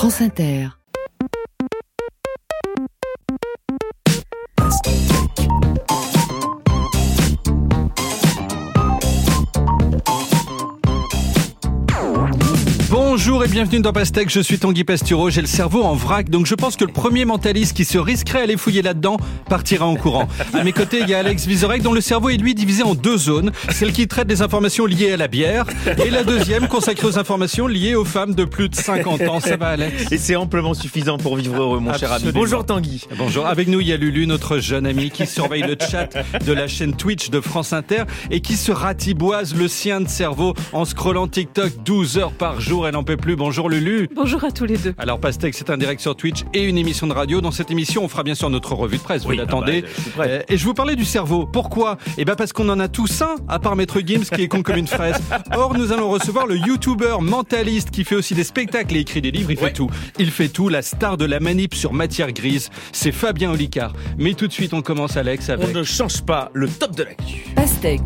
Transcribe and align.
France 0.00 0.22
Inter. 0.22 0.79
Bonjour 13.22 13.44
et 13.44 13.48
bienvenue 13.48 13.80
dans 13.80 13.92
Pastèque, 13.92 14.30
je 14.30 14.40
suis 14.40 14.58
Tanguy 14.58 14.82
Pastureau, 14.82 15.28
j'ai 15.28 15.42
le 15.42 15.46
cerveau 15.46 15.82
en 15.82 15.94
vrac, 15.94 16.30
donc 16.30 16.46
je 16.46 16.54
pense 16.54 16.76
que 16.76 16.86
le 16.86 16.92
premier 16.92 17.26
mentaliste 17.26 17.76
qui 17.76 17.84
se 17.84 17.98
risquerait 17.98 18.38
à 18.38 18.42
aller 18.44 18.56
fouiller 18.56 18.80
là-dedans 18.80 19.18
partira 19.46 19.84
en 19.84 19.94
courant. 19.94 20.26
À 20.54 20.64
mes 20.64 20.72
côtés, 20.72 21.00
il 21.02 21.08
y 21.10 21.12
a 21.12 21.18
Alex 21.18 21.44
Vizorek 21.44 21.82
dont 21.82 21.92
le 21.92 22.00
cerveau 22.00 22.30
est 22.30 22.38
lui 22.38 22.54
divisé 22.54 22.82
en 22.82 22.94
deux 22.94 23.18
zones, 23.18 23.52
celle 23.68 23.92
qui 23.92 24.08
traite 24.08 24.26
des 24.26 24.40
informations 24.40 24.86
liées 24.86 25.12
à 25.12 25.18
la 25.18 25.28
bière, 25.28 25.66
et 26.02 26.08
la 26.08 26.24
deuxième 26.24 26.66
consacrée 26.66 27.06
aux 27.06 27.18
informations 27.18 27.66
liées 27.66 27.94
aux 27.94 28.06
femmes 28.06 28.34
de 28.34 28.46
plus 28.46 28.70
de 28.70 28.74
50 28.74 29.20
ans. 29.28 29.40
Ça 29.40 29.58
va 29.58 29.68
Alex? 29.68 30.10
Et 30.10 30.16
c'est 30.16 30.36
amplement 30.36 30.72
suffisant 30.72 31.18
pour 31.18 31.36
vivre 31.36 31.60
heureux, 31.60 31.78
mon 31.78 31.92
cher 31.92 32.10
ami. 32.12 32.32
Bonjour 32.32 32.64
Tanguy. 32.64 33.06
Bonjour, 33.18 33.46
avec 33.46 33.68
nous 33.68 33.80
il 33.80 33.88
y 33.88 33.92
a 33.92 33.98
Lulu, 33.98 34.26
notre 34.26 34.60
jeune 34.60 34.86
ami 34.86 35.10
qui 35.10 35.26
surveille 35.26 35.64
le 35.64 35.76
chat 35.78 36.08
de 36.46 36.52
la 36.54 36.68
chaîne 36.68 36.96
Twitch 36.96 37.28
de 37.28 37.42
France 37.42 37.74
Inter 37.74 38.04
et 38.30 38.40
qui 38.40 38.56
se 38.56 38.72
ratiboise 38.72 39.54
le 39.54 39.68
sien 39.68 40.00
de 40.00 40.08
cerveau 40.08 40.54
en 40.72 40.86
scrollant 40.86 41.28
TikTok 41.28 41.82
12 41.84 42.16
heures 42.16 42.32
par 42.32 42.62
jour, 42.62 42.88
elle 42.88 42.94
n'en 42.94 43.09
plus. 43.16 43.36
Bonjour 43.36 43.68
Lulu. 43.68 44.08
Bonjour 44.14 44.44
à 44.44 44.50
tous 44.50 44.64
les 44.64 44.76
deux. 44.76 44.94
Alors 44.98 45.18
Pastèque, 45.20 45.54
c'est 45.54 45.70
un 45.70 45.76
direct 45.78 46.00
sur 46.00 46.16
Twitch 46.16 46.44
et 46.54 46.64
une 46.64 46.78
émission 46.78 47.06
de 47.06 47.12
radio. 47.12 47.40
Dans 47.40 47.50
cette 47.50 47.70
émission, 47.70 48.04
on 48.04 48.08
fera 48.08 48.22
bien 48.22 48.34
sûr 48.34 48.50
notre 48.50 48.74
revue 48.74 48.98
de 48.98 49.02
presse. 49.02 49.22
Vous 49.22 49.30
Oui, 49.30 49.36
l'attendez. 49.36 49.84
ah 49.84 49.88
bah, 49.88 50.02
suis 50.02 50.10
prêt. 50.10 50.28
Euh, 50.30 50.42
et 50.48 50.56
je 50.56 50.64
vous 50.64 50.74
parlais 50.74 50.96
du 50.96 51.04
cerveau. 51.04 51.46
Pourquoi? 51.46 51.96
Eh 52.18 52.24
ben 52.24 52.34
parce 52.36 52.52
qu'on 52.52 52.68
en 52.68 52.80
a 52.80 52.88
tous 52.88 53.22
un, 53.22 53.36
à 53.48 53.58
part 53.58 53.76
Maître 53.76 54.00
Gims 54.04 54.24
qui 54.34 54.42
est 54.42 54.48
con 54.48 54.62
comme 54.62 54.76
une 54.76 54.86
fraise. 54.86 55.16
Or, 55.54 55.74
nous 55.76 55.92
allons 55.92 56.10
recevoir 56.10 56.46
le 56.46 56.56
YouTuber 56.56 57.16
mentaliste 57.20 57.90
qui 57.90 58.04
fait 58.04 58.14
aussi 58.16 58.34
des 58.34 58.44
spectacles 58.44 58.96
et 58.96 59.00
écrit 59.00 59.20
des 59.20 59.30
livres. 59.30 59.50
Il 59.50 59.56
fait 59.58 59.72
tout. 59.72 59.90
Il 60.18 60.30
fait 60.30 60.48
tout. 60.48 60.68
La 60.68 60.82
star 60.82 61.16
de 61.16 61.24
la 61.24 61.40
manip 61.40 61.74
sur 61.74 61.92
matière 61.92 62.32
grise, 62.32 62.70
c'est 62.92 63.12
Fabien 63.12 63.50
Olicard. 63.52 63.92
Mais 64.18 64.34
tout 64.34 64.46
de 64.46 64.52
suite, 64.52 64.74
on 64.74 64.82
commence 64.82 65.16
Alex 65.16 65.48
On 65.48 65.52
avec. 65.52 65.74
ne 65.74 65.82
change 65.82 66.22
pas 66.22 66.50
le 66.54 66.68
top 66.68 66.96
de 66.96 67.02
l'actu. 67.04 67.46
Pastèque, 67.54 68.00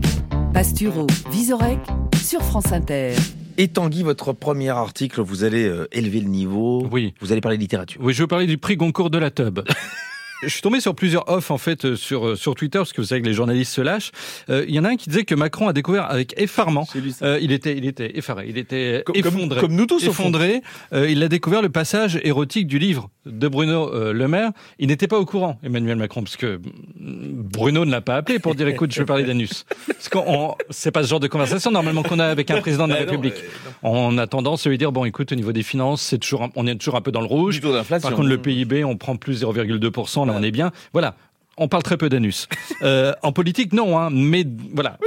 Pasturo, 0.53 1.06
Visorek 1.31 1.78
sur 2.23 2.43
France 2.43 2.73
Inter. 2.73 3.12
Et 3.56 3.69
Tanguy, 3.69 4.02
votre 4.02 4.33
premier 4.33 4.70
article, 4.70 5.20
vous 5.20 5.44
allez 5.44 5.64
euh, 5.64 5.86
élever 5.92 6.20
le 6.20 6.28
niveau. 6.28 6.88
Oui. 6.91 7.14
Vous 7.20 7.30
allez 7.30 7.41
parler 7.41 7.56
littérature. 7.56 8.00
Oui, 8.02 8.12
je 8.12 8.22
veux 8.22 8.27
parler 8.27 8.47
du 8.47 8.58
prix 8.58 8.77
Goncourt 8.77 9.10
de 9.10 9.19
la 9.19 9.30
tub. 9.30 9.60
Je 10.43 10.49
suis 10.49 10.61
tombé 10.61 10.81
sur 10.81 10.95
plusieurs 10.95 11.27
offs 11.31 11.51
en 11.51 11.57
fait 11.59 11.85
euh, 11.87 11.97
sur 11.97 12.27
euh, 12.27 12.37
sur 12.37 12.55
Twitter 12.55 12.79
parce 12.79 12.93
que 12.93 13.01
vous 13.01 13.07
savez 13.07 13.23
que 13.23 13.27
les 13.27 13.33
journalistes 13.33 13.73
se 13.73 13.81
lâchent. 13.81 14.11
Euh, 14.51 14.65
Il 14.69 14.75
y 14.75 14.79
en 14.79 14.85
a 14.85 14.91
un 14.91 14.97
qui 14.97 15.09
disait 15.09 15.25
que 15.25 15.35
Macron 15.35 15.69
a 15.69 15.73
découvert 15.73 16.11
avec 16.11 16.35
effarement. 16.39 16.87
Euh, 17.23 17.39
il 17.41 17.51
était 17.53 17.77
il 17.77 17.87
était 17.87 18.19
effaré, 18.19 18.47
il 18.49 18.59
était 18.59 19.03
Comme- 19.07 19.17
effondré. 19.17 19.61
comme 19.61 19.75
nous 19.75 19.87
tous, 19.87 20.05
effondré. 20.05 20.61
Euh, 20.93 21.09
il 21.09 21.23
a 21.23 21.29
découvert 21.29 21.62
le 21.62 21.71
passage 21.71 22.19
érotique 22.25 22.67
du 22.67 22.79
livre 22.79 23.09
de 23.25 23.49
Bruno 23.49 23.91
Le 24.12 24.29
Maire. 24.29 24.51
Il 24.79 24.89
n'était 24.89 25.07
pas 25.09 25.19
au 25.19 25.25
courant, 25.25 25.59
Emmanuel 25.62 25.97
Macron, 25.97 26.23
parce 26.23 26.37
que 26.37 26.57
mm, 26.57 26.61
Bruno 26.99 27.87
ne 27.87 27.91
l'a 27.91 28.03
pas 28.03 28.17
appelé 28.17 28.39
pour 28.39 28.55
dire 28.55 28.69
écoute, 28.69 28.93
je 28.93 29.01
veux 29.01 29.07
parler 29.07 29.25
d'anus. 29.25 29.65
Parce 29.87 30.11
qu'on 30.11 30.25
on- 30.27 30.55
c'est 30.69 30.91
pas 30.91 31.03
ce 31.03 31.09
genre 31.09 31.21
de 31.21 31.29
conversation 31.29 31.71
normalement 31.71 32.03
qu'on 32.03 32.19
a 32.19 32.27
avec 32.27 32.51
un 32.51 32.61
président 32.61 32.87
de 32.87 32.93
la 32.93 33.05
Bah 33.05 33.11
République. 33.11 33.35
euh, 33.37 33.79
On 33.83 34.19
a 34.19 34.27
tendance 34.27 34.67
à 34.67 34.71
lui 34.71 34.77
dire 34.77 34.93
bon 34.93 35.07
écoute 35.07 35.33
au 35.33 35.37
niveau 35.37 35.53
des 35.53 35.62
finances, 35.62 36.03
c'est 36.03 36.19
toujours 36.19 36.51
on 36.55 36.67
est 36.67 36.75
toujours 36.75 36.97
un 36.97 37.01
peu 37.01 37.12
dans 37.12 37.21
le 37.23 37.27
rouge. 37.27 37.61
Par 37.62 38.01
contre, 38.15 38.29
le 38.29 38.39
PIB, 38.39 38.85
on 38.85 38.97
prend 38.99 39.17
plus 39.17 39.43
0,2%, 39.43 40.23
là, 40.27 40.34
on 40.36 40.42
est 40.42 40.50
bien. 40.50 40.72
Voilà. 40.92 41.14
On 41.56 41.69
parle 41.69 41.84
très 41.84 41.97
peu 41.97 42.08
d'anus. 42.08 42.48
Euh, 42.83 43.12
en 43.22 43.30
politique, 43.30 43.72
non, 43.72 43.97
hein, 43.97 44.08
mais 44.12 44.44
voilà, 44.75 44.98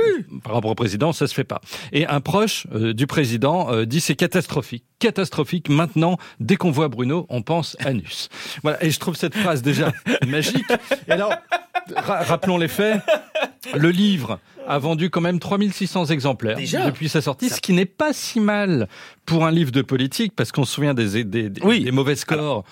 par 0.45 0.53
rapport 0.53 0.71
au 0.71 0.75
président, 0.75 1.11
ça 1.11 1.27
se 1.27 1.33
fait 1.33 1.43
pas. 1.43 1.59
Et 1.91 2.07
un 2.07 2.21
proche 2.21 2.67
euh, 2.73 2.93
du 2.93 3.05
président 3.05 3.69
euh, 3.69 3.85
dit 3.85 3.99
c'est 3.99 4.15
catastrophique, 4.15 4.85
catastrophique. 4.99 5.67
Maintenant, 5.67 6.17
dès 6.39 6.55
qu'on 6.55 6.71
voit 6.71 6.87
Bruno, 6.87 7.25
on 7.27 7.41
pense 7.41 7.75
anus. 7.81 8.29
Voilà. 8.63 8.81
Et 8.81 8.91
je 8.91 8.97
trouve 8.99 9.17
cette 9.17 9.35
phrase 9.35 9.61
déjà 9.61 9.91
magique. 10.27 10.63
Et 11.09 11.11
alors, 11.11 11.33
ra- 11.93 12.23
rappelons 12.23 12.57
les 12.57 12.69
faits. 12.69 13.01
Le 13.75 13.89
livre 13.89 14.39
a 14.69 14.79
vendu 14.79 15.09
quand 15.09 15.19
même 15.21 15.39
3600 15.39 16.05
exemplaires 16.05 16.55
Déjà 16.55 16.85
depuis 16.85 17.09
sa 17.09 17.19
sortie, 17.21 17.49
ce 17.49 17.59
qui 17.59 17.73
n'est 17.73 17.85
pas 17.85 18.13
si 18.13 18.39
mal 18.39 18.87
pour 19.25 19.45
un 19.45 19.51
livre 19.51 19.71
de 19.71 19.81
politique, 19.81 20.33
parce 20.33 20.53
qu'on 20.53 20.63
se 20.63 20.73
souvient 20.73 20.93
des, 20.93 21.25
des, 21.25 21.49
des- 21.49 21.61
Oui. 21.63 21.83
des 21.83 21.91
mauvais 21.91 22.15
scores 22.15 22.63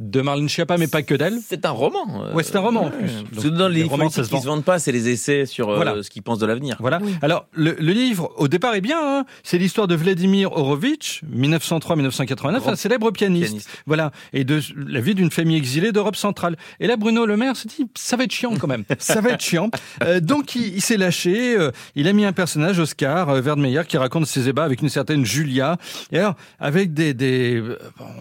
de 0.00 0.20
Marlène 0.22 0.48
Schiappa, 0.48 0.78
mais 0.78 0.86
pas 0.88 1.02
que 1.02 1.14
d'elle. 1.14 1.38
C'est 1.46 1.64
un 1.66 1.70
roman. 1.70 2.24
euh, 2.24 2.32
Ouais, 2.34 2.42
c'est 2.42 2.56
un 2.56 2.60
roman, 2.60 2.86
en 2.86 2.90
plus. 2.90 3.10
Donc, 3.32 3.46
dans 3.54 3.68
les, 3.68 3.82
les 3.82 3.88
romans, 3.88 4.08
se 4.10 4.22
qui 4.22 4.30
vend. 4.30 4.40
se 4.40 4.46
vendent 4.46 4.64
pas, 4.64 4.78
c'est 4.78 4.92
les 4.92 5.08
essais 5.10 5.44
sur 5.46 5.68
euh, 5.68 5.76
Voilà. 5.76 6.02
ce 6.02 6.08
qu'ils 6.10 6.22
pensent 6.22 6.38
de 6.38 6.46
l'avenir. 6.46 6.76
Voilà. 6.80 7.00
Alors, 7.22 7.46
le, 7.52 7.76
le 7.78 7.92
livre, 7.92 8.32
au 8.38 8.48
départ, 8.48 8.74
est 8.74 8.80
bien. 8.80 8.98
hein. 9.00 9.24
C'est 9.42 9.58
l'histoire 9.58 9.86
de 9.88 9.94
Vladimir 9.94 10.52
Horowitz, 10.52 11.20
1903-1989, 11.36 12.60
Grand 12.60 12.68
un 12.72 12.76
célèbre 12.76 13.10
pianiste. 13.10 13.46
pianiste. 13.48 13.68
Voilà. 13.86 14.10
Et 14.32 14.44
de 14.44 14.60
la 14.88 15.00
vie 15.00 15.14
d'une 15.14 15.30
famille 15.30 15.56
exilée 15.56 15.92
d'Europe 15.92 16.16
centrale. 16.16 16.56
Et 16.80 16.86
là, 16.86 16.96
Bruno 16.96 17.26
Le 17.26 17.36
Maire 17.36 17.56
se 17.56 17.68
dit, 17.68 17.86
ça 17.94 18.16
va 18.16 18.24
être 18.24 18.32
chiant 18.32 18.54
quand 18.58 18.68
même. 18.68 18.84
ça 18.98 19.20
va 19.20 19.30
être 19.30 19.42
chiant. 19.42 19.70
Euh, 20.02 20.20
donc, 20.20 20.54
il, 20.54 20.74
il 20.76 20.80
s'est 20.80 20.96
lâché. 20.96 21.56
euh, 21.58 21.70
il 21.94 22.08
a 22.08 22.12
mis 22.12 22.24
un 22.24 22.32
personnage, 22.32 22.78
Oscar 22.78 23.28
euh, 23.28 23.40
Verdmeyer, 23.40 23.82
qui 23.86 23.98
raconte 23.98 24.26
ses 24.26 24.48
ébats 24.48 24.64
avec 24.64 24.80
une 24.82 24.88
certaine 24.88 25.24
Julia. 25.24 25.76
Et 26.12 26.18
alors, 26.18 26.34
avec 26.58 26.94
des, 26.94 27.14
des 27.14 27.62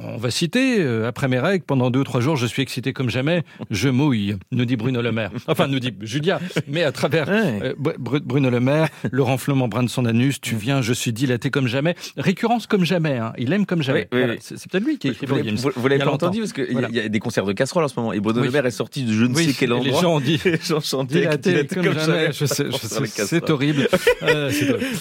on 0.03 0.17
va 0.17 0.31
citer, 0.31 0.77
euh, 0.79 1.07
après 1.07 1.27
mes 1.27 1.39
règles, 1.39 1.63
pendant 1.69 1.91
deux 1.91 1.99
ou 1.99 2.03
trois 2.03 2.19
jours, 2.19 2.35
je 2.35 2.47
suis 2.47 2.63
excité 2.63 2.93
comme 2.93 3.11
jamais. 3.11 3.43
Je 3.69 3.89
mouille, 3.89 4.35
nous 4.51 4.65
dit 4.65 4.75
Bruno 4.75 5.03
Le 5.03 5.11
Maire. 5.11 5.29
Enfin, 5.47 5.67
nous 5.67 5.79
dit 5.79 5.93
Julia, 6.01 6.39
mais 6.67 6.83
à 6.83 6.91
travers 6.91 7.27
Ouais. 7.29 7.59
euh, 7.61 7.73
Br- 7.79 7.97
Br- 7.99 8.21
Bruno 8.23 8.49
Le 8.49 8.59
Maire, 8.59 8.87
le 9.11 9.21
renflement 9.21 9.67
brun 9.67 9.83
de 9.83 9.87
son 9.89 10.05
anus, 10.05 10.41
tu 10.41 10.55
viens, 10.55 10.81
je 10.81 10.93
suis 10.93 11.13
dilaté 11.13 11.51
comme 11.51 11.67
jamais. 11.67 11.93
Récurrence 12.17 12.65
comme 12.65 12.85
jamais, 12.85 13.17
hein. 13.19 13.33
il 13.37 13.53
aime 13.53 13.67
comme 13.67 13.83
jamais. 13.83 14.07
Oui, 14.11 14.17
oui, 14.17 14.17
Voilà. 14.19 14.33
oui. 14.33 14.39
C'est 14.41 14.67
peut-être 14.71 14.83
lui 14.83 14.97
qui 14.97 15.09
a 15.09 15.11
écrit 15.11 15.27
Vous, 15.27 15.35
vous- 15.35 15.71
vous 15.75 15.87
l'avez 15.87 16.03
pas 16.03 16.09
entendu 16.11 16.39
parce 16.39 16.53
qu'il 16.53 16.71
Voilà. 16.71 16.89
y 16.89 16.99
a 17.01 17.07
des 17.07 17.19
concerts 17.19 17.45
de 17.45 17.53
casseroles 17.53 17.83
en 17.83 17.87
ce 17.87 17.99
moment 17.99 18.13
et 18.13 18.19
Bruno 18.19 18.39
Oui. 18.39 18.47
Le 18.47 18.51
Maire 18.51 18.65
est 18.65 18.71
sorti 18.71 19.03
de 19.03 19.13
je 19.13 19.25
ne 19.25 19.35
Oui, 19.35 19.45
sais 19.45 19.53
quel 19.53 19.71
endroit. 19.73 19.85
les 19.93 20.01
gens 20.01 20.15
ont 20.15 20.19
dit 20.19 20.41
Les 20.43 20.57
gens 20.57 20.79
chantaient 20.81 21.19
dilaté 21.19 21.51
dilaté 21.51 21.75
comme, 21.75 21.93
jamais. 21.93 22.27
Les 22.29 22.33
c'est 22.33 23.49
horrible. 23.51 23.87
Euh, 24.23 24.51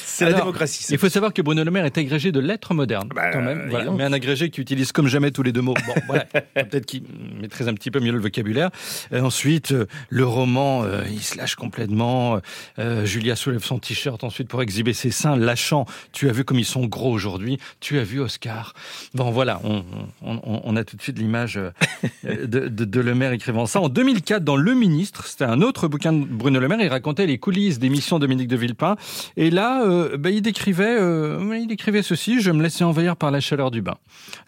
c'est 0.05 0.25
la 0.27 0.33
démocratie. 0.35 0.85
Il 0.91 0.99
faut 0.99 1.09
savoir 1.09 1.33
que 1.33 1.43
Bruno 1.43 1.65
Le 1.65 1.71
Maire 1.71 1.85
est 1.87 1.99
agrégé 1.99 2.31
de 2.31 2.41
lettres 2.41 2.73
modernes, 2.75 3.09
Bah, 3.15 3.31
quand 3.33 3.43
même. 3.43 3.67
Voilà. 3.71 3.91
Mais 3.91 4.05
un 4.05 4.13
agrégé 4.13 4.49
qui 4.51 4.61
utilise 4.61 4.93
comme 4.93 5.09
jamais 5.09 5.31
tous 5.33 5.43
les 5.43 5.53
deux 5.53 5.61
mots. 5.61 5.75
Bon, 5.87 5.95
voilà. 6.07 6.27
Peut-être 6.71 6.87
qu'il 6.87 7.03
maîtrise 7.41 7.69
un 7.69 7.75
petit 7.75 7.91
peu 7.91 8.01
mieux 8.01 8.13
le 8.13 8.19
vocabulaire. 8.21 8.71
Euh, 9.13 9.21
ensuite, 9.23 9.73
euh, 9.73 9.87
le 10.09 10.27
roman, 10.27 10.83
euh, 10.85 11.03
il 11.11 11.23
se 11.23 11.37
lâche 11.37 11.55
complètement. 11.55 12.41
Euh, 12.79 13.05
Julia 13.05 13.37
soulève 13.37 13.63
son 13.65 13.79
t-shirt 13.79 14.23
ensuite 14.25 14.49
pour 14.49 14.63
exhiber 14.63 14.93
ses 14.93 15.11
seins, 15.11 15.37
lâchant. 15.37 15.87
Tu 16.13 16.29
as 16.29 16.33
vu 16.33 16.45
comme 16.45 16.59
ils 16.59 16.65
sont 16.65 16.87
gros 16.87 17.13
aujourd'hui. 17.13 17.59
Tu 17.81 17.99
as 17.99 18.05
vu 18.05 18.21
Oscar. 18.21 18.75
Bon, 19.15 19.31
voilà. 19.31 19.61
On, 19.65 19.85
on, 20.23 20.35
on- 20.45 20.61
on 20.65 20.77
a 20.77 20.85
tout 20.85 20.97
de 20.97 21.03
suite 21.03 21.19
l'image 21.19 21.59
de, 22.25 22.47
de, 22.47 22.69
de 22.85 23.01
Le 23.01 23.15
Maire 23.15 23.33
écrivant 23.33 23.67
ça. 23.67 23.81
En 23.81 23.89
2004, 23.89 24.45
dans 24.45 24.57
Le 24.57 24.75
Ministre, 24.75 25.27
c'était 25.27 25.45
un 25.45 25.63
autre 25.63 25.89
bouquin 25.89 26.13
de 26.13 26.25
Bruno 26.25 26.61
Le 26.61 26.69
Maire. 26.69 26.81
Il 26.81 26.89
racontait 26.89 27.27
les 27.27 27.39
coulisses 27.39 27.79
d'émissions 27.79 28.19
de 28.19 28.27
Dominique 28.27 28.49
de 28.49 28.57
Villepin. 28.57 28.97
Et 29.37 29.51
là, 29.51 29.83
euh, 29.85 30.17
ben, 30.19 30.31
il 30.35 30.43
décrivait, 30.43 30.97
il 31.01 31.67
décrivait 31.69 32.03
ceci. 32.03 32.41
Je 32.41 32.51
me 32.51 32.63
laissais 32.63 32.85
envahir 32.85 33.17
par 33.17 33.31
la 33.31 33.41
chaleur 33.41 33.71
du 33.71 33.81
bain, 33.83 33.97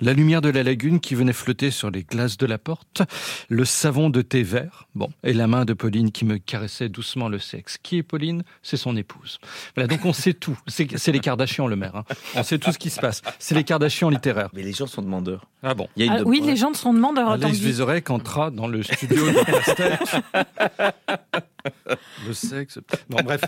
la 0.01 0.13
lumière 0.13 0.41
de 0.41 0.49
la 0.51 0.63
lagune 0.63 1.01
qui 1.01 1.15
venait 1.15 1.33
flotter 1.33 1.71
sur 1.71 1.90
les 1.91 2.05
glaces 2.05 2.37
de 2.39 2.47
la 2.47 2.59
porte, 2.59 3.03
le 3.49 3.65
savon 3.65 4.11
de 4.11 4.23
thé 4.23 4.43
vert, 4.43 4.89
bon, 4.95 5.09
et 5.23 5.33
la 5.33 5.47
main 5.47 5.65
de 5.65 5.73
Pauline 5.75 6.11
qui 6.13 6.25
me 6.25 6.39
caressait 6.39 6.89
doucement 6.89 7.29
le 7.29 7.39
sexe. 7.39 7.77
Qui 7.83 7.99
est 7.99 8.03
Pauline? 8.03 8.43
C'est 8.63 8.77
son 8.77 8.97
épouse. 8.97 9.39
Voilà, 9.75 9.87
donc 9.89 10.05
on 10.05 10.13
sait 10.13 10.33
tout. 10.35 10.59
C'est 10.67 11.13
les 11.13 11.21
Kardashians, 11.21 11.67
le 11.67 11.77
maire. 11.77 11.97
hein. 11.97 12.05
On 12.35 12.43
sait 12.43 12.59
tout 12.59 12.73
ce 12.73 12.79
qui 12.79 12.91
se 12.91 13.01
passe. 13.01 13.23
C'est 13.39 13.55
les 13.55 13.65
Kardashians 13.65 14.09
littéraires. 14.11 14.49
Mais 14.53 14.63
les 14.63 14.73
gens 14.73 14.87
sont 14.87 15.03
demandeurs. 15.03 15.47
Ah 15.63 15.75
bon? 15.75 15.89
Il 15.97 16.05
y 16.05 16.09
a 16.09 16.13
une 16.13 16.19
Ah, 16.21 16.23
oui, 16.25 16.41
les 16.43 16.57
gens 16.57 16.73
sont 16.75 16.95
demandeurs. 16.95 17.31
Alex 17.31 17.47
Tanguy. 17.47 17.61
Vizorek 17.67 18.11
entra 18.11 18.51
dans 18.51 18.67
le 18.67 18.83
studio 18.83 19.27
de 19.31 19.45
Pastèque. 19.45 20.23
Le 22.27 22.33
sexe. 22.33 22.79
Bon, 23.09 23.19
bref. 23.23 23.41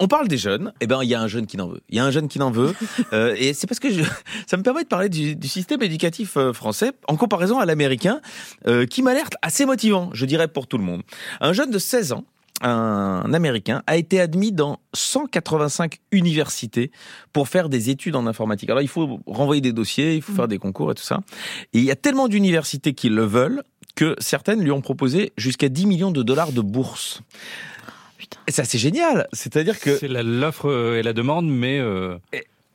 On 0.00 0.08
parle 0.08 0.28
des 0.28 0.38
jeunes. 0.38 0.72
Eh 0.80 0.86
ben, 0.86 1.00
il 1.02 1.08
y 1.08 1.14
a 1.14 1.20
un 1.20 1.28
jeune 1.28 1.46
qui 1.46 1.56
n'en 1.56 1.68
veut. 1.68 1.80
Il 1.88 1.96
y 1.96 1.98
a 2.00 2.04
un 2.04 2.10
jeune 2.10 2.28
qui 2.28 2.38
n'en 2.38 2.50
veut. 2.50 2.74
Euh, 3.12 3.34
et 3.38 3.52
c'est 3.54 3.66
parce 3.66 3.80
que 3.80 3.90
je- 3.90 4.02
ça 4.46 4.56
me 4.56 4.62
permet 4.62 4.82
de 4.82 4.88
parler 4.88 5.08
du, 5.08 5.36
du 5.36 5.46
système 5.48 5.82
éducatif 5.82 6.36
euh, 6.36 6.52
français 6.52 6.92
en 7.06 7.16
comparaison 7.16 7.58
à 7.58 7.66
l'américain, 7.66 8.20
euh, 8.66 8.86
qui 8.86 9.02
m'a 9.02 9.14
l'air 9.14 9.26
assez 9.42 9.66
motivant, 9.66 10.10
je 10.14 10.24
dirais, 10.26 10.48
pour 10.48 10.66
tout 10.66 10.78
le 10.78 10.84
monde. 10.84 11.02
Un 11.40 11.52
jeune 11.52 11.70
de 11.70 11.78
16 11.78 12.12
ans, 12.12 12.24
un 12.62 13.32
américain, 13.34 13.82
a 13.86 13.96
été 13.96 14.20
admis 14.20 14.52
dans 14.52 14.78
185 14.94 15.98
universités 16.12 16.90
pour 17.32 17.48
faire 17.48 17.68
des 17.68 17.90
études 17.90 18.16
en 18.16 18.26
informatique. 18.26 18.70
Alors, 18.70 18.82
il 18.82 18.88
faut 18.88 19.20
renvoyer 19.26 19.60
des 19.60 19.72
dossiers, 19.72 20.14
il 20.16 20.22
faut 20.22 20.32
faire 20.32 20.48
des 20.48 20.58
concours 20.58 20.90
et 20.92 20.94
tout 20.94 21.02
ça. 21.02 21.20
Et 21.72 21.78
il 21.78 21.84
y 21.84 21.90
a 21.90 21.96
tellement 21.96 22.28
d'universités 22.28 22.94
qui 22.94 23.08
le 23.08 23.24
veulent 23.24 23.62
que 23.96 24.16
certaines 24.18 24.60
lui 24.60 24.70
ont 24.70 24.80
proposé 24.80 25.32
jusqu'à 25.36 25.68
10 25.68 25.86
millions 25.86 26.10
de 26.10 26.22
dollars 26.22 26.52
de 26.52 26.60
bourse. 26.62 27.20
Putain. 28.24 28.40
Et 28.46 28.52
ça, 28.52 28.64
c'est 28.64 28.78
génial. 28.78 29.28
C'est-à-dire 29.32 29.78
que 29.78 29.96
C'est 29.96 30.08
la- 30.08 30.22
l'offre 30.22 30.94
et 30.96 31.02
la 31.02 31.12
demande, 31.12 31.46
mais 31.48 31.78
euh, 31.78 32.16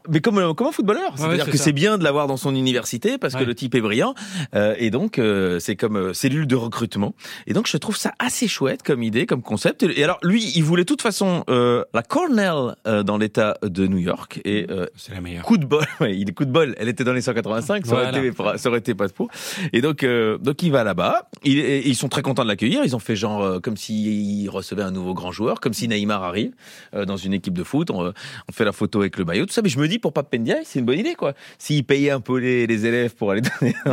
mais 0.08 0.22
comme, 0.22 0.38
euh, 0.38 0.54
comme 0.54 0.68
un 0.68 0.72
footballeur. 0.72 1.14
C'est-à-dire 1.18 1.46
c'est 1.46 1.52
que 1.52 1.58
c'est 1.58 1.72
bien 1.74 1.98
de 1.98 2.04
l'avoir 2.04 2.28
dans 2.28 2.38
son 2.38 2.56
université 2.56 3.18
parce 3.18 3.36
que 3.36 3.44
le 3.44 3.56
type 3.56 3.76
est 3.76 3.82
brillant. 3.82 4.14
Euh, 4.56 4.76
et 4.78 4.90
donc, 4.92 5.20
euh, 5.20 5.60
c'est 5.60 5.76
comme 5.76 5.98
euh, 5.98 6.14
cellule 6.14 6.48
de 6.48 6.56
recrutement. 6.56 7.14
Et 7.48 7.54
donc, 7.54 7.68
je 7.68 7.78
trouve 7.78 7.98
ça 7.98 8.14
assez 8.20 8.48
chouette 8.48 8.84
comme 8.84 9.04
idée, 9.04 9.26
comme 9.26 9.42
concept. 9.42 9.84
Et 9.84 10.04
alors, 10.04 10.18
lui, 10.24 10.52
il 10.56 10.64
voulait 10.64 10.84
de 10.84 10.88
toute 10.88 11.02
façon 11.02 11.44
euh, 11.50 11.84
la 11.94 12.02
Cornell 12.04 12.76
euh, 12.88 13.04
dans 13.04 13.18
l'État 13.18 13.58
de 13.64 13.88
New 13.88 13.98
York. 13.98 14.40
Et 14.46 14.68
euh, 14.70 14.86
C'est 14.96 15.14
la 15.14 15.22
meilleure. 15.22 15.44
coup 15.44 15.58
de 15.58 15.66
bol, 15.66 15.86
ouais, 16.00 16.16
il 16.18 16.30
est 16.30 16.34
coup 16.34 16.46
de 16.46 16.52
bol. 16.52 16.76
Elle 16.78 16.88
était 16.88 17.04
dans 17.04 17.14
les 17.14 17.22
185, 17.22 17.86
ça 17.86 17.94
aurait, 17.94 18.12
Voilà. 18.12 18.54
été, 18.54 18.58
ça 18.58 18.70
aurait 18.70 18.80
été 18.80 18.94
pas 18.96 19.08
de 19.08 19.14
peau. 19.14 19.30
Et 19.74 19.82
donc, 19.82 20.04
euh, 20.04 20.38
donc 20.38 20.64
il 20.64 20.72
va 20.72 20.84
là-bas. 20.84 21.30
Il, 21.44 21.60
et 21.60 21.88
ils 21.88 21.96
sont 21.96 22.10
très 22.10 22.22
contents 22.22 22.44
de 22.44 22.48
l'accueillir. 22.50 22.84
Ils 22.84 22.96
ont 22.96 23.00
fait 23.00 23.16
genre 23.16 23.42
euh, 23.44 23.60
comme 23.60 23.78
s'ils 23.78 24.50
recevaient 24.50 24.84
un 24.84 24.92
nouveau 24.92 25.14
grand 25.14 25.32
joueur, 25.32 25.60
comme 25.60 25.74
si 25.74 25.88
Neymar 25.88 26.24
arrive 26.24 26.52
euh, 26.94 27.06
dans 27.06 27.18
une 27.18 27.34
équipe 27.34 27.54
de 27.58 27.64
foot. 27.64 27.92
On, 27.92 28.04
euh, 28.06 28.12
on 28.50 28.52
fait 28.54 28.66
la 28.66 28.72
photo 28.72 29.00
avec 29.02 29.18
le 29.18 29.26
maillot, 29.26 29.46
tout 29.46 29.54
ça. 29.54 29.62
Mais 29.62 29.70
je 29.70 29.80
me 29.80 29.88
dis 29.90 30.00
pour 30.00 30.14
Pape 30.14 30.34
Ndiaye, 30.34 30.62
c'est 30.64 30.80
une 30.80 30.86
bonne 30.86 31.00
idée, 31.00 31.16
quoi. 31.16 31.34
S'il 31.58 31.84
payait 31.84 32.12
un 32.12 32.20
peu 32.22 32.38
les, 32.40 32.68
les 32.68 32.86
élèves 32.86 33.16
pour 33.16 33.32
aller 33.32 33.42
dans 33.42 33.50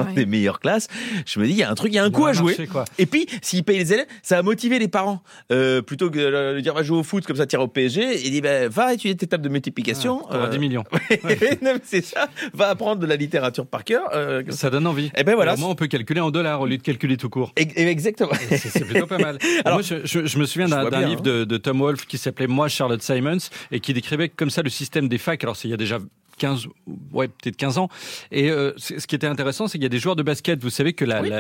Ouais. 0.07 0.13
des 0.15 0.27
meilleures 0.27 0.61
classes, 0.61 0.89
je 1.27 1.41
me 1.41 1.47
dis 1.47 1.53
il 1.53 1.59
y 1.59 1.63
a 1.63 1.71
un 1.71 1.75
truc, 1.75 1.93
il 1.93 1.97
y 1.97 1.99
a 1.99 2.05
un 2.05 2.11
coup 2.11 2.27
à 2.27 2.33
jouer. 2.33 2.55
quoi. 2.71 2.85
Et 2.99 3.07
puis, 3.07 3.27
s'il 3.43 3.65
paye 3.65 3.79
les 3.79 3.93
élèves, 3.93 4.07
ça 4.23 4.37
va 4.37 4.43
motiver 4.43 4.79
les 4.79 4.89
parents. 4.89 5.23
Euh, 5.53 5.83
plutôt 5.83 6.11
que 6.11 6.55
de 6.55 6.61
dire 6.61 6.75
va 6.75 6.83
jouer 6.83 6.99
au 6.99 7.03
foot 7.03 7.25
comme 7.27 7.37
ça, 7.37 7.47
tire 7.47 7.61
au 7.61 7.69
PSG, 7.69 8.25
il 8.27 8.31
dit 8.31 8.41
bah, 8.41 8.69
va 8.69 8.93
étudier 8.95 9.17
tes 9.17 9.27
tables 9.27 9.45
de 9.45 9.49
multiplication. 9.49 10.23
Ah, 10.31 10.37
Euh, 10.37 10.49
10 10.49 10.59
millions. 10.59 10.85
c'est 11.85 12.05
ça. 12.05 12.29
Va 12.55 12.69
apprendre 12.69 13.01
de 13.01 13.07
la 13.07 13.17
littérature 13.17 13.67
par 13.67 13.85
cœur. 13.85 14.03
euh, 14.15 14.43
Ça 14.51 14.71
donne 14.71 14.87
envie. 14.87 15.11
Eh 15.17 15.25
ben 15.25 15.35
voilà. 15.35 15.57
Moins, 15.57 15.71
on 15.71 15.75
peut 15.75 15.87
calculer 15.87 16.21
en 16.21 16.31
dollars 16.31 16.61
au 16.61 16.67
lieu 16.67 16.77
de 16.79 16.83
calculer 16.83 17.17
tout 17.17 17.29
court. 17.31 17.53
et- 17.57 17.63
et 17.77 17.87
exactement. 17.89 18.31
C'est 18.51 18.85
plutôt 18.85 19.07
pas 19.07 19.19
mal. 19.19 19.39
Alors, 19.65 19.79
Moi, 19.79 19.83
je, 19.83 20.05
je- 20.05 20.27
je 20.27 20.39
me 20.39 20.45
souviens 20.47 20.69
d'un 20.69 21.07
livre 21.07 21.21
hein. 21.21 21.23
de, 21.25 21.45
de 21.45 21.57
Tom 21.57 21.81
Wolfe 21.81 22.07
qui 22.07 22.19
s'appelait 22.19 22.47
Moi, 22.47 22.69
Charlotte 22.69 23.03
Simons, 23.03 23.39
et 23.71 23.81
qui 23.81 23.93
décrivait 23.93 24.29
comme 24.29 24.51
ça 24.51 24.63
le 24.63 24.71
système 24.71 25.09
des 25.09 25.19
facs. 25.19 25.43
Alors, 25.45 25.57
il 25.65 25.71
y 25.71 25.75
a 25.75 25.77
déjà 25.87 25.99
15, 26.39 26.67
ouais, 27.13 27.29
peut-être 27.29 27.57
15 27.57 27.79
ans. 27.79 27.89
Et 28.31 28.51
euh, 28.51 28.73
ce 28.77 29.07
qui 29.07 29.15
était 29.15 29.27
intéressant, 29.27 29.69
c'est 29.69 29.79
qu'il 29.79 29.83
y 29.83 29.87
a 29.87 29.91
des 29.91 29.99
joueurs 29.99 30.17
de 30.17 30.23
basket. 30.23 30.63
Vous 30.63 30.71
savez 30.71 30.93
que 30.93 31.05
Oui. 31.05 31.31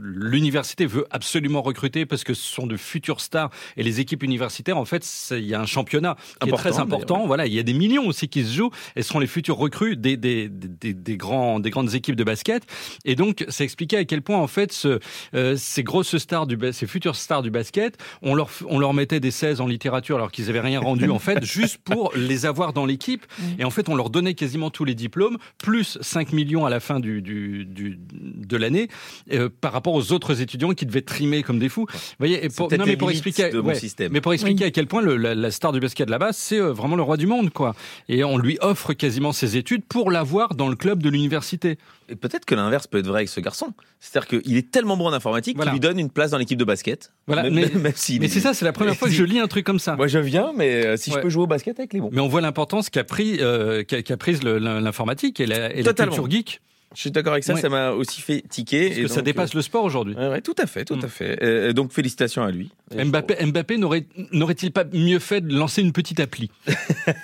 l'université 0.00 0.86
veut 0.86 1.06
absolument 1.10 1.62
recruter 1.62 2.06
parce 2.06 2.24
que 2.24 2.34
ce 2.34 2.42
sont 2.46 2.66
de 2.66 2.76
futurs 2.76 3.20
stars. 3.20 3.50
Et 3.76 3.82
les 3.82 4.00
équipes 4.00 4.22
universitaires, 4.22 4.78
en 4.78 4.84
fait, 4.84 5.06
il 5.32 5.44
y 5.46 5.54
a 5.54 5.60
un 5.60 5.66
championnat 5.66 6.16
qui 6.40 6.48
Important, 6.48 6.56
est 6.68 6.72
très 6.72 6.80
important. 6.80 7.26
Voilà, 7.26 7.46
il 7.46 7.52
y 7.54 7.58
a 7.58 7.62
des 7.62 7.72
millions 7.74 8.06
aussi 8.06 8.28
qui 8.28 8.44
se 8.44 8.52
jouent. 8.54 8.70
Et 8.96 9.02
seront 9.02 9.18
les 9.18 9.26
futurs 9.26 9.56
recrues 9.56 9.96
des, 9.96 10.16
des, 10.16 10.48
des, 10.48 10.94
des- 10.94 11.16
grands, 11.16 11.60
des 11.60 11.70
grandes 11.70 11.94
équipes 11.94 12.16
de 12.16 12.24
basket. 12.24 12.62
Et 13.04 13.14
donc, 13.14 13.44
ça 13.48 13.64
expliquait 13.64 13.96
à 13.98 14.04
quel 14.04 14.22
point, 14.22 14.38
en 14.38 14.46
fait, 14.46 14.72
ce, 14.72 14.98
euh, 15.34 15.56
ces 15.56 15.82
grosses 15.82 16.16
stars 16.18 16.46
du, 16.46 16.58
ces 16.72 16.86
futures 16.86 17.16
stars 17.16 17.42
du 17.42 17.50
basket, 17.50 17.96
on 18.22 18.34
leur, 18.34 18.48
on 18.68 18.78
leur 18.78 18.92
mettait 18.94 19.20
des 19.20 19.30
16 19.30 19.60
en 19.60 19.66
littérature 19.66 20.16
alors 20.16 20.30
qu'ils 20.32 20.48
avaient 20.50 20.60
rien 20.60 20.80
rendu, 20.80 21.08
en 21.10 21.18
fait, 21.18 21.44
juste 21.44 21.78
pour 21.78 22.12
les 22.16 22.46
avoir 22.46 22.72
dans 22.72 22.86
l'équipe. 22.86 23.24
Et 23.58 23.64
en 23.64 23.70
fait, 23.70 23.88
on 23.88 23.94
leur 23.94 24.10
donnait 24.10 24.34
quasiment 24.46 24.70
tous 24.70 24.84
les 24.84 24.94
diplômes, 24.94 25.38
plus 25.58 25.98
5 26.00 26.32
millions 26.32 26.64
à 26.66 26.70
la 26.70 26.78
fin 26.78 27.00
du, 27.00 27.20
du, 27.20 27.64
du- 27.64 27.98
de 28.12 28.56
l'année, 28.56 28.86
euh, 29.32 29.48
par 29.60 29.72
rapport 29.72 29.92
aux 29.94 30.12
autres 30.12 30.40
étudiants 30.40 30.72
qui 30.72 30.86
devaient 30.86 31.02
trimer 31.02 31.42
comme 31.42 31.58
des 31.58 31.68
fous. 31.68 31.86
Vous 31.90 31.98
voyez, 32.20 32.44
et 32.44 32.48
pour, 32.48 32.70
non, 32.72 32.84
mais 32.86 32.96
pour 32.96 33.10
expliquer, 33.10 33.50
de 33.50 33.58
mon 33.60 33.68
ouais, 33.70 33.74
système. 33.74 34.12
mais 34.12 34.20
pour 34.20 34.32
expliquer 34.32 34.62
Oui. 34.62 34.68
à 34.68 34.70
quel 34.70 34.86
point 34.86 35.02
le- 35.02 35.16
la, 35.16 35.34
la 35.34 35.50
star 35.50 35.72
du 35.72 35.80
basket 35.80 36.08
là-bas, 36.08 36.32
c'est 36.32 36.60
euh, 36.60 36.72
vraiment 36.72 36.94
le 36.94 37.02
roi 37.02 37.16
du 37.16 37.26
monde, 37.26 37.50
quoi. 37.50 37.74
Et 38.08 38.22
on 38.22 38.38
lui 38.38 38.56
offre 38.60 38.92
quasiment 38.92 39.32
ses 39.32 39.56
études 39.56 39.84
pour 39.84 40.12
l'avoir 40.12 40.54
dans 40.54 40.68
le 40.68 40.76
club 40.76 41.02
de 41.02 41.08
l'université. 41.10 41.76
Et 42.08 42.16
peut-être 42.16 42.44
que 42.44 42.54
l'inverse 42.54 42.86
peut 42.86 42.98
être 42.98 43.06
vrai 43.06 43.18
avec 43.20 43.28
ce 43.28 43.40
garçon. 43.40 43.72
C'est-à-dire 44.00 44.40
qu'il 44.42 44.56
est 44.56 44.70
tellement 44.70 44.96
bon 44.96 45.06
en 45.06 45.12
informatique 45.12 45.56
Voilà. 45.56 45.72
qu'il 45.72 45.80
lui 45.80 45.88
donne 45.88 45.98
une 45.98 46.10
place 46.10 46.30
dans 46.30 46.38
l'équipe 46.38 46.58
de 46.58 46.64
basket. 46.64 47.12
Voilà, 47.26 47.44
Même, 47.44 47.54
mais- 47.54 47.68
même- 47.80 47.92
s'il 47.96 48.20
Mais 48.20 48.26
est- 48.26 48.28
c'est 48.28 48.40
ça, 48.40 48.54
c'est 48.54 48.64
la 48.64 48.72
première 48.72 48.94
fois 48.96 49.08
que 49.08 49.14
je 49.14 49.24
lis 49.24 49.38
un 49.40 49.48
truc 49.48 49.64
comme 49.66 49.78
ça. 49.78 49.96
Moi, 49.96 50.06
je 50.06 50.18
viens, 50.18 50.52
mais 50.56 50.86
euh, 50.86 50.96
si 50.96 51.10
je 51.10 51.18
peux 51.18 51.28
jouer 51.28 51.42
au 51.44 51.46
basket 51.46 51.78
avec 51.78 51.92
les 51.92 52.00
bons. 52.00 52.10
Mais 52.12 52.20
on 52.20 52.28
voit 52.28 52.40
l'importance 52.40 52.90
qu'a 52.90 53.04
pris, 53.04 53.38
euh, 53.40 53.82
qu'a 53.84 54.02
qu'a 54.02 54.16
prise 54.16 54.42
le- 54.42 54.58
l'informatique 54.58 55.40
et 55.40 55.46
la, 55.46 55.74
et 55.74 55.82
la 55.82 55.92
culture 55.94 56.30
geek, 56.30 56.60
Je 56.94 57.00
suis 57.00 57.10
d'accord 57.10 57.32
avec 57.32 57.44
ça. 57.44 57.52
Ouais. 57.54 57.60
Ça 57.60 57.68
m'a 57.68 57.90
aussi 57.90 58.22
fait 58.22 58.42
tiquer. 58.48 58.86
parce 58.88 58.98
et 58.98 59.02
que 59.02 59.08
ça 59.08 59.20
dépasse 59.20 59.52
le 59.54 59.60
sport 59.60 59.84
aujourd'hui. 59.84 60.14
euh, 60.16 60.28
ouais, 60.28 60.34
ouais, 60.36 60.40
tout 60.40 60.54
à 60.56 60.66
fait, 60.66 60.84
tout 60.86 60.96
Mm. 60.96 61.04
à 61.04 61.08
fait. 61.08 61.42
Euh, 61.42 61.72
donc 61.74 61.92
félicitations 61.92 62.42
à 62.42 62.50
lui. 62.50 62.70
Mbappé, 62.94 63.44
Mbappé 63.44 63.76
n'aurait- 63.76 64.06
n'aurait-il 64.32 64.72
pas 64.72 64.84
mieux 64.92 65.18
fait 65.18 65.40
de 65.42 65.54
lancer 65.54 65.82
une 65.82 65.92
petite 65.92 66.20
appli? 66.20 66.50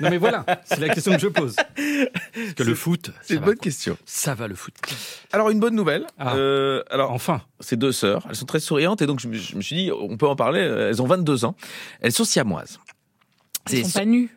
Non 0.01 0.11
mais 0.11 0.19
voilà, 0.19 0.45
c'est 0.65 0.81
la 0.81 0.89
question 0.91 1.13
que 1.13 1.21
je 1.21 1.29
pose. 1.29 1.55
Parce 1.57 2.55
que 2.57 2.63
le 2.65 2.75
foot, 2.75 3.13
C'est 3.23 3.35
une 3.35 3.41
va, 3.41 3.47
bonne 3.47 3.55
quoi. 3.57 3.63
question. 3.65 3.97
Ça 4.05 4.35
va 4.35 4.47
le 4.49 4.55
foot. 4.57 4.75
Alors 5.33 5.49
une 5.49 5.61
bonne 5.61 5.75
nouvelle. 5.77 6.07
Ah. 6.19 6.35
Euh, 6.37 6.83
alors 6.91 7.13
Enfin, 7.13 7.41
ces 7.61 7.77
deux 7.77 7.93
sœurs, 7.93 8.27
elles 8.29 8.37
sont 8.37 8.47
très 8.47 8.61
souriantes 8.61 9.01
et 9.01 9.07
donc 9.07 9.21
je 9.21 9.29
me, 9.29 9.35
je 9.35 9.57
me 9.57 9.63
suis 9.63 9.77
dit 9.77 9.91
on 9.93 10.17
peut 10.17 10.27
en 10.29 10.37
parler. 10.37 10.61
Elles 10.61 11.01
ont 11.01 11.07
22 11.07 11.45
ans. 11.47 11.55
Elles 12.01 12.13
sont 12.13 12.25
siamoises. 12.25 12.79
C'est- 13.67 13.85
sont 13.85 14.01
pas 14.01 14.05
nus. 14.05 14.29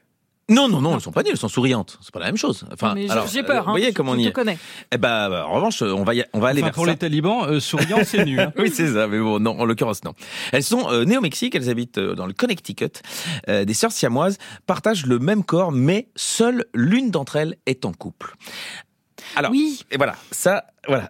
Non, 0.47 0.67
non, 0.69 0.79
non, 0.79 0.93
elles 0.93 1.01
sont 1.01 1.11
pas 1.11 1.23
nées, 1.23 1.31
elles 1.31 1.37
sont 1.37 1.47
souriantes. 1.47 1.97
C'est 2.01 2.11
pas 2.13 2.19
la 2.19 2.27
même 2.27 2.37
chose. 2.37 2.65
Enfin, 2.71 2.93
mais 2.93 3.09
alors, 3.09 3.25
j'ai 3.27 3.41
peur. 3.41 3.55
euh, 3.57 3.61
Vous 3.63 3.69
hein, 3.69 3.71
voyez 3.71 3.87
je- 3.87 3.93
comment 3.93 4.11
on 4.11 4.15
y 4.17 4.27
est. 4.27 4.31
connais. 4.31 4.59
Eh 4.91 4.97
ben, 4.99 5.27
bah, 5.29 5.47
en 5.47 5.53
revanche, 5.55 5.81
on 5.81 6.03
va, 6.03 6.13
y- 6.13 6.23
on 6.33 6.39
va 6.39 6.49
aller 6.49 6.59
enfin, 6.61 6.67
vers 6.67 6.73
pour 6.75 6.85
ça. 6.85 6.91
les 6.91 6.97
talibans, 6.97 7.45
euh, 7.49 7.59
souriant, 7.59 7.97
c'est 8.03 8.23
nu. 8.25 8.39
hein. 8.39 8.53
Oui, 8.59 8.71
c'est 8.71 8.93
ça, 8.93 9.07
mais 9.07 9.17
bon, 9.19 9.39
non, 9.39 9.59
en 9.59 9.65
l'occurrence, 9.65 10.03
non. 10.03 10.13
Elles 10.51 10.61
sont 10.63 10.87
euh, 10.91 11.03
nées 11.03 11.17
au 11.17 11.21
Mexique, 11.21 11.55
elles 11.55 11.67
habitent 11.69 11.97
euh, 11.97 12.13
dans 12.13 12.27
le 12.27 12.33
Connecticut. 12.33 12.91
Euh, 13.49 13.65
des 13.65 13.73
sœurs 13.73 13.91
siamoises 13.91 14.37
partagent 14.67 15.07
le 15.07 15.17
même 15.17 15.43
corps, 15.43 15.71
mais 15.71 16.09
seule 16.15 16.65
l'une 16.75 17.09
d'entre 17.09 17.37
elles 17.37 17.55
est 17.65 17.83
en 17.83 17.91
couple. 17.91 18.35
Alors, 19.35 19.51
Oui, 19.51 19.83
et 19.91 19.97
voilà, 19.97 20.15
ça, 20.31 20.65
voilà. 20.87 21.07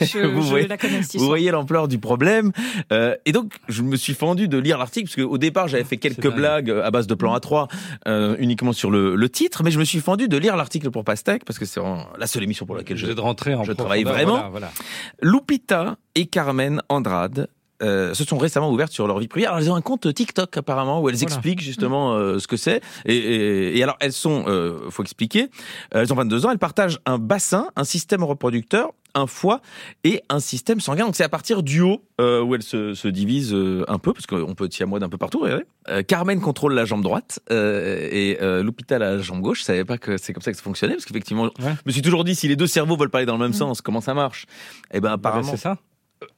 je, 0.00 0.18
Vous 0.26 0.42
je 0.42 0.48
voyez- 0.48 0.66
la 0.68 0.76
Vous 1.14 1.26
voyez 1.26 1.50
l'ampleur 1.50 1.88
du 1.88 1.98
problème. 1.98 2.52
Euh, 2.92 3.14
et 3.26 3.32
donc, 3.32 3.54
je 3.68 3.82
me 3.82 3.96
suis 3.96 4.14
fendu 4.14 4.48
de 4.48 4.58
lire 4.58 4.78
l'article, 4.78 5.06
parce 5.06 5.16
qu'au 5.26 5.38
départ, 5.38 5.68
j'avais 5.68 5.84
fait 5.84 5.96
quelques 5.96 6.28
blagues 6.32 6.70
à 6.70 6.90
base 6.90 7.06
de 7.06 7.14
plan 7.14 7.36
A3, 7.36 7.68
euh, 8.06 8.36
uniquement 8.38 8.72
sur 8.72 8.90
le, 8.90 9.14
le 9.16 9.28
titre, 9.28 9.62
mais 9.62 9.70
je 9.70 9.78
me 9.78 9.84
suis 9.84 10.00
fendu 10.00 10.28
de 10.28 10.36
lire 10.36 10.56
l'article 10.56 10.90
pour 10.90 11.04
Pastèque, 11.04 11.44
parce 11.44 11.58
que 11.58 11.64
c'est 11.64 11.80
vraiment 11.80 12.06
la 12.18 12.26
seule 12.26 12.42
émission 12.42 12.66
pour 12.66 12.76
laquelle 12.76 12.96
je, 12.96 13.02
Je 13.02 13.06
vais 13.08 13.14
de 13.14 13.20
rentrer 13.20 13.54
en 13.54 13.64
je 13.64 13.72
travaille 13.72 14.04
vraiment. 14.04 14.32
voilà, 14.36 14.48
voilà. 14.50 14.70
Lupita 15.22 15.96
et 16.14 16.26
Carmen 16.26 16.80
Andrade 16.88 17.48
euh, 17.82 18.14
se 18.14 18.24
sont 18.24 18.38
récemment 18.38 18.70
ouvertes 18.70 18.92
sur 18.92 19.06
leur 19.06 19.18
vie 19.18 19.28
privée. 19.28 19.46
Alors 19.46 19.58
elles 19.58 19.70
ont 19.70 19.74
un 19.74 19.80
compte 19.82 20.12
TikTok 20.14 20.56
apparemment 20.56 21.00
où 21.00 21.08
elles 21.08 21.16
Voilà. 21.16 21.34
expliquent 21.34 21.60
justement 21.60 22.14
euh, 22.14 22.38
ce 22.38 22.46
que 22.46 22.56
c'est. 22.56 22.80
Et, 23.04 23.16
et- 23.16 23.78
et 23.78 23.82
alors 23.82 23.96
elles 24.00 24.12
sont, 24.12 24.44
euh, 24.46 24.90
faut 24.90 25.02
expliquer, 25.02 25.44
euh, 25.94 26.02
elles 26.02 26.12
ont 26.12 26.16
22 26.16 26.46
ans, 26.46 26.50
elles 26.52 26.58
partagent 26.58 26.98
un 27.06 27.18
bassin, 27.18 27.68
un 27.76 27.84
système 27.84 28.22
reproducteur, 28.22 28.90
un 29.16 29.26
foie 29.28 29.60
et 30.02 30.22
un 30.28 30.40
système 30.40 30.80
sanguin. 30.80 31.04
Donc 31.06 31.14
c'est 31.16 31.22
à 31.24 31.28
partir 31.28 31.62
du 31.62 31.80
haut 31.82 32.02
où 32.20 32.54
elles 32.54 32.62
se, 32.64 32.94
se 32.94 33.06
divisent 33.08 33.54
un 33.88 33.98
peu, 33.98 34.12
parce 34.12 34.26
qu'on 34.26 34.54
peut 34.54 34.64
être 34.66 34.72
siamois 34.72 34.98
d'un 34.98 35.08
peu 35.08 35.18
partout. 35.18 35.40
regardez. 35.40 35.64
Carmen 36.06 36.40
contrôle 36.40 36.74
la 36.74 36.84
jambe 36.84 37.02
droite 37.02 37.38
et 37.50 38.38
euh, 38.40 38.62
Lupita 38.62 38.98
la 38.98 39.18
jambe 39.18 39.40
gauche. 39.40 39.60
Je 39.60 39.64
savais 39.64 39.84
pas 39.84 39.98
que 39.98 40.16
c'est 40.16 40.32
comme 40.32 40.42
ça 40.42 40.50
que 40.50 40.56
ça 40.56 40.62
fonctionnait, 40.64 40.94
parce 40.94 41.04
qu'effectivement, 41.04 41.44
Ouais. 41.44 41.50
je 41.60 41.82
me 41.86 41.92
suis 41.92 42.02
toujours 42.02 42.24
dit 42.24 42.34
si 42.34 42.48
les 42.48 42.56
deux 42.56 42.66
cerveaux 42.66 42.96
veulent 42.96 43.10
parler 43.10 43.26
dans 43.26 43.36
le 43.36 43.42
même 43.44 43.52
sens, 43.52 43.80
comment 43.82 44.00
ça 44.00 44.14
marche? 44.14 44.46
Eh 44.92 45.00
ben 45.00 45.08
Bah, 45.08 45.12
apparemment. 45.14 45.50
c'est 45.50 45.56
ça. 45.58 45.78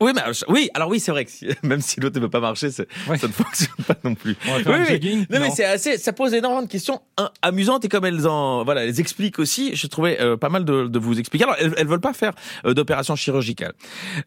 Oui, 0.01 0.13
mais 0.15 0.23
je- 0.33 0.45
oui, 0.49 0.69
alors 0.75 0.89
oui, 0.89 0.99
c'est 0.99 1.11
vrai 1.13 1.25
que 1.25 1.31
si- 1.31 1.47
même 1.63 1.81
si 1.81 2.01
l'autre 2.01 2.17
ne 2.17 2.23
veut 2.23 2.31
pas 2.31 2.41
marcher, 2.41 2.71
c'est- 2.71 2.89
Ouais. 3.09 3.19
ça 3.19 3.29
ne 3.29 3.33
fonctionne 3.33 3.69
pas 3.87 3.95
non 4.05 4.15
plus. 4.15 4.37
On 4.49 4.53
va 4.57 4.63
faire 4.63 4.73
Oui, 4.73 4.79
oui. 4.81 4.93
jogging 4.95 5.27
Non, 5.31 5.39
mais 5.41 5.51
c'est 5.51 5.65
assez, 5.65 5.97
ça 5.99 6.13
pose 6.13 6.35
énormément 6.35 6.63
de 6.63 6.69
questions 6.69 7.01
hein, 7.19 7.31
amusantes 7.43 7.85
et 7.85 7.89
comme 7.89 8.05
elles 8.05 8.27
en, 8.27 8.65
voilà, 8.65 8.85
elles 8.85 8.99
expliquent 9.01 9.39
aussi, 9.39 9.77
je 9.77 9.87
trouvais 9.87 10.21
euh, 10.21 10.37
pas 10.37 10.49
mal 10.49 10.65
de, 10.65 10.89
de 10.89 10.99
vous 10.99 11.19
expliquer. 11.21 11.45
Alors, 11.45 11.57
elles, 11.61 11.75
elles 11.77 11.87
veulent 11.87 12.01
pas 12.01 12.13
faire 12.15 12.33
euh, 12.65 12.75
d'opération 12.75 13.15
chirurgicale. 13.17 13.75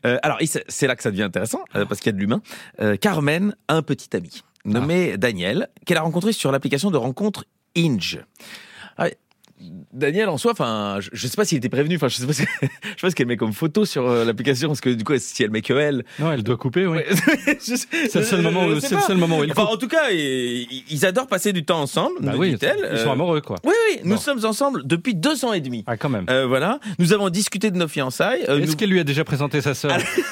Euh, 0.06 0.18
alors, 0.24 0.38
c'est 0.68 0.88
là 0.88 0.96
que 0.96 1.04
ça 1.04 1.12
devient 1.12 1.24
intéressant 1.24 1.64
euh, 1.76 1.86
parce 1.86 2.00
qu'il 2.00 2.08
y 2.12 2.14
a 2.14 2.14
de 2.14 2.20
l'humain. 2.22 2.42
Euh, 2.82 2.96
Carmen 2.96 3.54
a 3.68 3.76
un 3.76 3.82
petit 3.82 4.16
ami 4.16 4.44
nommé 4.66 5.18
Daniel 5.18 5.68
qu'elle 5.86 5.98
a 5.98 6.02
rencontré 6.02 6.32
sur 6.32 6.52
l'application 6.52 6.90
de 6.92 6.98
rencontre 6.98 7.44
Inge. 7.78 8.20
Ah, 9.62 9.64
Daniel 9.94 10.30
en 10.30 10.38
soi, 10.38 10.52
enfin, 10.54 10.98
je, 11.02 11.10
je 11.12 11.28
sais 11.28 11.36
pas 11.36 11.44
s'il 11.46 11.58
était 11.58 11.70
prévenu. 11.70 11.96
Enfin, 11.98 12.08
je 12.08 12.16
sais 12.16 12.26
pas, 12.26 12.34
ce, 12.34 12.44
je 12.62 12.68
sais 12.68 12.70
pas 13.02 13.10
ce 13.10 13.16
qu'elle 13.16 13.28
met 13.28 13.36
comme 13.38 13.52
photo 13.54 13.84
sur 13.86 14.08
euh, 14.08 14.24
l'application 14.24 14.70
parce 14.70 14.80
que 14.82 14.90
du 14.90 15.04
coup, 15.04 15.14
si 15.18 15.44
elle 15.44 15.50
met 15.52 15.62
que 15.62 15.74
elle, 15.74 16.06
Non, 16.20 16.32
elle 16.32 16.44
doit 16.44 16.58
couper, 16.58 16.86
oui. 16.88 17.00
C'est 17.60 18.16
le 18.16 18.24
seul 18.24 18.42
moment 18.42 18.66
où, 18.66 18.76
je 18.76 18.80
sais 18.80 18.88
c'est 18.90 18.96
le 18.96 19.02
pas. 19.02 19.08
seul 19.08 19.18
moment 19.18 19.40
où 19.40 19.44
il 19.44 19.52
Enfin, 19.52 19.64
coupe. 19.66 19.74
en 19.74 19.78
tout 19.78 19.88
cas, 19.88 20.10
ils, 20.12 20.84
ils 20.90 21.06
adorent 21.06 21.28
passer 21.28 21.52
du 21.54 21.66
temps 21.66 21.82
ensemble, 21.82 22.16
Bah 22.22 22.34
oui, 22.38 22.52
ils 22.52 22.58
sont 22.60 23.10
Euh, 23.10 23.12
amoureux, 23.12 23.42
quoi. 23.42 23.58
Oui, 23.66 23.74
oui, 23.92 24.00
nous 24.04 24.16
Bon. 24.16 24.22
sommes 24.22 24.46
ensemble 24.46 24.82
depuis 24.86 25.16
deux 25.16 25.44
ans 25.46 25.54
et 25.54 25.62
demi. 25.62 25.84
Ah, 25.88 25.98
quand 25.98 26.10
même. 26.10 26.26
Euh, 26.30 26.46
voilà, 26.48 26.80
nous 26.98 27.14
avons 27.14 27.30
discuté 27.30 27.72
de 27.72 27.78
nos 27.78 27.88
fiançailles. 27.88 28.42
Est-ce 28.42 28.52
nous- 28.72 28.76
qu'elle 28.76 28.90
lui 28.90 29.00
a 29.00 29.04
déjà 29.04 29.24
présenté 29.24 29.62
sa 29.62 29.74
sœur? 29.74 29.98
Vous 29.98 30.24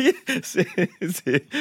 voyez, 0.00 0.16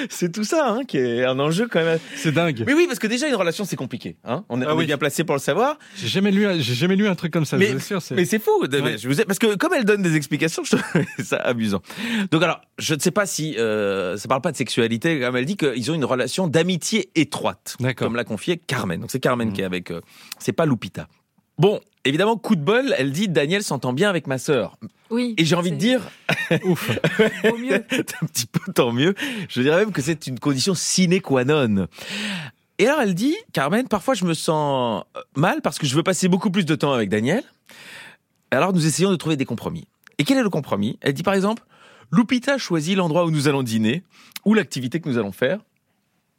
c'est- 0.10 0.32
tout 0.32 0.44
ça 0.44 0.70
hein, 0.70 0.82
qui 0.88 0.98
est 0.98 1.24
un 1.24 1.40
enjeu 1.40 1.68
quand 1.70 1.84
même. 1.84 2.00
C'est 2.16 2.32
dingue. 2.32 2.64
Mais 2.66 2.74
oui, 2.74 2.86
parce 2.88 3.00
que 3.00 3.08
déjà 3.08 3.28
une 3.28 3.36
relation 3.36 3.66
c'est 3.66 3.76
compliqué. 3.76 4.18
Hein 4.26 4.44
on 4.50 4.62
est, 4.62 4.66
Ah 4.66 4.70
on 4.72 4.76
est 4.76 4.80
oui. 4.80 4.86
bien 4.86 4.98
placé 4.98 5.24
pour 5.24 5.36
le 5.36 5.42
savoir. 5.42 5.78
J'ai 5.96 6.08
jamais 6.08 6.32
lu, 6.32 6.46
un- 6.46 6.58
j'ai 6.60 6.74
jamais 6.76 6.96
lu 6.96 7.08
un 7.08 7.16
truc 7.16 7.32
comme 7.34 7.46
ça. 7.46 7.58
Mais- 7.58 7.68
je 7.78 8.14
Mais 8.16 8.26
c'est 8.26 8.40
fou, 8.40 8.68
de- 8.68 8.80
Ouais. 8.82 8.98
je 8.98 9.08
vous 9.08 9.20
ai- 9.22 9.26
parce 9.26 9.40
que 9.40 9.56
comme 9.56 9.74
elle 9.74 9.86
donne 9.86 10.02
des 10.02 10.16
explications, 10.16 10.64
je 10.64 10.76
trouve 10.78 10.84
ça 11.24 11.38
amusant. 11.38 11.82
Donc 12.32 12.44
alors, 12.44 12.62
je 12.78 12.94
ne 12.96 13.00
sais 13.00 13.12
pas 13.12 13.26
si 13.26 13.56
euh, 13.58 14.18
ça 14.18 14.28
parle 14.28 14.42
pas 14.42 14.52
de 14.52 14.58
sexualité, 14.58 15.20
comme 15.20 15.36
elle 15.36 15.46
dit 15.46 15.58
qu'ils 15.58 15.92
ont 15.92 15.96
une 15.96 16.06
relation 16.06 16.48
d'amitié 16.48 17.10
étroite, 17.16 17.76
D'accord. 17.80 18.08
comme 18.08 18.16
l'a 18.16 18.24
confié 18.24 18.58
Carmen. 18.58 19.00
Donc 19.02 19.12
c'est 19.12 19.20
Carmen 19.20 19.48
Mhm. 19.50 19.54
qui 19.54 19.62
est 19.62 19.66
avec, 19.66 19.92
euh, 19.92 20.02
c'est 20.40 20.52
pas 20.54 20.66
Lupita. 20.66 21.08
Bon, 21.58 21.80
évidemment, 22.06 22.38
coup 22.38 22.56
de 22.56 22.62
bol, 22.62 22.94
elle 22.98 23.12
dit 23.12 23.28
Daniel 23.28 23.64
s'entend 23.64 23.94
bien 23.94 24.10
avec 24.10 24.28
ma 24.28 24.38
sœur. 24.38 24.78
Oui. 25.10 25.34
Et 25.38 25.46
j'ai 25.46 25.56
envie 25.56 25.72
de 25.72 25.78
dire, 25.78 26.02
Ouf. 26.64 26.92
Vaut 27.44 27.58
mieux. 27.58 27.76
un 27.92 28.26
petit 28.28 28.46
peu 28.46 28.72
tant 28.74 28.92
mieux. 28.92 29.16
Je 29.50 29.62
dirais 29.62 29.78
même 29.78 29.92
que 29.92 30.02
c'est 30.02 30.28
une 30.28 30.40
condition 30.40 30.76
sine 30.76 31.20
qua 31.22 31.46
non. 31.46 31.88
Et 32.80 32.88
alors 32.88 33.02
elle 33.02 33.16
dit, 33.16 33.36
Carmen, 33.54 33.88
parfois 33.88 34.14
je 34.14 34.26
me 34.26 34.34
sens 34.34 35.04
euh, 35.16 35.22
mal 35.36 35.62
parce 35.62 35.80
que 35.80 35.88
je 35.88 35.96
veux 35.96 36.04
passer 36.04 36.28
beaucoup 36.28 36.52
plus 36.52 36.66
de 36.66 36.76
temps 36.76 36.94
avec 36.94 37.10
Daniel. 37.10 37.44
Alors 38.52 38.74
nous 38.74 38.86
essayons 38.86 39.10
de 39.10 39.16
trouver 39.16 39.36
des 39.36 39.46
compromis. 39.46 39.88
Et 40.20 40.24
quel 40.24 40.38
est 40.38 40.44
le 40.44 40.50
compromis? 40.50 40.98
Elle 41.02 41.14
dit 41.14 41.24
par 41.24 41.34
exemple, 41.34 41.64
Lupita 42.12 42.58
choisit 42.58 42.96
l'endroit 42.96 43.26
où 43.26 43.32
nous 43.32 43.48
allons 43.48 43.64
dîner 43.64 44.04
ou 44.46 44.54
l'activité 44.54 45.00
que 45.00 45.10
nous 45.10 45.18
allons 45.18 45.32
faire. 45.32 45.60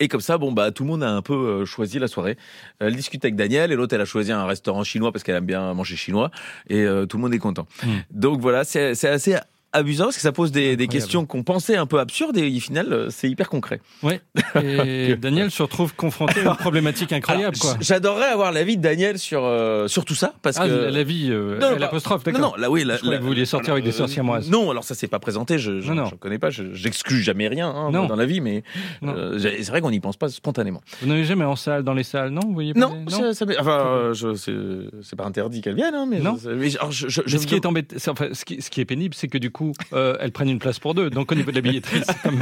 Et 0.00 0.08
comme 0.08 0.20
ça, 0.20 0.38
bon 0.38 0.52
bah 0.52 0.70
tout 0.70 0.84
le 0.84 0.90
monde 0.90 1.02
a 1.02 1.10
un 1.10 1.22
peu 1.22 1.34
euh, 1.34 1.64
choisi 1.64 1.98
la 1.98 2.08
soirée. 2.08 2.36
Elle 2.78 2.94
discute 2.94 3.24
avec 3.24 3.34
Daniel 3.34 3.72
et 3.72 3.76
l'autre 3.76 3.94
elle 3.94 4.00
a 4.00 4.04
choisi 4.04 4.30
un 4.30 4.46
restaurant 4.46 4.84
chinois 4.84 5.12
parce 5.12 5.24
qu'elle 5.24 5.36
aime 5.36 5.46
bien 5.46 5.74
manger 5.74 5.96
chinois 5.96 6.30
et 6.68 6.82
euh, 6.82 7.06
tout 7.06 7.16
le 7.16 7.22
monde 7.22 7.34
est 7.34 7.38
content. 7.38 7.66
Mm. 7.84 7.88
Donc 8.10 8.40
voilà, 8.40 8.64
c'est 8.64 9.04
assez 9.04 9.36
amusant 9.72 10.04
parce 10.04 10.16
que 10.16 10.22
ça 10.22 10.32
pose 10.32 10.50
des, 10.52 10.76
des 10.76 10.88
questions 10.88 11.26
qu'on 11.26 11.42
pensait 11.42 11.76
un 11.76 11.86
peu 11.86 11.98
absurdes 12.00 12.36
et 12.38 12.56
au 12.56 12.60
final 12.60 12.92
euh, 12.92 13.10
c'est 13.10 13.28
hyper 13.28 13.48
concret. 13.48 13.80
Ouais. 14.02 14.20
Et 14.62 15.16
Daniel 15.16 15.50
se 15.50 15.62
retrouve 15.62 15.94
confronté 15.94 16.40
à 16.40 16.44
une 16.50 16.56
problématique 16.56 17.12
incroyable, 17.12 17.56
Alors, 17.60 17.74
quoi. 17.74 17.80
j- 17.80 17.86
J'adorerais 17.88 18.26
avoir 18.28 18.52
l'avis 18.52 18.76
de 18.76 18.82
Daniel 18.82 19.18
sur 19.18 19.44
euh, 19.44 19.86
sur 19.88 20.04
tout 20.04 20.14
ça 20.14 20.34
parce 20.42 20.56
Ah, 20.58 20.66
que 20.66 20.72
la 20.72 21.02
vie, 21.02 21.28
euh, 21.30 21.58
Non, 21.58 21.70
non, 21.72 21.76
l'apostrophe, 21.78 22.24
non, 22.26 22.32
d'accord. 22.32 22.54
non, 22.56 22.60
là 22.62 22.70
oui, 22.70 22.84
là, 22.84 22.96
Je 22.96 23.02
que 23.08 23.16
vous 23.20 23.26
vouliez 23.26 23.44
sortir 23.44 23.72
avec 23.72 23.84
des 23.84 23.92
sœurs 23.92 24.08
euh. 24.08 24.40
Non, 24.48 24.70
alors 24.70 24.84
ça 24.84 24.94
s'est 24.94 25.08
pas 25.08 25.18
présenté, 25.18 25.58
je 25.58 25.80
je, 25.80 25.88
Non, 25.92 26.02
non. 26.02 26.04
je 26.06 26.14
connais 26.14 26.38
pas, 26.38 26.50
je- 26.50 26.72
j'exclus 26.72 27.20
jamais 27.22 27.48
rien 27.48 27.68
hein, 27.68 27.90
Non. 27.90 28.06
dans 28.06 28.16
la 28.16 28.26
vie, 28.26 28.40
mais 28.40 28.62
Non. 29.02 29.14
euh, 29.16 29.38
c'est 29.38 29.68
vrai 29.68 29.80
qu'on 29.80 29.90
n'y 29.90 30.00
pense 30.00 30.16
pas 30.16 30.28
spontanément. 30.28 30.80
Vous 31.02 31.08
n'avez 31.08 31.24
jamais 31.24 31.44
en 31.44 31.56
salle, 31.56 31.82
dans 31.84 31.94
les 31.94 32.04
salles, 32.04 32.30
non 32.30 32.40
Vous 32.42 32.54
voyez 32.54 32.72
pas 32.74 32.80
Non, 32.80 33.04
les- 33.06 33.34
ça, 33.34 33.44
enfin, 33.60 33.78
euh, 33.86 34.14
je- 34.14 34.34
c'est 34.34 34.54
c'est 35.02 35.16
pas 35.16 35.24
interdit 35.24 35.60
qu'elle 35.60 35.74
vienne, 35.76 35.94
hein, 35.94 36.06
mais 36.08 36.20
Non. 36.20 36.36
je- 36.42 36.50
mais 36.50 36.74
alors, 36.78 36.90
je, 36.92 37.08
je, 37.08 37.20
Mais 37.20 37.28
je 37.28 37.36
ce 37.38 37.46
qui 37.46 37.54
est 37.54 37.66
embêtant, 37.66 37.96
c'est- 37.98 38.10
enfin, 38.10 38.28
ce 38.32 38.44
qui, 38.44 38.62
ce 38.62 38.70
qui 38.70 38.80
est 38.80 38.84
pénible, 38.84 39.14
c'est 39.14 39.28
que 39.28 39.38
du 39.38 39.50
coup, 39.50 39.57
euh, 39.92 40.16
elles 40.20 40.32
prennent 40.32 40.48
une 40.50 40.58
place 40.58 40.78
pour 40.78 40.94
deux. 40.94 41.10
Donc 41.10 41.30
au 41.32 41.34
niveau 41.34 41.50
de 41.50 41.56
la 41.56 41.62
billetterie, 41.62 42.02
c'est 42.06 42.22
comme 42.22 42.40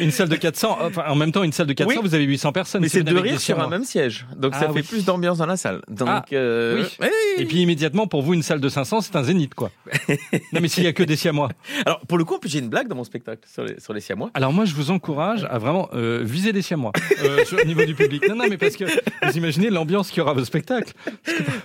une 0.00 0.10
salle 0.10 0.28
de 0.28 0.36
400. 0.36 0.78
Enfin, 0.82 1.04
en 1.08 1.14
même 1.14 1.32
temps, 1.32 1.42
une 1.42 1.52
salle 1.52 1.66
de 1.66 1.72
400, 1.72 1.88
Oui. 1.90 1.98
vous 2.02 2.14
avez 2.14 2.24
800 2.24 2.52
personnes. 2.52 2.82
mais 2.82 2.88
c'est 2.88 3.02
deux 3.02 3.18
rires 3.18 3.40
sur 3.40 3.60
un 3.60 3.68
même 3.68 3.84
siège, 3.84 4.26
donc 4.36 4.52
Ah, 4.54 4.60
ça 4.60 4.70
oui. 4.72 4.82
fait 4.82 4.88
plus 4.88 5.04
d'ambiance 5.04 5.38
dans 5.38 5.46
la 5.46 5.56
salle. 5.56 5.82
Donc, 5.88 6.08
Ah, 6.10 6.24
euh, 6.32 6.84
oui. 7.00 7.08
Et 7.38 7.44
puis 7.46 7.58
immédiatement, 7.62 8.06
pour 8.06 8.22
vous, 8.22 8.34
une 8.34 8.42
salle 8.42 8.60
de 8.60 8.68
500, 8.68 9.00
c'est 9.02 9.16
un 9.16 9.22
zénith, 9.24 9.54
quoi. 9.54 9.70
non, 10.52 10.60
mais 10.60 10.68
s'il 10.68 10.84
y 10.84 10.86
a 10.86 10.92
que 10.92 11.02
des 11.02 11.16
siamois. 11.16 11.48
Alors 11.86 12.00
pour 12.00 12.18
le 12.18 12.24
coup, 12.24 12.38
j'ai 12.44 12.58
une 12.58 12.68
blague 12.68 12.88
dans 12.88 12.96
mon 12.96 13.04
spectacle 13.04 13.42
sur 13.52 13.64
les, 13.64 13.80
sur 13.80 13.92
les 13.92 14.00
siamois. 14.00 14.30
Alors 14.34 14.52
moi, 14.52 14.64
je 14.64 14.74
vous 14.74 14.90
encourage 14.90 15.44
à 15.50 15.58
vraiment 15.58 15.88
euh, 15.94 16.20
viser 16.24 16.52
des 16.52 16.62
siamois 16.62 16.92
au 17.62 17.66
niveau 17.66 17.84
du 17.84 17.94
public. 17.94 18.28
Non, 18.28 18.36
non, 18.36 18.44
mais 18.48 18.56
parce 18.58 18.76
que 18.76 18.84
vous 18.84 19.36
imaginez 19.36 19.70
l'ambiance 19.70 20.08
qu'il 20.10 20.18
y 20.18 20.20
aura 20.20 20.32
à 20.32 20.34
vos 20.34 20.44
spectacles. 20.44 20.92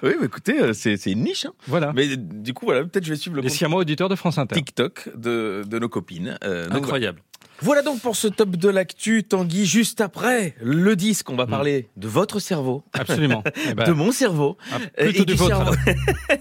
Oui, 0.04 0.12
mais 0.20 0.26
écoutez, 0.26 0.74
c'est 0.74 0.96
une 1.08 1.24
niche. 1.24 1.46
hein. 1.46 1.52
Voilà. 1.68 1.92
Mais 1.96 2.16
du 2.18 2.54
coup, 2.54 2.66
voilà, 2.66 2.84
peut-être 2.84 3.06
je 3.06 3.12
vais 3.12 3.16
suivre 3.18 3.36
le 3.36 3.42
Les 3.42 3.50
siamois 3.50 3.82
auditeurs 3.82 4.10
de 4.10 4.16
France 4.16 4.38
Inter. 4.38 4.49
TikTok 4.56 5.10
de, 5.16 5.64
de 5.68 5.80
nos 5.80 5.90
copines. 5.90 6.38
Euh, 6.44 6.68
donc, 6.68 6.78
Incroyable. 6.78 7.22
Voilà 7.62 7.82
donc 7.82 8.00
pour 8.00 8.16
ce 8.16 8.30
top 8.30 8.52
de 8.56 8.70
l'actu, 8.70 9.24
Tanguy. 9.26 9.66
Juste 9.66 10.00
après 10.00 10.56
le 10.62 10.96
disque, 10.96 11.30
on 11.30 11.36
va 11.36 11.46
Mm. 11.46 11.50
parler 11.50 11.90
de 11.98 12.08
votre 12.08 12.40
cerveau, 12.40 12.86
Absolument. 12.94 13.44
Eh 13.70 13.74
ben, 13.74 13.84
de 13.86 13.92
mon 13.92 14.12
cerveau, 14.14 14.56
ah, 14.72 14.78
plutôt 14.98 15.24
et 15.24 15.26
du 15.26 15.34
du 15.34 15.34
vôtre. 15.34 15.56
cerveau, 15.58 15.76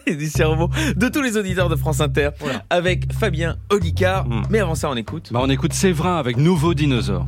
et 0.07 0.15
du 0.17 0.27
cerveau 0.29 0.71
de 0.95 1.09
tous 1.09 1.21
les 1.21 1.37
auditeurs 1.37 1.69
de 1.69 1.75
France 1.77 2.01
Inter, 2.01 2.31
Voilà. 2.39 2.65
avec 2.71 3.13
Fabien 3.13 3.57
Olicard. 3.73 4.29
Mm. 4.29 4.43
Mais 4.51 4.61
avant 4.61 4.77
ça, 4.77 4.89
on 4.91 4.95
écoute. 4.97 5.31
Bah, 5.33 5.41
on 5.43 5.51
écoute 5.51 5.73
Séverin 5.73 6.19
avec 6.19 6.37
Nouveau 6.37 6.73
Dinosaure. 6.75 7.27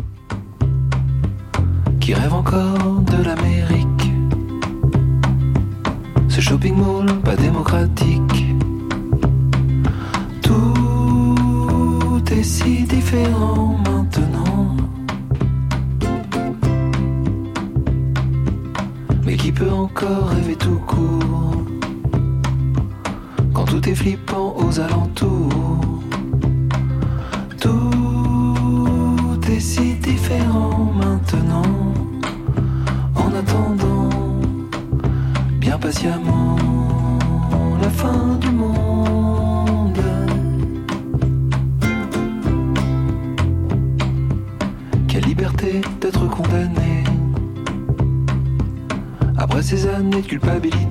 qui 2.01 2.15
rêve 2.15 2.33
encore 2.33 3.01
de 3.03 3.23
l'Amérique? 3.25 3.87
Ce 6.29 6.41
shopping 6.41 6.77
mall 6.77 7.21
pas 7.23 7.35
démocratique. 7.37 8.40
Est 12.33 12.45
si 12.45 12.85
différent 12.85 13.77
maintenant. 13.85 14.77
Mais 19.27 19.37
qui 19.37 19.51
peut 19.51 19.71
encore 19.71 20.29
rêver 20.29 20.55
tout 20.55 20.81
court 20.87 21.65
quand 23.53 23.65
tout 23.65 23.89
est 23.89 23.97
flippant 23.97 24.55
aux 24.57 24.79
alentours? 24.79 25.81
Tout 27.61 29.41
est 29.51 29.61
si 29.61 29.95
différent 29.95 30.93
maintenant. 30.97 31.63
En 33.17 33.35
attendant, 33.35 34.09
bien 35.59 35.77
patiemment, 35.79 36.57
la 37.83 37.91
fin 37.91 38.37
du 38.41 38.51
monde. 38.51 38.90
Culpabilité, 50.31 50.90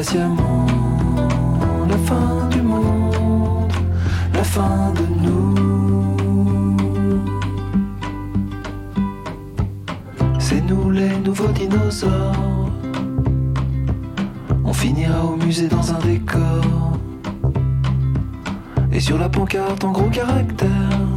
patiemment, 0.00 0.64
la 1.86 1.98
fin 2.08 2.48
du 2.48 2.62
monde, 2.62 3.70
la 4.32 4.42
fin 4.42 4.94
de 4.98 5.04
nous. 5.24 5.54
C'est 10.38 10.62
nous 10.62 10.88
les 10.90 11.14
nouveaux 11.18 11.52
dinosaures. 11.52 12.70
On 14.64 14.72
finira 14.72 15.22
au 15.22 15.36
musée 15.36 15.68
dans 15.68 15.92
un 15.92 15.98
décor. 15.98 16.64
Et 18.92 19.00
sur 19.00 19.18
la 19.18 19.28
pancarte 19.28 19.84
en 19.84 19.92
gros 19.92 20.08
caractères. 20.08 21.08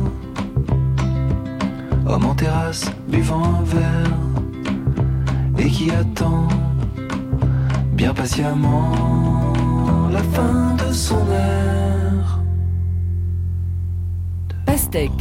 Homme 2.06 2.26
en 2.26 2.36
terrasse, 2.36 2.92
buvant 3.08 3.46
un 3.46 3.64
verre. 3.64 4.18
Et 5.58 5.70
qui 5.70 5.90
attend 5.90 6.50
bien 8.04 8.14
patiemment 8.14 8.92
la 10.12 10.22
fin 10.22 10.76
de 10.76 10.92
son 10.92 11.26
air. 11.32 12.44
Pastèque, 14.66 15.12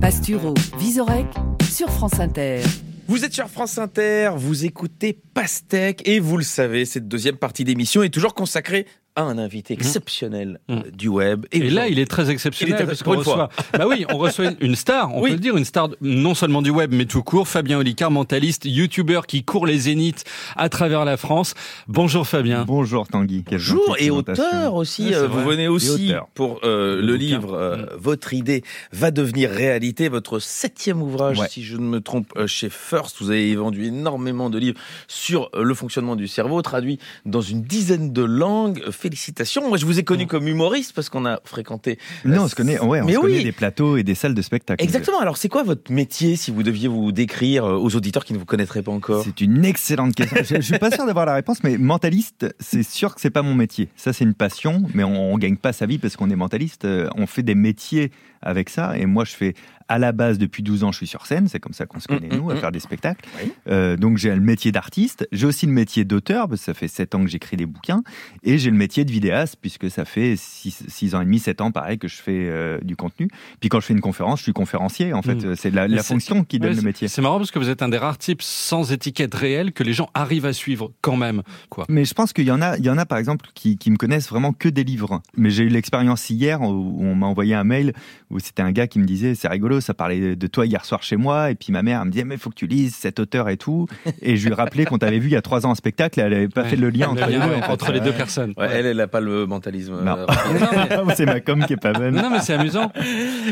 Pasturo, 0.00 0.52
Visorec 0.76 1.26
sur 1.70 1.88
France 1.90 2.18
Inter. 2.18 2.60
Vous 3.06 3.24
êtes 3.24 3.32
sur 3.32 3.48
France 3.48 3.78
Inter, 3.78 4.32
vous 4.36 4.64
écoutez 4.64 5.16
Pastèque 5.32 6.08
et 6.08 6.18
vous 6.18 6.36
le 6.36 6.42
savez, 6.42 6.86
cette 6.86 7.06
deuxième 7.06 7.36
partie 7.36 7.62
d'émission 7.62 8.02
est 8.02 8.12
toujours 8.12 8.34
consacrée 8.34 8.88
à 9.16 9.22
un 9.22 9.38
invité 9.38 9.74
exceptionnel 9.74 10.58
Mmh. 10.68 10.72
euh, 10.74 10.90
du 10.92 11.06
web. 11.08 11.46
Et 11.52 11.70
là, 11.70 11.86
il 11.88 11.98
est 12.00 12.10
très 12.10 12.30
exceptionnel 12.30 12.76
Il 12.78 12.82
est- 12.82 12.86
parce 12.86 13.02
qu'on 13.04 13.16
reçoit. 13.16 13.48
Bah 13.72 13.86
oui, 13.88 14.04
on 14.12 14.18
reçoit 14.18 14.50
une 14.60 14.74
star. 14.74 15.14
On 15.14 15.22
Oui. 15.22 15.30
peut 15.30 15.36
le 15.36 15.40
dire, 15.40 15.56
une 15.56 15.64
star 15.64 15.88
non 16.00 16.34
seulement 16.34 16.62
du 16.62 16.70
web, 16.70 16.92
mais 16.92 17.04
tout 17.06 17.22
court. 17.22 17.46
Fabien 17.46 17.78
Olicard, 17.78 18.10
mentaliste, 18.10 18.64
youtubeur 18.64 19.26
qui 19.28 19.44
court 19.44 19.66
les 19.66 19.78
zéniths 19.78 20.24
à 20.56 20.68
travers 20.68 21.04
la 21.04 21.16
France. 21.16 21.54
Bonjour 21.86 22.26
Fabien. 22.26 22.64
Bonjour 22.66 23.06
Tanguy. 23.06 23.44
Bonjour 23.48 23.96
et 24.00 24.10
auteur 24.10 24.74
aussi. 24.74 25.14
Euh, 25.14 25.28
vous 25.28 25.44
venez 25.44 25.68
aussi 25.68 26.12
pour 26.34 26.60
euh, 26.64 27.00
Le 27.00 27.14
livre 27.16 27.54
euh, 27.54 27.74
Mm. 27.76 27.86
Votre 27.98 28.34
idée 28.34 28.62
va 28.92 29.10
devenir 29.10 29.50
réalité, 29.50 30.08
votre 30.08 30.38
septième 30.38 31.00
ouvrage, 31.02 31.38
Ouais. 31.38 31.48
si 31.48 31.62
je 31.62 31.76
ne 31.76 31.82
me 31.82 32.00
trompe, 32.00 32.32
euh, 32.36 32.46
chez 32.46 32.68
First. 32.70 33.16
Vous 33.20 33.30
avez 33.30 33.54
vendu 33.54 33.84
énormément 33.86 34.50
de 34.50 34.58
livres 34.58 34.78
sur 35.08 35.50
le 35.56 35.74
fonctionnement 35.74 36.16
du 36.16 36.26
cerveau, 36.28 36.60
traduit 36.62 36.98
dans 37.26 37.40
une 37.40 37.62
dizaine 37.62 38.12
de 38.12 38.22
langues. 38.22 38.82
Félicitations. 39.08 39.68
Moi, 39.68 39.76
je 39.76 39.84
vous 39.84 39.98
ai 39.98 40.02
connu 40.02 40.24
Mm. 40.24 40.28
comme 40.28 40.48
humoriste 40.48 40.94
parce 40.94 41.10
qu'on 41.10 41.26
a 41.26 41.38
fréquenté. 41.44 41.98
Non, 42.24 42.44
on 42.44 42.48
se 42.48 42.54
connaît, 42.54 42.80
ouais, 42.80 43.02
on 43.02 43.04
Mais 43.04 43.12
se 43.12 43.18
connaît 43.18 43.42
des 43.44 43.52
plateaux 43.52 43.98
et 43.98 44.02
des 44.02 44.14
salles 44.14 44.32
de 44.34 44.40
spectacle. 44.40 44.82
Exactement. 44.82 45.20
Alors, 45.20 45.36
c'est 45.36 45.50
quoi 45.50 45.62
votre 45.62 45.92
métier 45.92 46.36
si 46.36 46.50
vous 46.50 46.62
deviez 46.62 46.88
vous 46.88 47.12
décrire 47.12 47.66
euh, 47.66 47.76
aux 47.76 47.94
auditeurs 47.96 48.24
qui 48.24 48.32
ne 48.32 48.38
vous 48.38 48.46
connaîtraient 48.46 48.82
pas 48.82 48.92
encore? 48.92 49.22
C'est 49.22 49.42
une 49.42 49.62
excellente 49.66 50.14
question. 50.14 50.38
je, 50.42 50.54
je 50.56 50.60
suis 50.62 50.78
pas 50.78 50.90
sûr 50.90 51.04
d'avoir 51.04 51.26
la 51.26 51.34
réponse, 51.34 51.62
mais 51.62 51.76
mentaliste, 51.76 52.46
c'est 52.60 52.82
sûr 52.82 53.14
que 53.14 53.20
c'est 53.20 53.28
pas 53.30 53.42
mon 53.42 53.54
métier. 53.54 53.90
Ça, 53.94 54.14
c'est 54.14 54.24
une 54.24 54.32
passion, 54.34 54.84
mais 54.94 55.04
on, 55.04 55.34
on 55.34 55.36
gagne 55.38 55.56
pas 55.56 55.74
sa 55.74 55.84
vie 55.84 55.98
parce 55.98 56.16
qu'on 56.16 56.30
est 56.30 56.36
mentaliste. 56.36 56.86
Euh, 56.86 57.08
On 57.16 57.26
fait 57.26 57.42
des 57.42 57.54
métiers 57.54 58.10
avec 58.40 58.70
ça. 58.70 58.96
Et 58.96 59.04
moi, 59.06 59.24
je 59.24 59.32
fais 59.32 59.54
à 59.88 59.98
la 59.98 60.12
base, 60.12 60.38
depuis 60.38 60.62
12 60.62 60.84
ans, 60.84 60.92
je 60.92 60.98
suis 60.98 61.06
sur 61.06 61.26
scène. 61.26 61.48
C'est 61.48 61.60
comme 61.60 61.72
ça 61.72 61.86
qu'on 61.86 62.00
se 62.00 62.08
connaît, 62.08 62.28
Mm, 62.28 62.36
nous, 62.36 62.44
mm, 62.44 62.50
à 62.50 62.54
mm. 62.54 62.58
faire 62.58 62.72
des 62.72 62.80
spectacles. 62.80 63.24
Oui. 63.42 63.52
Euh, 63.68 63.96
donc, 63.96 64.18
j'ai 64.18 64.34
le 64.34 64.40
métier 64.40 64.72
d'artiste. 64.72 65.28
J'ai 65.32 65.46
aussi 65.46 65.66
le 65.66 65.72
métier 65.72 66.04
d'auteur, 66.04 66.48
parce 66.48 66.60
que 66.60 66.64
ça 66.66 66.74
fait 66.74 66.88
7 66.88 67.14
ans 67.14 67.22
que 67.22 67.30
j'écris 67.30 67.56
des 67.56 67.66
bouquins. 67.66 68.02
Et 68.42 68.58
j'ai 68.58 68.70
le 68.70 68.76
métier 68.76 69.04
de 69.04 69.10
vidéaste, 69.10 69.56
puisque 69.60 69.90
ça 69.90 70.04
fait 70.04 70.34
6, 70.36 71.14
ans 71.14 71.20
et 71.20 71.24
demi, 71.24 71.38
7 71.38 71.60
ans, 71.60 71.70
pareil, 71.70 71.98
que 71.98 72.08
je 72.08 72.16
fais 72.16 72.46
euh, 72.48 72.78
du 72.82 72.96
contenu. 72.96 73.28
Puis 73.60 73.68
quand 73.68 73.80
je 73.80 73.86
fais 73.86 73.94
une 73.94 74.00
conférence, 74.00 74.40
je 74.40 74.44
suis 74.44 74.52
conférencier, 74.52 75.12
en 75.12 75.22
fait. 75.22 75.34
Mm. 75.34 75.56
C'est 75.56 75.70
la, 75.70 75.88
la 75.88 76.02
fonction 76.02 76.44
qui 76.44 76.58
donne 76.58 76.70
Ouais, 76.70 76.76
le 76.76 76.82
métier. 76.82 77.08
C'est 77.08 77.22
marrant 77.22 77.38
parce 77.38 77.50
que 77.50 77.58
vous 77.58 77.68
êtes 77.68 77.82
un 77.82 77.88
des 77.88 77.98
rares 77.98 78.18
types 78.18 78.42
sans 78.42 78.92
étiquette 78.92 79.34
réelle 79.34 79.72
que 79.72 79.82
les 79.82 79.92
gens 79.92 80.08
arrivent 80.14 80.46
à 80.46 80.52
suivre 80.52 80.92
quand 81.00 81.16
même. 81.16 81.42
Quoi. 81.68 81.84
Mais 81.88 82.04
je 82.04 82.14
pense 82.14 82.32
qu'il 82.32 82.44
y 82.44 82.50
en 82.50 82.62
a, 82.62 82.76
il 82.78 82.84
y 82.84 82.90
en 82.90 82.98
a 82.98 83.06
par 83.06 83.18
exemple 83.18 83.46
qui, 83.54 83.76
qui 83.76 83.90
me 83.90 83.96
connaissent 83.96 84.28
vraiment 84.28 84.52
que 84.52 84.68
des 84.68 84.84
livres. 84.84 85.20
Mais 85.36 85.50
j'ai 85.50 85.64
eu 85.64 85.68
l'expérience 85.68 86.30
hier 86.30 86.60
où 86.62 86.96
on 87.00 87.14
m'a 87.14 87.26
envoyé 87.26 87.54
un 87.54 87.64
mail 87.64 87.92
où 88.30 88.38
c'était 88.38 88.62
un 88.62 88.72
gars 88.72 88.86
qui 88.86 88.98
me 88.98 89.04
disait 89.04 89.34
c'est 89.34 89.48
rigolo, 89.48 89.73
ça 89.80 89.94
parlait 89.94 90.36
de 90.36 90.46
toi 90.46 90.66
hier 90.66 90.84
soir 90.84 91.02
chez 91.02 91.16
moi 91.16 91.50
et 91.50 91.54
puis 91.54 91.72
ma 91.72 91.82
mère 91.82 92.00
elle 92.00 92.06
me 92.06 92.12
disait 92.12 92.24
mais 92.24 92.36
faut 92.36 92.50
que 92.50 92.54
tu 92.54 92.66
lises 92.66 92.94
cet 92.94 93.18
auteur 93.20 93.48
et 93.48 93.56
tout 93.56 93.86
et 94.22 94.36
je 94.36 94.44
lui 94.46 94.52
ai 94.52 94.54
rappelé 94.54 94.84
qu'on 94.84 94.98
t'avait 94.98 95.18
vu 95.18 95.28
il 95.28 95.32
y 95.32 95.36
a 95.36 95.42
trois 95.42 95.66
ans 95.66 95.70
en 95.70 95.74
spectacle, 95.74 96.20
et 96.20 96.22
elle 96.22 96.34
avait 96.34 96.48
pas 96.48 96.62
Ouais. 96.62 96.68
fait 96.70 96.76
le 96.76 96.90
lien 96.90 97.06
Le 97.06 97.12
entre 97.12 97.26
les 97.28 97.36
lien, 97.38 97.46
deux. 97.46 97.52
ouais, 97.52 97.58
en 97.58 97.62
fait. 97.62 97.72
entre 97.72 97.92
les 97.92 98.00
deux 98.00 98.12
personnes. 98.12 98.54
Ouais, 98.56 98.68
Elle, 98.72 98.86
elle 98.86 98.96
n'a 98.96 99.06
pas 99.06 99.20
le 99.20 99.46
mentalisme. 99.46 99.94
Non. 100.02 100.16
euh, 100.18 100.24
rapide. 100.26 101.14
c'est 101.16 101.26
ma 101.26 101.40
com 101.40 101.64
qui 101.66 101.72
est 101.74 101.76
pas 101.76 101.92
bonne. 101.92 102.14
Non, 102.14 102.30
mais 102.30 102.40
c'est 102.40 102.54
amusant. 102.54 102.90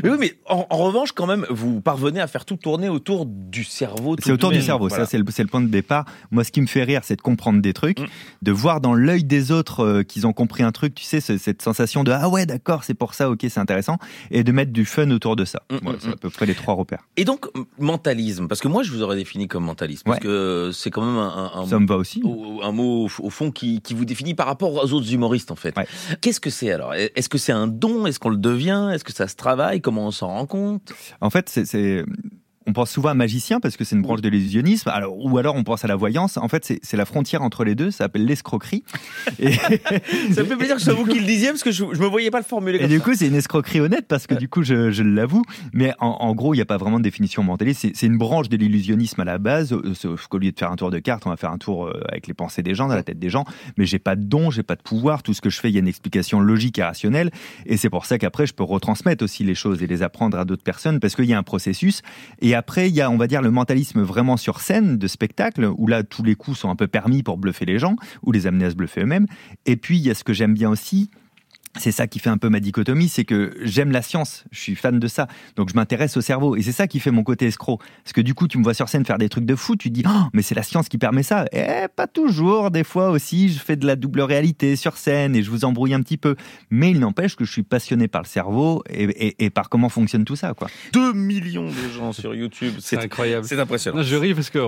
Mais 0.02 0.08
oui, 0.10 0.16
mais 0.18 0.34
en, 0.48 0.66
en 0.70 0.76
revanche, 0.76 1.12
quand 1.12 1.26
même, 1.26 1.46
vous 1.50 1.80
parvenez 1.80 2.20
à 2.20 2.26
faire 2.26 2.44
tout 2.44 2.56
tourner 2.56 2.88
autour 2.88 3.26
du 3.26 3.64
cerveau. 3.64 4.16
C'est 4.22 4.32
autour 4.32 4.50
du 4.50 4.56
même. 4.56 4.64
cerveau, 4.64 4.88
Voilà. 4.88 5.04
ça 5.04 5.10
c'est 5.10 5.18
le, 5.18 5.24
point 5.46 5.60
de 5.60 5.68
départ. 5.68 6.04
Moi, 6.30 6.44
ce 6.44 6.52
qui 6.52 6.60
me 6.60 6.66
fait 6.66 6.84
rire, 6.84 7.00
c'est 7.04 7.16
de 7.16 7.22
comprendre 7.22 7.60
des 7.60 7.72
trucs, 7.72 8.00
Mm. 8.00 8.06
de 8.42 8.52
voir 8.52 8.80
dans 8.80 8.94
l'œil 8.94 9.24
des 9.24 9.52
autres 9.52 9.80
euh, 9.84 10.02
qu'ils 10.02 10.26
ont 10.26 10.32
compris 10.32 10.62
un 10.62 10.72
truc, 10.72 10.94
tu 10.94 11.04
sais, 11.04 11.20
ce- 11.20 11.36
cette 11.38 11.62
sensation 11.62 12.04
de 12.04 12.12
ah 12.12 12.28
ouais, 12.28 12.46
d'accord, 12.46 12.84
c'est 12.84 12.94
pour 12.94 13.14
ça, 13.14 13.30
ok, 13.30 13.40
c'est 13.48 13.60
intéressant, 13.60 13.98
et 14.30 14.44
de 14.44 14.52
mettre 14.52 14.72
du 14.72 14.84
fun 14.84 15.10
autour 15.10 15.36
de 15.36 15.44
ça. 15.44 15.62
Mm, 15.70 15.76
Voilà, 15.82 15.98
mm, 15.98 16.11
à 16.12 16.16
peu 16.16 16.30
près 16.30 16.46
les 16.46 16.54
trois 16.54 16.74
repères. 16.74 17.06
Et 17.16 17.24
donc, 17.24 17.46
mentalisme, 17.78 18.48
parce 18.48 18.60
que 18.60 18.68
moi, 18.68 18.82
je 18.82 18.90
vous 18.92 19.02
aurais 19.02 19.16
défini 19.16 19.48
comme 19.48 19.64
mentaliste, 19.64 20.04
parce 20.04 20.18
Ouais. 20.18 20.22
que 20.22 20.70
c'est 20.72 20.90
quand 20.90 21.04
même 21.04 21.16
un, 21.16 21.50
un- 21.54 21.66
Ça 21.66 21.78
me 21.78 21.86
va 21.86 21.96
aussi. 21.96 22.22
au- 22.24 22.62
un 22.62 22.72
mot 22.72 23.04
au 23.20 23.30
fond 23.30 23.50
qui, 23.50 23.80
qui 23.80 23.94
vous 23.94 24.04
définit 24.04 24.34
par 24.34 24.46
rapport 24.46 24.72
aux 24.74 24.92
autres 24.92 25.12
humoristes 25.12 25.50
en 25.50 25.56
fait. 25.56 25.76
Ouais. 25.76 25.86
Qu'est-ce 26.20 26.40
que 26.40 26.50
c'est 26.50 26.70
alors? 26.70 26.94
Est-ce 26.94 27.28
que 27.28 27.38
c'est 27.38 27.52
un 27.52 27.66
don? 27.66 28.06
Est-ce 28.06 28.18
qu'on 28.18 28.30
le 28.30 28.36
devient? 28.36 28.90
Est-ce 28.94 29.04
que 29.04 29.12
ça 29.12 29.28
se 29.28 29.36
travaille? 29.36 29.80
Comment 29.80 30.06
on 30.06 30.10
s'en 30.10 30.28
rend 30.28 30.46
compte? 30.46 30.92
En 31.20 31.30
fait, 31.30 31.48
c'est. 31.48 32.04
On 32.66 32.72
pense 32.72 32.90
souvent 32.90 33.08
à 33.10 33.14
magicien 33.14 33.60
parce 33.60 33.76
que 33.76 33.84
c'est 33.84 33.96
une 33.96 34.02
branche 34.02 34.20
de 34.20 34.28
l'illusionnisme, 34.28 34.88
alors, 34.88 35.16
ou 35.16 35.36
alors 35.38 35.54
on 35.56 35.64
pense 35.64 35.84
à 35.84 35.88
la 35.88 35.96
voyance. 35.96 36.36
En 36.36 36.48
fait, 36.48 36.64
c'est 36.64 36.78
c'est 36.82 36.96
la 36.96 37.04
frontière 37.04 37.42
entre 37.42 37.64
les 37.64 37.74
deux, 37.74 37.90
ça 37.90 37.98
s'appelle 38.04 38.24
l'escroquerie. 38.24 38.84
Et, 39.38 39.52
Ça 40.32 40.42
me 40.42 40.44
fait 40.48 40.56
plaisir 40.56 40.76
que 40.76 40.80
ce 40.82 40.90
soit 40.90 40.94
vous 40.94 41.06
qui 41.06 41.18
le 41.18 41.24
disiez 41.26 41.48
parce 41.48 41.62
que 41.62 41.70
je, 41.70 41.84
je 41.92 42.00
me 42.00 42.06
voyais 42.06 42.30
pas 42.30 42.38
le 42.38 42.44
formuler 42.44 42.78
et 42.78 42.80
comme 42.82 42.88
du 42.90 42.98
ça. 42.98 43.04
coup, 43.04 43.14
c'est 43.14 43.26
une 43.28 43.34
escroquerie 43.34 43.80
honnête 43.80 44.06
parce 44.08 44.26
que 44.26 44.34
du 44.34 44.48
coup, 44.48 44.62
je, 44.62 44.90
je 44.90 45.02
l'avoue. 45.02 45.42
Mais 45.72 45.92
en, 46.00 46.08
en 46.20 46.34
gros, 46.34 46.54
il 46.54 46.58
n'y 46.58 46.62
a 46.62 46.66
pas 46.66 46.76
vraiment 46.78 46.98
de 46.98 47.04
définition 47.04 47.42
mentaliste. 47.42 47.80
C'est- 47.80 47.92
C'est 47.94 48.06
une 48.06 48.18
branche 48.18 48.48
de 48.48 48.56
l'illusionnisme 48.56 49.20
à 49.20 49.24
la 49.24 49.38
base. 49.38 49.72
euh, 49.72 49.94
Sauf 49.94 50.26
qu'au 50.26 50.38
lieu 50.38 50.50
de 50.52 50.58
faire 50.58 50.70
un 50.72 50.76
tour 50.76 50.90
de 50.90 50.98
carte, 50.98 51.24
on 51.26 51.30
va 51.30 51.36
faire 51.36 51.50
un 51.52 51.58
tour 51.58 51.86
euh, 51.86 52.00
avec 52.08 52.26
les 52.26 52.34
pensées 52.34 52.62
des 52.62 52.74
gens, 52.74 52.88
dans 52.88 52.94
la 52.94 53.02
tête 53.02 53.18
des 53.18 53.30
gens. 53.30 53.44
Mais 53.76 53.86
j'ai 53.86 53.98
pas 53.98 54.16
de 54.16 54.22
don, 54.24 54.50
j'ai 54.50 54.62
pas 54.62 54.76
de 54.76 54.82
pouvoir. 54.82 55.22
Tout 55.22 55.34
ce 55.34 55.40
que 55.40 55.50
je 55.50 55.60
fais, 55.60 55.68
il 55.68 55.74
y 55.74 55.76
a 55.76 55.80
une 55.80 55.88
explication 55.88 56.40
logique 56.40 56.78
et 56.78 56.82
rationnelle. 56.82 57.30
Et 57.66 57.76
c'est 57.76 57.90
pour 57.90 58.06
ça 58.06 58.18
qu'après, 58.18 58.46
je 58.46 58.54
peux 58.54 58.64
retransmettre 58.64 59.22
aussi 59.24 59.44
les 59.44 59.54
choses 59.54 59.82
et 59.82 59.86
les 59.86 60.02
apprendre 60.02 60.38
à 60.38 60.44
d'autres 60.44 60.62
personnes 60.62 61.00
parce 61.00 61.14
qu'il 61.14 61.26
y 61.26 61.32
a 61.34 61.38
un 61.38 61.42
processus. 61.42 62.02
Et 62.40 62.51
après, 62.54 62.88
il 62.88 62.94
y 62.94 63.00
a, 63.00 63.10
on 63.10 63.16
va 63.16 63.26
dire, 63.26 63.42
le 63.42 63.50
mentalisme 63.50 64.02
vraiment 64.02 64.36
sur 64.36 64.60
scène 64.60 64.98
de 64.98 65.06
spectacle 65.06 65.70
où 65.76 65.86
là, 65.86 66.02
tous 66.02 66.22
les 66.22 66.34
coups 66.34 66.58
sont 66.58 66.70
un 66.70 66.76
peu 66.76 66.88
permis 66.88 67.22
pour 67.22 67.38
bluffer 67.38 67.64
les 67.64 67.78
gens 67.78 67.96
ou 68.22 68.32
les 68.32 68.46
amener 68.46 68.66
à 68.66 68.70
se 68.70 68.76
bluffer 68.76 69.02
eux-mêmes. 69.02 69.26
Et 69.66 69.76
puis, 69.76 69.98
il 69.98 70.02
y 70.02 70.10
a 70.10 70.14
ce 70.14 70.24
que 70.24 70.32
j'aime 70.32 70.54
bien 70.54 70.70
aussi, 70.70 71.10
c'est 71.78 71.92
ça 71.92 72.06
qui 72.06 72.18
fait 72.18 72.28
un 72.30 72.36
peu 72.38 72.48
ma 72.48 72.60
dichotomie, 72.60 73.08
c'est 73.08 73.24
que 73.24 73.54
j'aime 73.62 73.92
la 73.92 74.02
science, 74.02 74.44
je 74.50 74.60
suis 74.60 74.74
fan 74.74 74.98
de 74.98 75.08
ça, 75.08 75.26
donc 75.56 75.70
je 75.70 75.74
m'intéresse 75.74 76.16
au 76.16 76.20
cerveau, 76.20 76.54
et 76.56 76.62
c'est 76.62 76.72
ça 76.72 76.86
qui 76.86 77.00
fait 77.00 77.10
mon 77.10 77.22
côté 77.22 77.46
escroc. 77.46 77.78
Parce 78.04 78.12
que 78.12 78.20
du 78.20 78.34
coup, 78.34 78.46
tu 78.48 78.58
me 78.58 78.62
vois 78.62 78.74
sur 78.74 78.88
scène 78.88 79.04
faire 79.06 79.18
des 79.18 79.28
trucs 79.28 79.46
de 79.46 79.54
fou, 79.54 79.74
tu 79.76 79.88
te 79.88 79.94
dis, 79.94 80.02
oh, 80.06 80.10
mais 80.34 80.42
c'est 80.42 80.54
la 80.54 80.62
science 80.62 80.88
qui 80.88 80.98
permet 80.98 81.22
ça. 81.22 81.46
Eh, 81.52 81.86
pas 81.96 82.06
toujours, 82.06 82.70
des 82.70 82.84
fois 82.84 83.10
aussi, 83.10 83.48
je 83.48 83.58
fais 83.58 83.76
de 83.76 83.86
la 83.86 83.96
double 83.96 84.20
réalité 84.20 84.76
sur 84.76 84.96
scène 84.98 85.34
et 85.34 85.42
je 85.42 85.50
vous 85.50 85.64
embrouille 85.64 85.94
un 85.94 86.02
petit 86.02 86.18
peu. 86.18 86.36
Mais 86.70 86.90
il 86.90 87.00
n'empêche 87.00 87.36
que 87.36 87.44
je 87.44 87.52
suis 87.52 87.62
passionné 87.62 88.06
par 88.08 88.22
le 88.22 88.26
cerveau 88.28 88.82
et, 88.90 89.04
et- 89.04 89.44
et 89.46 89.50
par 89.50 89.68
comment 89.68 89.88
fonctionne 89.88 90.24
tout 90.24 90.36
ça, 90.36 90.52
quoi. 90.54 90.68
2 90.92 91.12
millions 91.14 91.66
de 91.68 91.92
gens 91.94 92.12
sur 92.12 92.34
YouTube, 92.34 92.74
C'est 92.80 92.98
incroyable. 92.98 93.46
c'est 93.46 93.58
impressionnant. 93.58 93.96
Non, 93.98 94.02
je 94.02 94.16
ris 94.16 94.34
parce 94.34 94.50
qu'on 94.50 94.60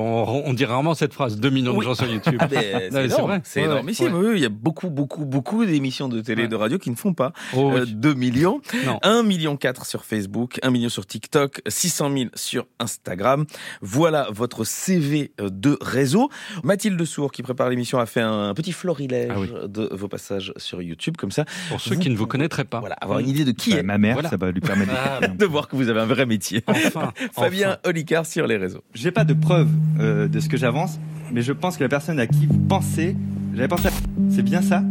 on 0.45 0.55
dit 0.55 0.65
rarement 0.65 0.95
cette 0.95 1.13
phrase 1.13 1.39
2 1.39 1.51
millions 1.51 1.73
Oui. 1.73 1.81
de 1.81 1.85
gens 1.85 1.95
sur 1.95 2.07
YouTube. 2.07 2.37
Ah, 2.39 2.49
mais 2.51 2.89
mais 2.91 2.91
c'est 2.91 3.05
énorme, 3.05 3.31
vrai. 3.31 3.41
c'est 3.45 3.67
ouais. 3.69 4.11
Oui, 4.13 4.33
il 4.37 4.41
y 4.43 4.47
a 4.47 4.49
beaucoup, 4.49 4.91
beaucoup, 4.91 5.25
beaucoup 5.27 5.65
d'émissions 5.67 6.09
de 6.09 6.21
télé 6.21 6.43
Ouais. 6.43 6.49
de 6.49 6.57
radio 6.57 6.79
qui 6.79 6.94
ne 6.95 6.99
font 6.99 7.13
pas 7.15 7.33
Oh, 7.55 7.71
oui. 7.75 7.81
euh, 7.81 7.87
2 7.87 8.15
millions. 8.15 8.61
Non. 8.87 8.99
1 9.03 9.23
million 9.23 9.57
4 9.57 9.87
sur 9.87 10.05
Facebook, 10.05 10.59
1 10.63 10.71
million 10.71 10.89
sur 10.89 11.07
TikTok, 11.07 11.61
600 11.67 12.11
000 12.17 12.31
sur 12.35 12.67
Instagram. 12.79 13.45
Voilà 13.83 14.29
votre 14.33 14.65
CV 14.65 15.33
euh, 15.41 15.49
de 15.51 15.77
réseau. 15.81 16.31
Mathilde 16.63 17.05
Sour, 17.05 17.33
qui 17.33 17.43
prépare 17.43 17.69
l'émission, 17.69 17.99
a 17.99 18.07
fait 18.07 18.21
un 18.21 18.55
petit 18.55 18.73
florilège 18.73 19.31
Ah 19.35 19.41
oui. 19.41 19.49
de 19.69 19.89
vos 19.93 20.09
passages 20.09 20.53
sur 20.57 20.81
YouTube, 20.83 21.17
comme 21.17 21.31
ça. 21.31 21.45
Pour 21.69 21.81
ceux 21.81 21.97
qui 21.97 22.11
ne 22.11 22.17
vous 22.17 22.27
connaîtraient 22.27 22.65
pas. 22.65 22.81
Voilà, 22.81 22.97
avoir 23.01 23.19
une 23.19 23.29
idée 23.29 23.45
de 23.45 23.53
qui 23.53 23.71
Bah, 23.73 23.79
est. 23.79 23.83
ma 23.83 23.99
mère, 23.99 24.15
Voilà. 24.15 24.31
ça 24.31 24.37
va 24.37 24.51
lui 24.51 24.61
permettre 24.61 24.93
de 24.93 24.97
Ah, 25.25 25.29
De 25.29 25.45
voir 25.45 25.69
que 25.69 25.77
vous 25.77 25.89
avez 25.89 26.01
un 26.01 26.07
vrai 26.07 26.27
métier. 26.27 26.63
Enfin. 26.69 27.13
Fabien 27.33 27.79
Olicard 27.85 28.27
sur 28.27 28.47
les 28.47 28.57
réseaux. 28.57 28.83
J'ai 28.95 29.11
pas 29.11 29.25
de 29.25 29.35
preuve 29.35 29.69
euh, 30.01 30.29
de 30.29 30.41
ce 30.41 30.49
que 30.49 30.57
j'avance, 30.57 30.99
mais 31.33 31.43
je 31.43 31.53
pense 31.53 31.77
que 31.77 31.83
la 31.83 31.89
personne 31.89 32.19
à 32.21 32.27
qui 32.27 32.47
vous 32.47 32.59
pensez, 32.59 33.17
j'avais 33.55 33.69
pensé 33.69 33.89
à... 33.89 33.91
C'est 34.31 34.43
bien 34.43 34.63
ça? 34.63 34.83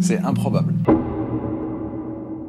C'est 0.00 0.18
improbable. 0.18 0.72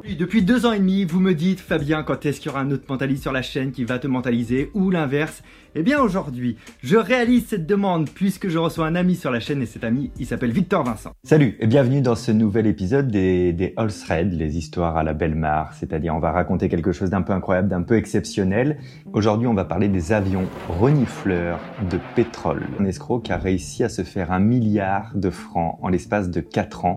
Depuis 0.04 0.42
deux 0.42 0.66
ans 0.66 0.72
et 0.72 0.78
demi, 0.78 1.04
vous 1.04 1.18
me 1.18 1.32
dites, 1.32 1.60
Fabien, 1.60 2.02
quand 2.02 2.26
est-ce 2.26 2.38
qu'il 2.38 2.50
y 2.50 2.54
aura 2.54 2.60
un 2.60 2.70
autre 2.70 2.84
mentaliste 2.90 3.22
sur 3.22 3.32
la 3.32 3.40
chaîne 3.40 3.72
qui 3.72 3.84
va 3.84 3.98
te 3.98 4.06
mentaliser 4.06 4.70
ou 4.74 4.90
l'inverse? 4.90 5.42
Eh 5.74 5.82
bien 5.82 5.98
aujourd'hui, 5.98 6.56
je 6.82 6.96
réalise 6.96 7.46
cette 7.46 7.66
demande 7.66 8.10
puisque 8.10 8.48
je 8.48 8.58
reçois 8.58 8.86
un 8.86 8.96
ami 8.96 9.16
sur 9.16 9.30
la 9.30 9.40
chaîne 9.40 9.62
et 9.62 9.66
cet 9.66 9.82
ami, 9.82 10.10
il 10.20 10.26
s'appelle 10.26 10.52
Victor 10.52 10.84
Vincent. 10.84 11.12
Salut 11.24 11.56
et 11.58 11.66
bienvenue 11.66 12.02
dans 12.02 12.16
ce 12.16 12.30
nouvel 12.32 12.66
épisode 12.66 13.08
des, 13.08 13.54
des 13.54 13.72
All 13.78 13.88
les 14.30 14.58
histoires 14.58 14.98
à 14.98 15.02
la 15.02 15.14
belle 15.14 15.34
mare, 15.34 15.72
c'est-à-dire 15.72 16.14
on 16.14 16.20
va 16.20 16.32
raconter 16.32 16.68
quelque 16.68 16.92
chose 16.92 17.08
d'un 17.08 17.22
peu 17.22 17.32
incroyable, 17.32 17.68
d'un 17.68 17.82
peu 17.82 17.96
exceptionnel. 17.96 18.76
Aujourd'hui, 19.14 19.46
on 19.46 19.54
va 19.54 19.64
parler 19.64 19.88
des 19.88 20.12
avions 20.12 20.44
renifleurs 20.68 21.60
de 21.90 21.98
pétrole. 22.14 22.62
Un 22.78 22.84
escroc 22.84 23.20
qui 23.20 23.32
a 23.32 23.38
réussi 23.38 23.82
à 23.82 23.88
se 23.88 24.02
faire 24.02 24.32
un 24.32 24.40
milliard 24.40 25.12
de 25.14 25.30
francs 25.30 25.78
en 25.80 25.88
l'espace 25.88 26.30
de 26.30 26.40
4 26.40 26.84
ans. 26.84 26.96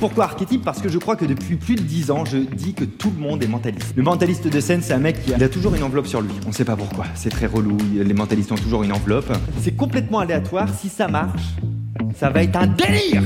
Pourquoi 0.00 0.24
archétype? 0.24 0.64
Parce 0.64 0.80
que 0.80 0.88
je 0.88 0.96
crois 0.96 1.14
que 1.14 1.26
depuis 1.26 1.56
plus 1.56 1.74
de 1.74 1.82
10 1.82 2.10
ans, 2.10 2.24
je 2.24 2.38
dis 2.38 2.72
que 2.72 2.84
tout 2.84 3.12
le 3.14 3.22
monde 3.22 3.44
est 3.44 3.46
mentaliste. 3.46 3.92
Le 3.94 4.02
mentaliste 4.02 4.48
de 4.48 4.58
scène, 4.58 4.80
c'est 4.80 4.94
un 4.94 4.98
mec 4.98 5.22
qui 5.22 5.34
a, 5.34 5.48
toujours 5.50 5.74
une 5.74 5.82
enveloppe 5.82 6.06
sur 6.06 6.22
lui. 6.22 6.32
On 6.46 6.52
sait 6.52 6.64
pas 6.64 6.74
pourquoi. 6.74 7.04
C'est 7.14 7.28
très 7.28 7.44
relou. 7.44 7.76
Les 7.94 8.14
mentalistes 8.14 8.50
ont 8.50 8.56
toujours 8.56 8.82
une 8.82 8.92
enveloppe. 8.92 9.30
C'est 9.60 9.76
complètement 9.76 10.20
aléatoire. 10.20 10.70
Si 10.74 10.88
ça 10.88 11.06
marche, 11.06 11.42
ça 12.16 12.30
va 12.30 12.42
être 12.42 12.56
un 12.56 12.68
délire 12.68 13.22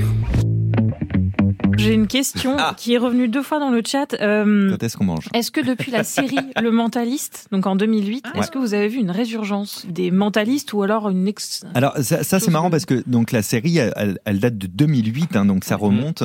J'ai 1.76 1.94
une 1.94 2.06
question 2.06 2.56
Ah. 2.58 2.74
qui 2.76 2.94
est 2.94 2.98
revenue 2.98 3.28
deux 3.28 3.42
fois 3.42 3.58
dans 3.58 3.70
le 3.70 3.82
chat. 3.86 4.14
Euh, 4.14 4.70
Quand 4.70 4.82
est-ce 4.82 4.96
qu'on 4.96 5.04
mange 5.04 5.28
est-ce 5.34 5.50
que 5.50 5.60
depuis 5.60 5.90
la 5.90 6.04
série 6.04 6.36
Le 6.62 6.70
Mentaliste, 6.70 7.48
donc 7.52 7.66
en 7.66 7.76
2008, 7.76 8.24
est-ce 8.34 8.50
que 8.50 8.58
vous 8.58 8.74
avez 8.74 8.88
vu 8.88 8.98
une 8.98 9.10
résurgence 9.10 9.86
des 9.88 10.10
mentalistes 10.10 10.72
ou 10.72 10.82
alors 10.82 11.08
une 11.10 11.26
ex... 11.28 11.64
Alors 11.74 11.96
ça, 11.98 12.22
ça, 12.22 12.40
c'est 12.40 12.50
marrant 12.50 12.70
parce 12.70 12.84
que 12.86 13.02
donc 13.06 13.32
la 13.32 13.42
série 13.42 13.78
elle, 13.78 13.92
elle- 13.96 14.18
elle 14.24 14.40
date 14.40 14.58
de 14.58 14.66
2008 14.66 15.36
hein, 15.36 15.44
donc 15.44 15.64
ça 15.64 15.76
remonte. 15.76 16.22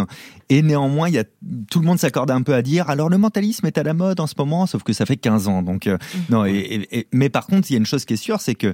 Et 0.49 0.62
néanmoins 0.62 1.07
il 1.09 1.15
y 1.15 1.19
a 1.19 1.23
tout 1.69 1.79
le 1.79 1.85
monde 1.85 1.99
s'accorde 1.99 2.31
un 2.31 2.41
peu 2.41 2.53
à 2.53 2.62
dire 2.62 2.89
alors 2.89 3.09
le 3.09 3.17
mentalisme 3.17 3.65
est 3.67 3.77
à 3.77 3.83
la 3.83 3.93
mode 3.93 4.19
en 4.19 4.27
ce 4.27 4.33
moment 4.38 4.65
sauf 4.65 4.83
que 4.83 4.93
ça 4.93 5.05
fait 5.05 5.15
15 5.17 5.47
ans 5.47 5.62
donc 5.62 5.85
euh, 5.85 5.97
non 6.29 6.43
et, 6.45 6.53
et- 6.57 6.99
et- 6.99 7.07
mais 7.12 7.29
par 7.29 7.45
contre 7.45 7.69
il 7.69 7.73
y 7.73 7.75
a 7.75 7.79
une 7.79 7.85
chose 7.85 8.03
qui 8.05 8.13
est 8.13 8.17
sûre 8.17 8.41
c'est 8.41 8.55
que 8.55 8.73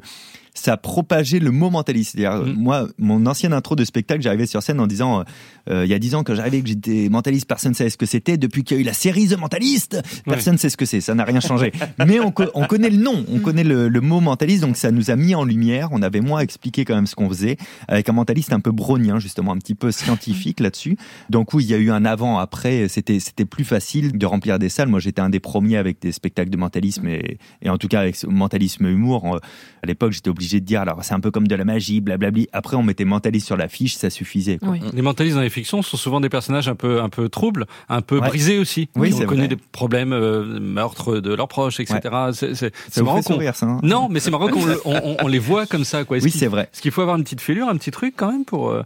ça 0.57 0.73
a 0.73 0.77
propagé 0.77 1.39
le 1.39 1.51
mot 1.51 1.69
mentaliste. 1.69 2.13
C'est-à-dire, 2.15 2.45
Mm. 2.45 2.53
moi, 2.57 2.87
mon 2.97 3.25
ancienne 3.25 3.53
intro 3.53 3.75
de 3.75 3.83
spectacle, 3.85 4.21
j'arrivais 4.21 4.45
sur 4.47 4.63
scène 4.63 4.79
en 4.79 4.87
disant, 4.87 5.19
euh, 5.19 5.23
euh, 5.69 5.85
il 5.85 5.91
y 5.91 5.93
a 5.93 5.99
10 5.99 6.15
ans, 6.15 6.23
quand 6.23 6.33
j'arrivais 6.33 6.61
que 6.61 6.67
j'étais 6.69 7.09
mentaliste, 7.09 7.45
personne 7.47 7.71
ne 7.71 7.75
savait 7.75 7.89
ce 7.89 7.97
que 7.97 8.05
c'était. 8.05 8.37
Depuis 8.37 8.63
qu'il 8.63 8.77
y 8.77 8.79
a 8.79 8.81
eu 8.81 8.85
la 8.85 8.93
série 8.93 9.27
The 9.27 9.37
Mentalist, 9.37 10.01
personne 10.25 10.53
ne 10.53 10.57
sait 10.57 10.69
ce 10.69 10.77
que 10.77 10.85
c'est. 10.85 11.01
Ça 11.01 11.13
n'a 11.13 11.25
rien 11.25 11.39
changé. 11.41 11.71
Mais 12.07 12.19
on, 12.19 12.31
co- 12.31 12.49
on 12.55 12.65
connaît 12.65 12.89
le 12.89 12.97
nom, 12.97 13.25
on 13.31 13.39
connaît 13.39 13.63
le, 13.65 13.89
le 13.89 14.01
mot 14.01 14.21
mentaliste, 14.21 14.61
donc 14.61 14.77
ça 14.77 14.91
nous 14.91 15.11
a 15.11 15.15
mis 15.15 15.35
en 15.35 15.43
lumière. 15.43 15.89
On 15.91 16.01
avait 16.01 16.21
moins 16.21 16.39
expliqué 16.39 16.85
quand 16.85 16.95
même 16.95 17.07
ce 17.07 17.15
qu'on 17.15 17.27
faisait, 17.29 17.57
avec 17.89 18.07
un 18.09 18.13
mentaliste 18.13 18.53
un 18.53 18.59
peu 18.61 18.71
brownien, 18.71 19.19
justement, 19.19 19.51
un 19.51 19.57
petit 19.57 19.75
peu 19.75 19.91
scientifique 19.91 20.59
là-dessus. 20.61 20.97
Donc 21.29 21.53
oui, 21.53 21.65
il 21.65 21.69
y 21.69 21.73
a 21.73 21.77
eu 21.77 21.91
un 21.91 22.05
avant, 22.05 22.39
après, 22.39 22.87
c'était 22.87 23.19
plus 23.45 23.65
facile 23.65 24.17
de 24.17 24.25
remplir 24.25 24.57
des 24.57 24.69
salles. 24.69 24.87
Moi, 24.87 24.99
j'étais 25.01 25.21
un 25.21 25.29
des 25.29 25.39
premiers 25.41 25.77
avec 25.77 26.01
des 26.01 26.11
spectacles 26.13 26.49
de 26.49 26.57
mentalisme 26.57 27.07
et, 27.07 27.37
et 27.61 27.69
en 27.69 27.77
tout 27.77 27.87
cas 27.89 27.99
avec 27.99 28.15
ce 28.15 28.25
mentalisme 28.27 28.85
humour. 28.87 29.25
En- 29.25 29.35
À 29.35 29.87
l'époque, 29.87 30.13
j'étais 30.13 30.29
obligé 30.29 30.44
obligé 30.45 30.59
de 30.59 30.65
dire, 30.65 30.81
alors 30.81 31.03
c'est 31.03 31.13
un 31.13 31.19
peu 31.19 31.31
comme 31.31 31.47
de 31.47 31.55
la 31.55 31.65
magie, 31.65 32.01
blablabli. 32.01 32.47
Après, 32.53 32.75
on 32.77 32.83
mettait 32.83 33.05
mentaliste 33.05 33.47
sur 33.47 33.57
l'affiche, 33.57 33.95
ça 33.95 34.09
suffisait. 34.09 34.57
quoi. 34.57 34.69
Oui. 34.69 34.79
Les 34.93 35.01
mentalistes 35.01 35.35
dans 35.35 35.41
les 35.41 35.49
fictions 35.49 35.81
sont 35.81 35.97
souvent 35.97 36.19
des 36.21 36.29
personnages 36.29 36.67
un 36.67 36.75
peu, 36.75 37.01
un 37.01 37.09
peu 37.09 37.29
troubles, 37.29 37.65
un 37.89 38.01
peu 38.01 38.19
Ouais. 38.19 38.27
brisés 38.27 38.59
aussi. 38.59 38.89
Oui, 38.95 39.11
connu 39.25 39.41
vrai. 39.41 39.47
des 39.49 39.55
problèmes, 39.55 40.13
euh, 40.13 40.59
meurtres 40.59 41.17
de 41.19 41.33
leurs 41.33 41.47
proches, 41.47 41.79
etc. 41.79 41.99
C'est- 42.33 43.01
marrant 43.01 43.17
fait 43.17 43.23
qu'on. 43.23 43.33
sourire, 43.33 43.55
ça 43.55 43.65
hein 43.65 43.79
Non, 43.83 44.07
mais 44.09 44.19
c'est 44.19 44.31
marrant 44.31 44.47
qu'on 44.49 44.65
le- 44.65 44.81
on, 44.85 44.95
on- 44.95 45.17
on 45.23 45.27
les 45.27 45.39
voit 45.39 45.65
comme 45.65 45.83
ça, 45.83 46.03
quoi. 46.03 46.17
Est-ce 46.17 46.25
Oui, 46.25 46.31
c'est 46.31 46.47
vrai. 46.47 46.69
Est-ce 46.73 46.81
qu'il 46.81 46.91
faut 46.91 47.01
avoir 47.01 47.17
une 47.17 47.23
petite 47.23 47.41
fêlure, 47.41 47.67
un 47.67 47.75
petit 47.77 47.91
truc 47.91 48.13
quand 48.15 48.31
même 48.31 48.45
pour. 48.45 48.69
euh, 48.69 48.83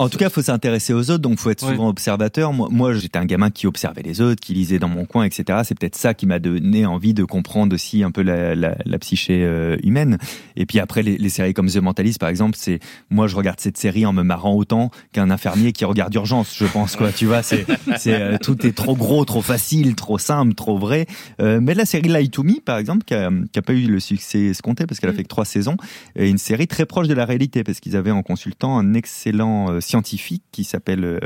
En 0.00 0.08
tout 0.08 0.18
cas, 0.18 0.26
il 0.28 0.30
faut 0.32 0.42
s'intéresser 0.42 0.92
aux 0.94 1.10
autres, 1.10 1.18
donc 1.22 1.38
faut 1.38 1.50
être 1.50 1.62
Ouais. 1.64 1.72
souvent 1.72 1.88
observateur. 1.88 2.52
Moi, 2.52 2.68
moi 2.70 2.94
j'étais 2.94 3.18
un 3.18 3.24
gamin 3.26 3.50
qui 3.50 3.66
observait 3.66 4.02
les 4.02 4.20
autres, 4.20 4.40
qui 4.40 4.54
lisait 4.54 4.78
dans 4.78 4.88
mon 4.88 5.04
coin, 5.04 5.24
etc. 5.24 5.60
C'est 5.64 5.78
peut-être 5.78 5.96
ça 5.96 6.14
qui 6.14 6.26
m'a 6.26 6.38
donné 6.38 6.86
envie 6.86 7.12
de 7.14 7.22
comprendre 7.24 7.74
aussi 7.74 8.02
un 8.02 8.10
peu 8.10 8.22
la, 8.22 8.54
la, 8.54 8.76
la 8.84 8.98
psyché 8.98 9.44
euh, 9.44 9.76
humaine. 9.82 10.16
Et 10.56 10.64
puis 10.64 10.80
après, 10.80 11.02
les, 11.02 11.18
les 11.18 11.28
séries 11.28 11.52
comme 11.54 11.68
The 11.68 11.76
Mentalist, 11.76 12.18
par 12.18 12.30
exemple, 12.30 12.56
c'est 12.58 12.80
moi, 13.10 13.26
je 13.26 13.36
regarde 13.36 13.60
cette 13.60 13.76
série 13.76 14.06
en 14.06 14.12
me 14.14 14.22
marrant 14.22 14.54
autant 14.54 14.90
qu'un 15.12 15.30
infirmier 15.30 15.72
qui 15.72 15.84
regarde 15.84 16.14
Urgence, 16.14 16.54
je 16.56 16.64
pense, 16.66 16.96
quoi. 16.96 17.12
Tu 17.12 17.26
vois, 17.26 17.42
c'est, 17.42 17.66
euh, 18.06 18.38
tout 18.42 18.66
est 18.66 18.72
trop 18.72 18.96
gros, 18.96 19.24
trop 19.26 19.42
facile, 19.42 19.94
trop 19.96 20.16
simple, 20.18 20.54
trop 20.54 20.78
vrai. 20.78 21.06
Euh, 21.42 21.60
mais 21.60 21.74
la 21.74 21.84
série 21.84 22.08
Lie 22.08 22.30
to 22.30 22.42
Me, 22.42 22.60
par 22.60 22.78
exemple, 22.78 23.04
qui 23.04 23.12
a, 23.14 23.30
qui 23.52 23.58
a 23.58 23.62
pas 23.62 23.74
eu 23.74 23.86
le 23.86 24.00
succès 24.00 24.46
escompté 24.46 24.86
parce 24.86 24.98
qu'elle 24.98 25.10
a 25.10 25.12
fait 25.12 25.24
que 25.24 25.28
trois 25.28 25.44
saisons, 25.44 25.76
est 26.16 26.30
une 26.30 26.38
série 26.38 26.66
très 26.68 26.86
proche 26.86 27.06
de 27.08 27.14
la 27.14 27.26
réalité 27.26 27.64
parce 27.64 27.80
qu'ils 27.80 27.96
avaient 27.96 28.10
en 28.10 28.22
consultant 28.22 28.78
un 28.78 28.94
excellent 28.94 29.80
scientifique 29.90 30.42
qui 30.52 30.64
s'appelle 30.64 31.04
euh, 31.04 31.18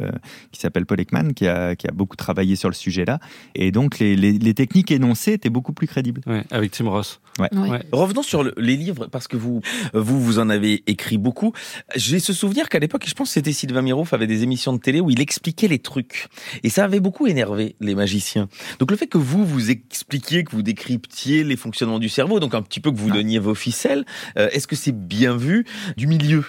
qui 0.52 0.60
s'appelle 0.60 0.86
Paul 0.86 1.00
Ekman 1.00 1.32
qui 1.34 1.46
a 1.46 1.76
qui 1.76 1.86
a 1.86 1.92
beaucoup 1.92 2.16
travaillé 2.16 2.56
sur 2.56 2.68
le 2.70 2.74
sujet 2.74 3.04
là 3.04 3.18
et 3.54 3.70
donc 3.72 3.98
les, 3.98 4.16
les, 4.16 4.32
les 4.32 4.54
techniques 4.54 4.90
énoncées 4.90 5.32
étaient 5.34 5.50
beaucoup 5.50 5.72
plus 5.72 5.86
crédibles. 5.86 6.22
ouais, 6.26 6.44
avec 6.50 6.70
Tim 6.72 6.88
Ross. 6.88 7.20
Ouais. 7.38 7.48
Ouais. 7.56 7.82
Revenons 7.92 8.22
sur 8.22 8.44
le- 8.44 8.54
les 8.58 8.76
livres, 8.76 9.06
parce 9.08 9.26
que 9.26 9.36
vous, 9.36 9.60
vous, 9.92 10.20
vous 10.22 10.38
en 10.38 10.48
avez 10.50 10.84
écrit 10.86 11.18
beaucoup. 11.18 11.52
J'ai 11.96 12.20
ce 12.20 12.32
souvenir 12.32 12.68
qu'à 12.68 12.78
l'époque, 12.78 13.04
je 13.08 13.14
pense 13.14 13.28
que 13.30 13.34
c'était 13.34 13.52
Sylvain 13.52 13.82
Mirouf, 13.82 14.12
avait 14.12 14.28
des 14.28 14.44
émissions 14.44 14.72
de 14.72 14.78
télé 14.78 15.00
où 15.00 15.10
il 15.10 15.20
expliquait 15.20 15.66
les 15.66 15.80
trucs. 15.80 16.28
Et 16.62 16.68
ça 16.70 16.84
avait 16.84 17.00
beaucoup 17.00 17.26
énervé 17.26 17.74
les 17.80 17.96
magiciens. 17.96 18.48
Donc 18.78 18.92
le 18.92 18.96
fait 18.96 19.08
que 19.08 19.18
vous, 19.18 19.44
vous 19.44 19.70
expliquiez, 19.70 20.44
que 20.44 20.52
vous 20.52 20.62
décryptiez 20.62 21.42
les 21.42 21.56
fonctionnements 21.56 21.98
du 21.98 22.08
cerveau, 22.08 22.38
donc 22.38 22.54
un 22.54 22.62
petit 22.62 22.78
peu 22.80 22.92
que 22.92 22.96
vous 22.96 23.10
Ah. 23.10 23.14
donniez 23.14 23.40
vos 23.40 23.56
ficelles, 23.56 24.04
euh, 24.38 24.48
est-ce 24.52 24.68
que 24.68 24.76
c'est 24.76 24.96
bien 24.96 25.36
vu 25.36 25.66
du 25.96 26.06
milieu 26.06 26.44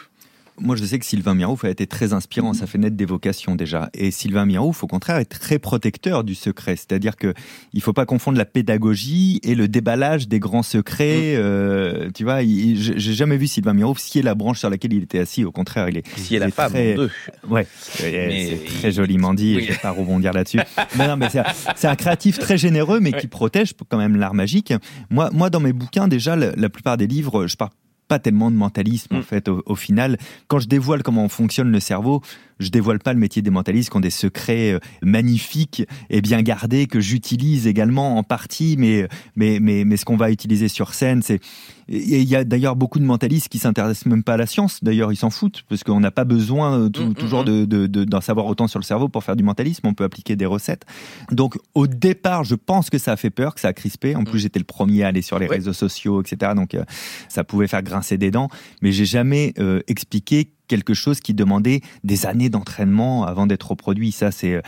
Moi, 0.58 0.78
je 0.78 0.86
sais 0.86 0.98
que 1.00 1.06
Sylvain 1.06 1.34
Mirouf 1.36 1.66
a 1.66 1.70
été 1.70 1.86
très 1.86 2.14
inspirant. 2.14 2.54
Ça 2.54 2.66
fait 2.66 2.78
naître 2.78 2.96
des 2.96 3.06
vocations 3.06 3.56
déjà. 3.56 3.90
Et 3.94 4.10
Sylvain 4.10 4.46
Mirouf, 4.46 4.84
au 4.84 4.88
contraire, 4.88 5.18
est 5.18 5.26
très 5.26 5.60
protecteur 5.60 6.24
du 6.24 6.34
secret. 6.34 6.78
C'est-à-dire 6.78 7.18
que 7.18 7.34
il 7.74 7.82
faut 7.82 7.92
pas 7.92 8.06
confondre 8.06 8.38
la 8.38 8.46
pédagogie 8.46 9.42
et 9.44 9.54
le 9.54 9.68
déballage 9.68 10.30
des 10.30 10.40
grands 10.40 10.64
secrets. 10.64 11.36
Euh, 11.36 12.10
tu 12.16 12.24
vois, 12.24 12.40
j'ai 12.42 13.14
jamais 13.14 13.36
vu 13.38 13.48
Sylvain 13.48 13.74
Mirouf 13.74 14.00
scier 14.00 14.22
la 14.22 14.34
branche 14.34 14.60
sur 14.60 14.70
laquelle 14.70 14.94
il 14.94 15.04
était 15.04 15.20
assis. 15.20 15.44
Au 15.44 15.52
contraire, 15.52 15.90
il 15.90 15.98
est 15.98 16.06
est 16.34 16.40
la 16.40 16.50
femme, 16.52 16.72
très- 16.72 16.96
deux. 16.96 17.12
Ouais, 17.50 17.68
c'est 17.78 18.60
très 18.80 18.90
il- 18.90 18.94
joliment 18.94 19.34
dit. 19.34 19.56
oui. 19.58 19.66
Je 19.68 19.74
vais 19.74 19.80
pas 19.80 19.92
rebondir 19.92 20.32
là-dessus. 20.32 20.60
mais 20.98 21.08
non, 21.08 21.18
mais 21.18 21.28
c'est 21.76 21.88
un- 21.88 21.96
créatif 21.96 22.40
très 22.40 22.58
généreux, 22.58 23.00
mais 23.02 23.12
qui 23.12 23.28
protège 23.28 23.74
quand 23.90 23.98
même 23.98 24.16
l'art 24.16 24.34
magique. 24.34 24.74
Moi, 25.10 25.30
moi, 25.34 25.50
dans 25.50 25.60
mes 25.60 25.74
bouquins, 25.74 26.08
déjà, 26.08 26.36
la, 26.38 26.52
la 26.56 26.70
plupart 26.70 26.96
des 26.98 27.08
livres, 27.08 27.46
je 27.48 27.56
parle 27.58 27.72
pas 28.08 28.20
tellement 28.20 28.52
de 28.52 28.56
mentalisme 28.56 29.16
en 29.16 29.20
Mm. 29.20 29.24
fait 29.24 29.48
au, 29.48 29.64
au 29.66 29.76
final 29.76 30.18
quand 30.48 30.60
je 30.60 30.68
dévoile 30.68 31.04
comment 31.04 31.28
fonctionne 31.30 31.72
le 31.72 31.80
cerveau 31.80 32.22
je 32.60 32.70
dévoile 32.70 33.00
pas 33.00 33.14
le 33.14 33.20
métier 33.20 33.42
des 33.42 33.50
mentalistes 33.50 33.90
qui 33.90 33.98
ont 33.98 34.02
des 34.02 34.10
secrets 34.10 34.74
euh, 34.74 34.80
magnifiques 35.04 35.84
et 36.10 36.22
bien 36.22 36.42
gardés 36.42 36.88
que 36.88 37.00
j'utilise 37.00 37.68
également 37.68 38.18
en 38.18 38.24
partie 38.24 38.76
mais 38.78 39.08
mais 39.36 39.60
mais 39.62 39.84
mais 39.86 39.98
ce 39.98 40.06
qu'on 40.06 40.18
va 40.18 40.32
utiliser 40.32 40.68
sur 40.68 40.94
scène 40.94 41.22
c'est 41.22 41.40
il 41.88 42.24
y 42.24 42.36
a 42.36 42.44
d'ailleurs 42.44 42.76
beaucoup 42.76 42.98
de 42.98 43.04
mentalistes 43.06 43.48
qui 43.48 43.60
s'intéressent 43.60 44.08
même 44.08 44.24
pas 44.24 44.34
à 44.34 44.38
la 44.38 44.48
science. 44.48 44.84
D'ailleurs, 44.84 45.12
ils 45.14 45.18
s'en 45.18 45.30
foutent 45.30 45.62
parce 45.70 45.84
qu'on 45.84 46.00
n'a 46.00 46.10
pas 46.10 46.24
besoin 46.26 46.80
euh, 46.80 46.86
Mm, 46.90 47.10
mm, 47.10 47.14
toujours 47.14 47.42
mm. 47.44 47.46
de- 47.46 47.66
de- 47.66 47.86
de- 47.86 48.04
d'en 48.06 48.22
savoir 48.22 48.48
autant 48.48 48.68
sur 48.68 48.80
le 48.80 48.84
cerveau 48.84 49.08
pour 49.08 49.24
faire 49.24 49.36
du 49.36 49.44
mentalisme. 49.44 49.86
On 49.86 49.94
peut 49.94 50.04
appliquer 50.04 50.36
des 50.36 50.48
recettes. 50.48 50.84
Donc, 51.32 51.60
au 51.76 51.86
départ, 51.86 52.44
je 52.44 52.56
pense 52.56 52.90
que 52.90 52.98
ça 52.98 53.12
a 53.12 53.18
fait 53.18 53.30
peur, 53.30 53.54
que 53.54 53.62
ça 53.62 53.68
a 53.68 53.74
crispé. 53.74 54.16
En 54.16 54.24
plus, 54.24 54.40
j'étais 54.40 54.58
le 54.58 54.66
premier 54.66 55.04
à 55.04 55.10
aller 55.10 55.22
sur 55.22 55.38
les. 55.38 55.46
Ouais. 55.48 55.58
réseaux 55.58 55.74
sociaux, 55.74 56.24
etc. 56.24 56.54
Donc, 56.56 56.74
euh, 56.74 56.84
ça 57.30 57.44
pouvait 57.44 57.68
faire 57.68 57.84
grincer 57.84 58.18
des 58.18 58.32
dents. 58.32 58.50
Mais 58.82 58.92
j'ai 58.92 59.06
jamais 59.06 59.54
euh, 59.60 59.82
expliqué 59.88 60.50
quelque 60.68 60.94
chose 60.94 61.20
qui 61.20 61.34
demandait 61.34 61.82
des 62.04 62.26
années 62.26 62.50
d'entraînement 62.50 63.26
avant 63.26 63.48
d'être 63.48 63.72
reproduit. 63.72 64.12
Ça, 64.12 64.32
c'est 64.32 64.56
euh, 64.56 64.62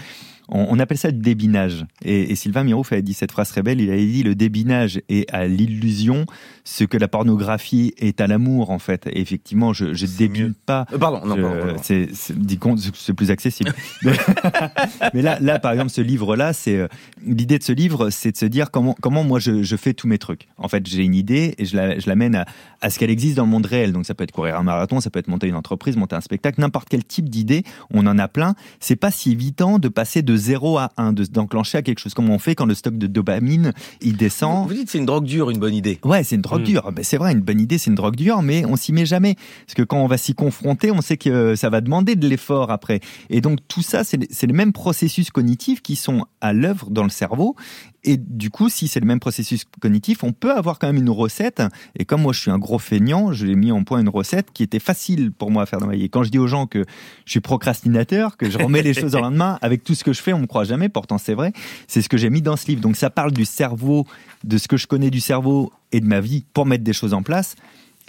on, 0.50 0.68
on 0.70 0.80
appelle 0.80 0.98
ça 0.98 1.12
du 1.12 1.20
débinage. 1.20 1.86
Et, 2.04 2.32
et 2.32 2.36
Sylvain 2.36 2.64
Mirouf 2.64 2.92
avait 2.92 3.02
dit 3.02 3.14
cette 3.14 3.32
phrase 3.32 3.50
très 3.50 3.64
belle. 3.64 3.82
Il 3.82 3.90
avait 3.90 4.06
dit 4.06 4.24
le 4.24 4.36
débinage 4.36 5.02
est 5.10 5.32
à 5.34 5.48
l'illusion 5.48 6.26
ce 6.64 6.84
que 6.84 6.98
la 6.98 7.08
pornographie 7.08 7.94
est 7.98 8.20
à 8.20 8.28
l'amour, 8.28 8.72
en 8.72 8.80
fait. 8.80 9.08
Et 9.08 9.22
effectivement, 9.22 9.72
je, 9.72 9.94
je 9.94 10.06
débine 10.06 10.48
mieux. 10.48 10.56
pas. 10.66 10.86
Euh, 10.92 10.98
Pardon, 10.98 11.26
non, 11.26 11.76
c'est, 11.82 12.10
c'est, 12.14 13.14
plus 13.14 13.32
accessible. 13.32 13.74
Mais 15.14 15.22
là, 15.22 15.38
là, 15.40 15.60
par 15.60 15.72
exemple, 15.72 15.92
ce 15.92 16.02
livre-là, 16.02 16.52
c'est 16.52 16.76
euh, 16.76 16.88
l'idée 17.26 17.58
de 17.58 17.64
ce 17.64 17.72
livre, 17.72 18.10
c'est 18.10 18.34
de 18.34 18.38
se 18.38 18.46
dire 18.46 18.70
comment, 18.70 18.96
comment 19.02 19.24
moi 19.24 19.40
je, 19.40 19.64
je 19.64 19.76
fais 19.78 19.94
tous 19.94 20.08
mes 20.08 20.18
trucs. 20.18 20.48
En 20.58 20.68
fait, 20.68 20.86
j'ai 20.86 21.04
une 21.04 21.16
idée 21.16 21.56
et 21.58 21.64
je 21.64 21.78
la, 21.78 22.00
je 22.00 22.08
l'amène 22.08 22.36
à, 22.36 22.46
à 22.82 22.90
ce 22.90 23.00
qu'elle 23.00 23.12
existe 23.12 23.38
dans 23.38 23.46
le 23.46 23.50
monde 23.50 23.66
réel. 23.66 23.94
Donc, 23.94 24.06
ça 24.06 24.14
peut 24.14 24.26
être 24.26 24.34
courir 24.34 24.60
un 24.60 24.64
marathon, 24.64 25.00
ça 25.00 25.10
peut 25.10 25.20
être 25.20 25.30
monter 25.30 25.48
une 25.48 25.56
entreprise, 25.56 25.96
monter 25.96 26.18
un 26.18 26.22
spectacle, 26.22 26.60
n'importe 26.60 26.90
quel 26.90 27.06
type 27.06 27.30
d'idée. 27.30 27.64
On 27.92 28.06
en 28.08 28.18
a 28.20 28.28
plein. 28.28 28.56
C'est 28.82 28.98
pas 28.98 29.12
si 29.12 29.32
évident 29.32 29.80
de 29.80 29.88
passer 29.88 30.22
de 30.22 30.37
0 30.38 30.78
à 30.78 30.92
1, 30.98 31.14
de, 31.14 31.26
d'enclencher 31.26 31.78
à 31.80 31.82
quelque 31.82 32.00
chose 32.00 32.14
comme 32.14 32.30
on 32.30 32.40
fait 32.40 32.56
quand 32.56 32.66
le 32.66 32.74
stock 32.76 32.98
de 32.98 33.08
dopamine 33.08 33.74
il 34.02 34.18
descend. 34.18 34.68
Vous 34.68 34.74
dites 34.74 34.90
c'est 34.90 34.98
une 34.98 35.06
drogue 35.06 35.26
dure, 35.26 35.50
une 35.50 35.60
bonne 35.60 35.74
idée. 35.74 36.00
Ouais, 36.04 36.24
c'est 36.24 36.36
une 36.36 36.42
drogue 36.42 36.62
Mm. 36.62 36.66
dure. 36.66 36.92
Ben, 36.92 37.04
c'est 37.04 37.18
vrai, 37.18 37.32
une 37.34 37.42
bonne 37.42 37.60
idée, 37.62 37.78
c'est 37.78 37.90
une 37.90 37.96
drogue 37.96 38.16
dure, 38.16 38.42
mais 38.42 38.66
on 38.66 38.76
s'y 38.76 38.94
met 38.94 39.06
jamais. 39.06 39.36
Parce 39.66 39.76
que 39.76 39.84
quand 39.84 39.98
on 40.02 40.08
va 40.08 40.18
s'y 40.18 40.34
confronter, 40.34 40.92
on 40.92 41.02
sait 41.02 41.18
que 41.18 41.56
ça 41.56 41.70
va 41.70 41.82
demander 41.82 42.16
de 42.16 42.28
l'effort 42.28 42.72
après. 42.72 43.00
Et 43.30 43.42
donc 43.42 43.60
tout 43.68 43.82
ça, 43.82 44.04
c'est 44.04 44.18
c'est 44.32 44.48
les 44.48 44.54
mêmes 44.54 44.74
processus 44.74 45.30
cognitifs 45.30 45.82
qui 45.82 45.96
sont 45.96 46.26
à 46.42 46.54
l'œuvre 46.54 46.90
dans 46.90 47.04
le 47.04 47.10
cerveau. 47.10 47.56
Et 48.04 48.16
du 48.18 48.50
coup, 48.50 48.70
si 48.70 48.88
c'est 48.88 49.02
le 49.02 49.06
même 49.06 49.20
processus 49.20 49.66
cognitif, 49.82 50.24
on 50.24 50.32
peut 50.32 50.54
avoir 50.54 50.80
quand 50.80 50.88
même 50.88 50.98
une 50.98 51.10
recette. 51.10 51.62
Et 51.98 52.06
comme 52.06 52.22
moi, 52.22 52.32
je 52.32 52.40
suis 52.40 52.52
un 52.52 52.58
gros 52.58 52.80
feignant, 52.80 53.34
j'ai 53.34 53.54
mis 53.56 53.72
en 53.72 53.84
point 53.84 54.00
une 54.00 54.08
recette 54.08 54.48
qui 54.54 54.64
était 54.64 54.80
facile 54.80 55.32
pour 55.32 55.52
moi 55.52 55.64
à 55.64 55.66
faire 55.66 55.80
dans 55.80 55.88
ma 55.88 55.96
vie. 55.96 56.04
Et 56.04 56.10
quand 56.10 56.24
je 56.24 56.30
dis 56.32 56.40
aux 56.40 56.48
gens 56.48 56.68
que 56.68 56.86
je 57.26 57.32
suis 57.32 57.42
procrastinateur, 57.42 58.38
que 58.38 58.50
je 58.50 58.58
remets 58.58 58.82
les 58.82 58.94
choses 59.00 59.16
au 59.16 59.20
lendemain, 59.20 59.58
avec 59.62 59.84
tout 59.84 59.94
ce 59.94 60.04
que 60.06 60.14
je 60.14 60.22
fais, 60.22 60.27
on 60.34 60.40
me 60.40 60.48
croit 60.48 60.64
jamais. 60.64 60.90
Pourtant, 60.90 61.18
c'est 61.18 61.34
vrai. 61.34 61.54
C'est 61.88 62.02
ce 62.02 62.10
que 62.10 62.18
j'ai 62.18 62.30
mis 62.30 62.42
dans 62.42 62.56
ce 62.58 62.68
livre. 62.68 62.82
Donc, 62.82 62.96
ça 62.96 63.10
parle 63.10 63.32
du 63.32 63.46
cerveau, 63.46 64.06
de 64.44 64.58
ce 64.58 64.68
que 64.68 64.78
je 64.78 64.88
connais 64.88 65.10
du 65.10 65.20
cerveau 65.20 65.72
et 65.92 66.00
de 66.00 66.06
ma 66.06 66.20
vie 66.22 66.46
pour 66.54 66.66
mettre 66.66 66.84
des 66.84 66.94
choses 66.94 67.14
en 67.14 67.24
place. 67.24 67.56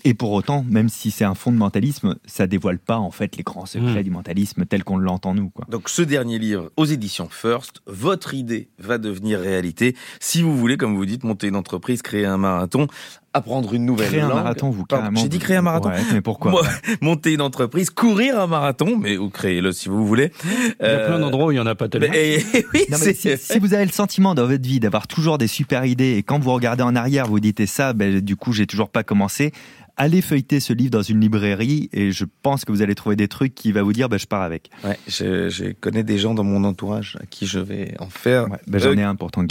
Et 0.05 0.15
pour 0.15 0.31
autant, 0.31 0.65
même 0.69 0.89
si 0.89 1.11
c'est 1.11 1.25
un 1.25 1.35
fondamentalisme, 1.35 2.15
ça 2.25 2.47
dévoile 2.47 2.79
pas 2.79 2.99
en 2.99 3.11
fait 3.11 3.37
les 3.37 3.43
grands 3.43 3.67
secrets 3.67 4.01
Mm. 4.01 4.05
du 4.05 4.11
mentalisme 4.11 4.65
tel 4.65 4.85
qu'on 4.85 4.97
l'entend 4.97 5.35
nous. 5.35 5.51
Quoi. 5.51 5.67
Donc 5.69 5.89
ce 5.89 6.03
dernier 6.03 6.39
livre 6.39 6.71
aux 6.77 6.85
éditions 6.85 7.29
First, 7.29 7.83
votre 7.89 8.33
idée 8.33 8.69
va 8.79 8.99
devenir 8.99 9.41
réalité. 9.41 9.97
Si 10.21 10.41
vous 10.41 10.57
voulez, 10.57 10.77
comme 10.77 10.95
vous 10.95 11.05
dites, 11.05 11.25
monter 11.25 11.49
une 11.49 11.57
entreprise, 11.57 12.03
créer 12.03 12.27
un 12.27 12.37
marathon, 12.37 12.87
apprendre 13.35 13.75
une 13.75 13.85
nouvelle 13.85 14.09
Créer 14.09 14.21
un 14.21 14.29
langue. 14.29 14.37
marathon, 14.39 14.71
vous 14.71 14.85
Pardon, 14.85 15.03
carrément. 15.05 15.21
J'ai 15.21 15.29
dit 15.29 15.39
créer 15.39 15.57
un 15.57 15.63
marathon. 15.63 15.91
Ouais, 15.91 15.97
mais 16.13 16.21
pourquoi 16.21 16.51
Moi, 16.51 16.63
monter 17.01 17.33
une 17.35 17.41
entreprise, 17.43 17.91
courir 17.91 18.41
un 18.41 18.47
marathon, 18.47 18.97
mais 18.97 19.17
ou 19.17 19.29
créez-le 19.31 19.73
si 19.73 19.89
vous 19.89 20.07
voulez. 20.07 20.33
Il 20.45 20.87
y 20.87 20.91
a 20.91 21.07
plein 21.07 21.19
d'endroits 21.19 21.47
où 21.47 21.51
il 21.53 21.55
n'y 21.55 21.61
en 21.61 21.67
a 21.67 21.75
pas 21.75 21.89
tellement. 21.89 22.13
Et, 22.15 22.37
et 22.55 22.67
oui, 22.75 22.85
Non, 22.91 22.99
mais 23.05 23.15
si, 23.15 23.37
si 23.37 23.59
vous 23.59 23.75
avez 23.75 23.85
le 23.85 23.93
sentiment 23.93 24.35
dans 24.35 24.47
votre 24.47 24.67
vie 24.67 24.81
d'avoir 24.81 25.07
toujours 25.07 25.39
des 25.39 25.47
super 25.49 25.85
idées 25.85 26.17
et 26.17 26.23
quand 26.23 26.39
vous 26.39 26.53
regardez 26.53 26.83
en 26.83 26.97
arrière, 26.97 27.27
vous 27.27 27.41
dites 27.41 27.61
et 27.61 27.67
ça, 27.67 27.93
ben, 27.93 28.21
du 28.21 28.37
coup, 28.37 28.53
j'ai 28.53 28.67
toujours 28.67 28.89
pas 28.91 29.03
commencé. 29.03 29.53
Allez 30.01 30.23
feuilleter 30.23 30.61
ce 30.61 30.73
livre 30.73 30.91
dans 30.93 31.03
une 31.03 31.19
librairie 31.21 31.89
et 31.93 32.13
je 32.13 32.25
pense 32.43 32.65
que 32.65 32.71
vous 32.71 32.83
allez 32.83 32.95
trouver 32.95 33.17
des 33.17 33.27
trucs 33.27 33.53
qui 33.57 33.73
va 33.73 33.83
vous 33.83 33.93
dire, 33.93 34.09
ben, 34.09 34.17
je 34.17 34.27
pars 34.27 34.43
avec. 34.43 34.71
Ouais, 34.85 34.97
je, 35.09 35.49
je 35.49 35.73
connais 35.73 36.05
des 36.05 36.19
gens 36.19 36.35
dans 36.35 36.45
mon 36.45 36.63
entourage 36.63 37.19
à 37.21 37.27
qui 37.27 37.47
je 37.49 37.59
vais 37.59 37.95
en 37.99 38.09
faire. 38.09 38.49
Ouais, 38.49 38.59
ben, 38.69 38.79
J'en 38.79 38.91
Euh, 38.91 38.95
ai 38.97 39.03
un 39.03 39.17
pourtant. 39.17 39.43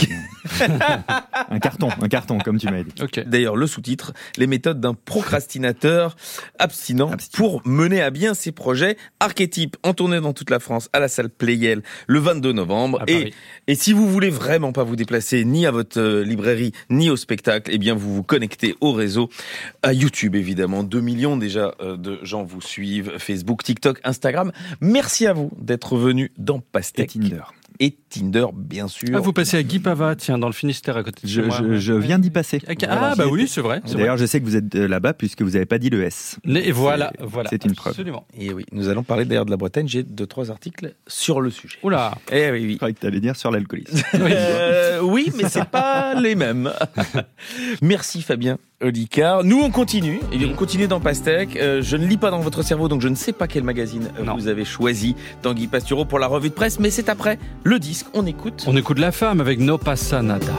un 1.50 1.58
carton, 1.58 1.88
un 2.00 2.08
carton, 2.08 2.38
comme 2.38 2.58
tu 2.58 2.66
m'as 2.66 2.82
dit. 2.82 2.92
D'ailleurs, 3.26 3.56
le 3.56 3.66
sous-titre, 3.66 4.12
les 4.36 4.46
méthodes 4.46 4.80
d'un 4.80 4.94
procrastinateur 4.94 6.16
abstinent 6.58 7.10
Abstinent. 7.10 7.38
pour 7.38 7.62
mener 7.66 8.00
à 8.02 8.10
bien 8.10 8.34
ses 8.34 8.52
projets. 8.52 8.96
Archétype 9.20 9.76
en 9.82 9.94
tournée 9.94 10.20
dans 10.20 10.32
toute 10.32 10.50
la 10.50 10.60
France 10.60 10.88
à 10.92 11.00
la 11.00 11.08
salle 11.08 11.30
Playel 11.30 11.82
le 12.06 12.18
22 12.18 12.52
novembre. 12.52 13.02
Et, 13.06 13.32
et 13.66 13.74
si 13.74 13.92
vous 13.92 14.08
voulez 14.08 14.30
vraiment 14.30 14.72
pas 14.72 14.84
vous 14.84 14.96
déplacer 14.96 15.44
ni 15.44 15.66
à 15.66 15.70
votre 15.70 16.00
euh, 16.00 16.24
librairie 16.24 16.72
ni 16.90 17.10
au 17.10 17.16
spectacle, 17.16 17.70
eh 17.72 17.78
bien 17.78 17.94
vous 17.94 18.14
vous 18.14 18.22
connectez 18.22 18.76
au 18.80 18.92
réseau, 18.92 19.28
à 19.82 19.92
YouTube 19.92 20.34
évidemment. 20.34 20.82
2 20.82 21.00
millions 21.00 21.36
déjà 21.36 21.74
euh, 21.80 21.96
de 21.96 22.18
gens 22.22 22.44
vous 22.44 22.60
suivent, 22.60 23.12
Facebook, 23.18 23.62
TikTok, 23.62 24.00
Instagram. 24.04 24.52
Merci 24.80 25.26
à 25.26 25.32
vous 25.32 25.50
d'être 25.58 25.96
venus 25.96 26.30
dans 26.38 26.58
Et 26.58 26.62
Pastèque 26.72 27.12
Tinder. 27.12 27.42
Et 27.80 27.96
Tinder, 28.10 28.46
bien 28.54 28.88
sûr. 28.88 29.08
Ah, 29.14 29.20
vous 29.20 29.32
passez 29.32 29.56
à 29.56 29.62
Guy 29.62 29.78
Pava, 29.78 30.16
tiens, 30.16 30.36
dans 30.38 30.48
le 30.48 30.52
Finistère 30.52 30.96
à 30.96 31.04
côté 31.04 31.20
de 31.22 31.28
Je, 31.28 31.40
chez 31.42 31.46
moi. 31.46 31.56
je- 31.60 31.76
je 31.78 31.92
viens 31.92 32.18
d'y 32.18 32.30
passer. 32.30 32.60
Ah, 32.66 32.72
Ah, 32.88 33.14
bah 33.16 33.26
oui, 33.30 33.46
c'est 33.46 33.60
vrai. 33.60 33.80
D'ailleurs, 33.92 34.16
je 34.16 34.26
sais 34.26 34.40
que 34.40 34.44
vous 34.44 34.56
êtes 34.56 34.74
euh, 34.74 34.88
là-bas 34.88 35.12
puisque 35.14 35.42
vous 35.42 35.50
n'avez 35.50 35.66
pas 35.66 35.78
dit 35.78 35.90
le 35.90 36.02
S. 36.02 36.38
Et 36.46 36.72
voilà, 36.72 37.12
C'est- 37.18 37.24
voilà. 37.26 37.50
c'est 37.50 37.64
une 37.64 37.74
preuve. 37.74 37.92
Absolument. 37.92 38.26
Et 38.38 38.52
oui, 38.52 38.64
nous 38.72 38.88
allons 38.88 39.02
parler 39.04 39.24
d'ailleurs 39.24 39.46
de 39.46 39.50
la 39.50 39.56
Bretagne. 39.56 39.86
J'ai 39.88 40.02
deux, 40.02 40.26
trois 40.26 40.50
articles 40.50 40.94
sur 41.06 41.40
le 41.40 41.50
sujet. 41.50 41.78
Oula. 41.82 42.16
Eh 42.32 42.50
oui, 42.50 42.64
oui. 42.64 42.72
Je 42.72 42.76
croyais 42.78 42.94
que 42.94 43.00
tu 43.00 43.06
allais 43.06 43.20
dire 43.20 43.36
sur 43.36 43.50
l'alcoolisme. 43.50 44.02
Euh, 44.14 45.00
oui, 45.02 45.30
mais 45.36 45.48
c'est 45.48 45.64
pas 45.64 46.14
les 46.20 46.34
mêmes. 46.34 46.72
Merci 47.82 48.22
Fabien 48.22 48.58
Olicard. 48.80 49.42
Nous, 49.42 49.60
on 49.60 49.70
continue. 49.70 50.20
Et 50.32 50.44
on 50.46 50.54
continue 50.54 50.86
dans 50.86 51.00
Pastèque. 51.00 51.56
Euh, 51.56 51.82
je 51.82 51.96
ne 51.96 52.06
lis 52.06 52.16
pas 52.16 52.30
dans 52.30 52.40
votre 52.40 52.62
cerveau, 52.62 52.88
donc 52.88 53.00
je 53.00 53.08
ne 53.08 53.16
sais 53.16 53.32
pas 53.32 53.48
quel 53.48 53.64
magazine 53.64 54.10
Non. 54.24 54.36
vous 54.36 54.46
avez 54.48 54.64
choisi, 54.64 55.16
Tanguy 55.42 55.66
Pastureau, 55.66 56.04
pour 56.04 56.18
la 56.18 56.28
revue 56.28 56.50
de 56.50 56.54
presse. 56.54 56.78
Mais 56.78 56.90
c'est 56.90 57.08
après 57.08 57.38
le 57.64 57.78
disque. 57.78 58.06
On 58.14 58.24
écoute. 58.26 58.64
On 58.68 58.76
écoute 58.76 58.98
la 58.98 59.10
femme 59.10 59.40
avec 59.40 59.58
No 59.58 59.78
Passa 59.78 60.22
Nada. 60.22 60.52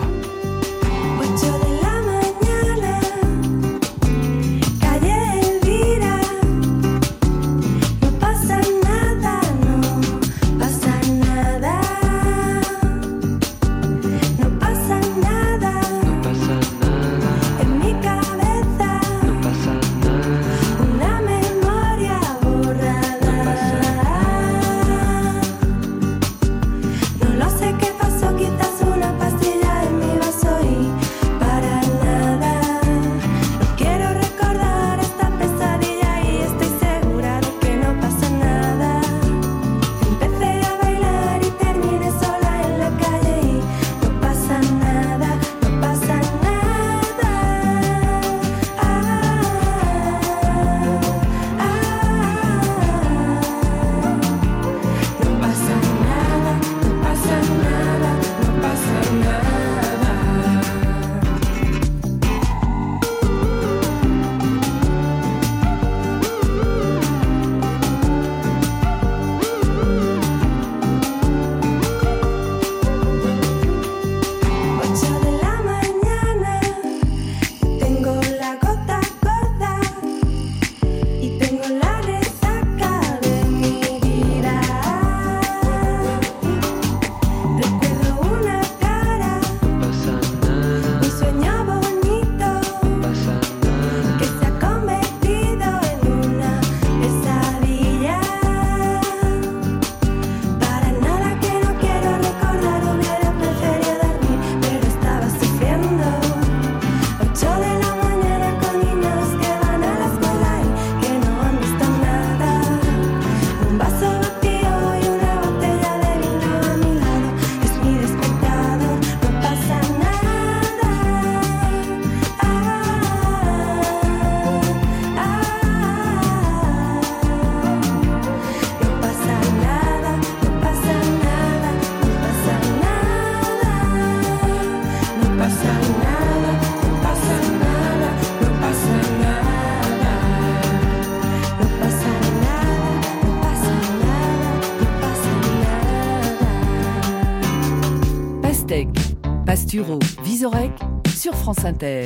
Pasturo, 149.47 149.97
Visorec 150.23 150.71
sur 151.15 151.33
France 151.33 151.65
Inter. 151.65 152.05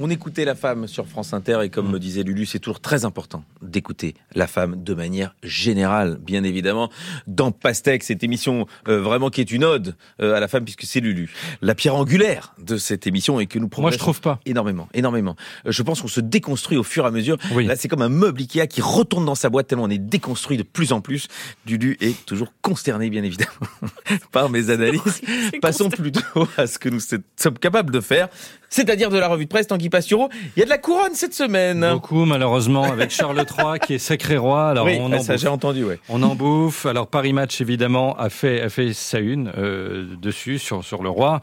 On 0.00 0.10
écoutait 0.10 0.44
la 0.44 0.54
femme 0.54 0.86
sur 0.86 1.08
France 1.08 1.32
Inter 1.32 1.58
et 1.64 1.70
comme 1.70 1.90
me 1.90 1.98
disait 1.98 2.22
Lulu, 2.22 2.46
c'est 2.46 2.60
toujours 2.60 2.78
très 2.78 3.04
important 3.04 3.42
d'écouter 3.62 4.14
la 4.36 4.46
femme 4.46 4.84
de 4.84 4.94
manière 4.94 5.34
générale, 5.42 6.18
bien 6.22 6.44
évidemment. 6.44 6.88
Dans 7.26 7.50
Pastèque, 7.50 8.04
cette 8.04 8.22
émission 8.22 8.66
euh, 8.86 9.00
vraiment 9.00 9.28
qui 9.28 9.40
est 9.40 9.50
une 9.50 9.64
ode 9.64 9.96
euh, 10.20 10.34
à 10.34 10.40
la 10.40 10.46
femme 10.46 10.62
puisque 10.62 10.84
c'est 10.84 11.00
Lulu, 11.00 11.32
la 11.62 11.74
pierre 11.74 11.96
angulaire 11.96 12.54
de 12.62 12.76
cette 12.76 13.08
émission 13.08 13.40
et 13.40 13.46
que 13.46 13.58
nous 13.58 13.68
Moi, 13.78 13.90
je 13.90 13.98
trouve 13.98 14.20
pas. 14.20 14.38
énormément, 14.46 14.88
énormément. 14.94 15.34
Euh, 15.66 15.72
Je 15.72 15.82
pense 15.82 16.00
qu'on 16.00 16.06
se 16.06 16.20
déconstruit 16.20 16.78
au 16.78 16.84
fur 16.84 17.04
et 17.04 17.08
à 17.08 17.10
mesure. 17.10 17.36
Oui. 17.52 17.66
Là, 17.66 17.74
c'est 17.74 17.88
comme 17.88 18.02
un 18.02 18.08
meuble 18.08 18.40
Ikea 18.42 18.68
qui 18.68 18.80
retourne 18.80 19.24
dans 19.24 19.34
sa 19.34 19.50
boîte 19.50 19.66
tellement 19.66 19.84
on 19.84 19.90
est 19.90 19.98
déconstruit 19.98 20.56
de 20.58 20.62
plus 20.62 20.92
en 20.92 21.00
plus. 21.00 21.26
Lulu 21.66 21.96
est 22.00 22.24
toujours 22.24 22.52
consterné, 22.62 23.10
bien 23.10 23.24
évidemment, 23.24 23.50
par 24.30 24.48
mes 24.48 24.70
analyses. 24.70 25.22
Passons 25.60 25.88
plutôt 25.88 26.20
à 26.56 26.68
ce 26.68 26.78
que 26.78 26.88
nous 26.88 27.00
sommes 27.00 27.58
capables 27.58 27.92
de 27.92 28.00
faire, 28.00 28.28
c'est-à-dire 28.68 29.10
de 29.10 29.18
la 29.18 29.26
revue 29.28 29.44
de 29.46 29.48
presse 29.48 29.66
Tanguy 29.66 29.87
Pastureau. 29.88 30.28
Il 30.56 30.60
y 30.60 30.62
a 30.62 30.64
de 30.64 30.70
la 30.70 30.78
couronne 30.78 31.14
cette 31.14 31.34
semaine. 31.34 31.86
Beaucoup, 31.92 32.24
malheureusement, 32.24 32.84
avec 32.84 33.10
Charles 33.10 33.38
III 33.58 33.78
qui 33.80 33.94
est 33.94 33.98
sacré 33.98 34.36
roi. 34.36 34.68
Alors, 34.68 34.86
oui, 34.86 34.98
on 35.00 35.12
en 35.12 35.20
ça 35.20 35.34
bouffe. 35.34 35.42
j'ai 35.42 35.48
entendu, 35.48 35.84
ouais. 35.84 35.98
On 36.08 36.22
en 36.22 36.34
bouffe. 36.34 36.86
Alors 36.86 37.06
Paris 37.06 37.32
Match 37.32 37.60
évidemment 37.60 38.16
a 38.16 38.30
fait 38.30 38.62
a 38.62 38.68
fait 38.68 38.92
sa 38.92 39.18
une 39.18 39.52
euh, 39.56 40.06
dessus 40.20 40.58
sur 40.58 40.84
sur 40.84 41.02
le 41.02 41.08
roi. 41.08 41.40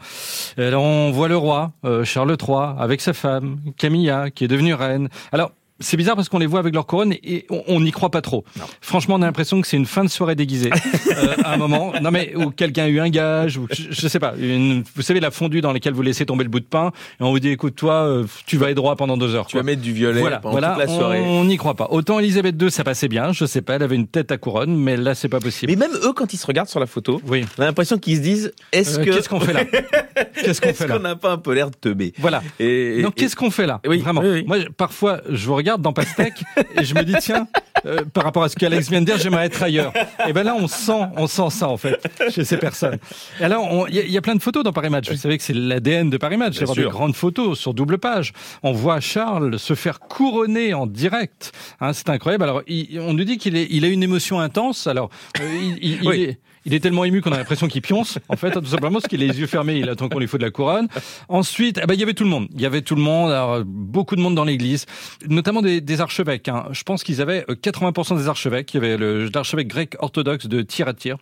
Alors 0.58 0.82
on 0.82 1.10
voit 1.10 1.28
le 1.28 1.36
roi 1.36 1.72
euh, 1.84 2.04
Charles 2.04 2.36
III 2.40 2.74
avec 2.78 3.00
sa 3.00 3.12
femme 3.12 3.58
Camilla 3.76 4.30
qui 4.30 4.44
est 4.44 4.48
devenue 4.48 4.74
reine. 4.74 5.08
Alors 5.32 5.52
c'est 5.80 5.96
bizarre 5.96 6.16
parce 6.16 6.28
qu'on 6.28 6.38
les 6.38 6.46
voit 6.46 6.60
avec 6.60 6.74
leur 6.74 6.86
couronne 6.86 7.12
et 7.12 7.46
on- 7.50 7.62
on 7.68 7.80
n'y 7.80 7.90
croit 7.92 8.10
pas 8.10 8.22
trop. 8.22 8.44
Franchement, 8.80 9.16
on 9.16 9.22
a 9.22 9.26
l'impression 9.26 9.60
que 9.60 9.66
c'est 9.66 9.76
une 9.76 9.86
fin 9.86 10.04
de 10.04 10.08
soirée 10.10 10.34
déguisée 10.34 10.70
euh, 11.16 11.34
à 11.44 11.52
un 11.54 11.56
moment. 11.56 11.92
Non 12.00 12.10
mais 12.10 12.32
où 12.36 12.50
quelqu'un 12.50 12.84
a 12.84 12.88
eu 12.88 13.00
un 13.00 13.08
gage 13.10 13.58
ou 13.58 13.66
je, 13.70 13.82
je 13.90 14.08
sais 14.08 14.18
pas. 14.18 14.34
Une, 14.38 14.84
vous 14.94 15.02
savez 15.02 15.20
la 15.20 15.30
fondue 15.30 15.60
dans 15.60 15.72
laquelle 15.72 15.92
vous 15.94 16.02
laissez 16.02 16.24
tomber 16.26 16.44
le 16.44 16.50
bout 16.50 16.60
de 16.60 16.64
pain 16.66 16.92
et 17.20 17.22
on 17.24 17.30
vous 17.30 17.38
dit 17.40 17.50
écoute 17.50 17.74
toi 17.76 18.06
euh, 18.06 18.24
tu 18.46 18.56
vas 18.56 18.70
être 18.70 18.76
droit 18.76 18.96
pendant 18.96 19.16
deux 19.16 19.34
heures. 19.34 19.46
Tu 19.46 19.56
vas 19.56 19.62
mettre 19.62 19.82
du 19.82 19.92
violet 19.92 20.20
Voilà, 20.20 20.38
pendant 20.38 20.52
voilà, 20.52 20.68
toute 20.70 20.78
la 20.78 20.88
soirée. 20.88 21.20
on 21.20 21.44
n'y 21.44 21.56
croit 21.56 21.74
pas. 21.74 21.88
Autant 21.90 22.18
Elisabeth 22.18 22.60
II, 22.60 22.70
ça 22.70 22.84
passait 22.84 23.08
bien, 23.08 23.32
je 23.32 23.44
sais 23.44 23.62
pas, 23.62 23.74
elle 23.74 23.82
avait 23.82 23.96
une 23.96 24.06
tête 24.06 24.32
à 24.32 24.38
couronne, 24.38 24.74
mais 24.76 24.96
là, 24.96 25.14
c'est 25.14 25.28
pas 25.28 25.40
possible. 25.40 25.72
Mais 25.72 25.76
même 25.76 25.96
eux, 26.02 26.12
quand 26.12 26.32
ils 26.32 26.36
se 26.38 26.46
regardent 26.46 26.68
sur 26.68 26.80
la 26.80 26.86
photo, 26.86 27.20
Oui. 27.26 27.44
on 27.58 27.62
a 27.62 27.66
l'impression 27.66 27.98
qu'ils 27.98 28.16
se 28.16 28.22
disent 28.22 28.52
est-ce 28.72 28.98
Euh, 29.00 29.04
que 29.04 29.10
Qu'est-ce 29.10 29.28
qu'on 29.28 29.40
fait 29.40 29.52
là? 29.52 29.64
Qu'est-ce 30.34 30.60
qu'on 30.60 30.72
fait 30.74 30.86
là? 30.86 30.96
qu'on 30.96 31.02
n'a 31.02 31.16
pas 31.16 31.32
un 31.32 31.38
peu 31.38 31.52
l'air 31.54 31.70
de 31.70 31.76
teubé? 31.76 32.12
Voilà. 32.18 32.42
Et, 32.58 33.00
et- 33.00 33.04
qu'est-ce 33.14 33.36
qu'on 33.36 33.50
fait 33.50 33.66
là? 33.66 33.80
Oui, 33.86 33.98
Vraiment. 33.98 34.20
oui, 34.22 34.28
oui. 34.32 34.44
Moi, 34.46 34.56
parfois, 34.76 35.20
je 35.30 35.46
vous 35.46 35.54
regarde 35.54 35.65
dans 35.76 35.92
Pastèque 35.92 36.42
et 36.78 36.84
je 36.84 36.94
me 36.94 37.02
dis, 37.02 37.14
tiens, 37.20 37.46
euh, 37.84 38.04
par 38.12 38.24
rapport 38.24 38.42
à 38.44 38.48
ce 38.48 38.56
qu'Alex 38.56 38.88
vient 38.88 39.00
de 39.00 39.06
dire, 39.06 39.18
j'aimerais 39.18 39.46
être 39.46 39.62
ailleurs. 39.62 39.92
Et 40.26 40.32
ben 40.32 40.42
là, 40.44 40.54
on 40.58 40.66
sent, 40.68 41.02
on 41.16 41.26
sent 41.26 41.50
ça, 41.50 41.68
en 41.68 41.76
fait, 41.76 42.00
chez 42.30 42.44
ces 42.44 42.56
personnes. 42.56 42.98
Et 43.40 43.44
alors, 43.44 43.86
il 43.88 43.94
y, 43.96 43.98
a- 43.98 44.04
il 44.04 44.10
y 44.10 44.16
a 44.16 44.22
plein 44.22 44.34
de 44.34 44.42
photos 44.42 44.62
dans 44.64 44.72
Paris 44.72 44.88
Match. 44.90 45.10
Vous 45.10 45.16
savez 45.16 45.36
que 45.36 45.44
c'est 45.44 45.52
l'ADN 45.54 46.08
de 46.10 46.16
Paris 46.16 46.36
Match, 46.36 46.58
d'avoir 46.58 46.76
des 46.76 46.84
grandes 46.84 47.14
photos 47.16 47.58
sur 47.58 47.74
double 47.74 47.98
page. 47.98 48.32
On 48.62 48.72
voit 48.72 49.00
Charles 49.00 49.58
se 49.58 49.74
faire 49.74 49.98
couronner 50.00 50.72
en 50.74 50.86
direct. 50.86 51.52
Hein, 51.80 51.92
c'est 51.92 52.08
incroyable. 52.10 52.44
Alors, 52.44 52.62
il- 52.66 52.98
on 53.00 53.12
nous 53.14 53.24
dit 53.24 53.36
qu'il 53.38 53.56
il 53.56 53.84
a 53.84 53.88
une 53.88 54.02
émotion 54.02 54.40
intense. 54.40 54.86
Alors, 54.86 55.10
euh, 55.40 55.44
il, 55.60 55.78
il- 55.82 55.98
il 56.02 56.08
Oui. 56.08 56.22
est, 56.22 56.38
il 56.66 56.74
est 56.74 56.80
tellement 56.80 57.04
ému 57.04 57.22
qu'on 57.22 57.32
a 57.32 57.38
l'impression 57.38 57.68
qu'il 57.68 57.80
pionce, 57.80 58.18
en 58.28 58.36
fait, 58.36 58.50
tout 58.50 58.64
simplement, 58.66 58.94
parce 59.00 59.06
qu'il 59.06 59.22
a 59.22 59.26
les 59.26 59.38
yeux 59.40 59.46
fermés, 59.46 59.76
il 59.76 59.88
attend 59.88 60.08
qu'on 60.08 60.18
lui 60.18 60.26
faut 60.26 60.36
de 60.36 60.42
la 60.42 60.50
couronne. 60.50 60.88
Ensuite, 61.28 61.80
eh 61.82 61.86
ben, 61.86 61.94
il 61.94 62.00
y 62.00 62.02
avait 62.02 62.12
tout 62.14 62.24
le 62.24 62.30
monde. 62.30 62.48
Il 62.54 62.60
y 62.60 62.66
avait 62.66 62.82
tout 62.82 62.96
le 62.96 63.02
monde, 63.02 63.30
alors, 63.30 63.62
beaucoup 63.64 64.16
de 64.16 64.20
monde 64.20 64.34
dans 64.34 64.44
l'église, 64.44 64.84
notamment 65.28 65.62
des, 65.62 65.80
des 65.80 66.00
archevêques. 66.00 66.48
hein. 66.48 66.66
Je 66.72 66.82
pense 66.82 67.04
qu'ils 67.04 67.22
avaient 67.22 67.44
euh, 67.48 67.54
80% 67.54 68.18
des 68.18 68.28
archevêques. 68.28 68.74
Il 68.74 68.82
y 68.82 68.84
avait 68.84 68.98
l'archevêque 69.32 69.68
grec 69.68 69.94
orthodoxe 70.00 70.46
de 70.46 70.60
tir 70.62 70.88
à 70.88 70.94
tir, 70.94 71.16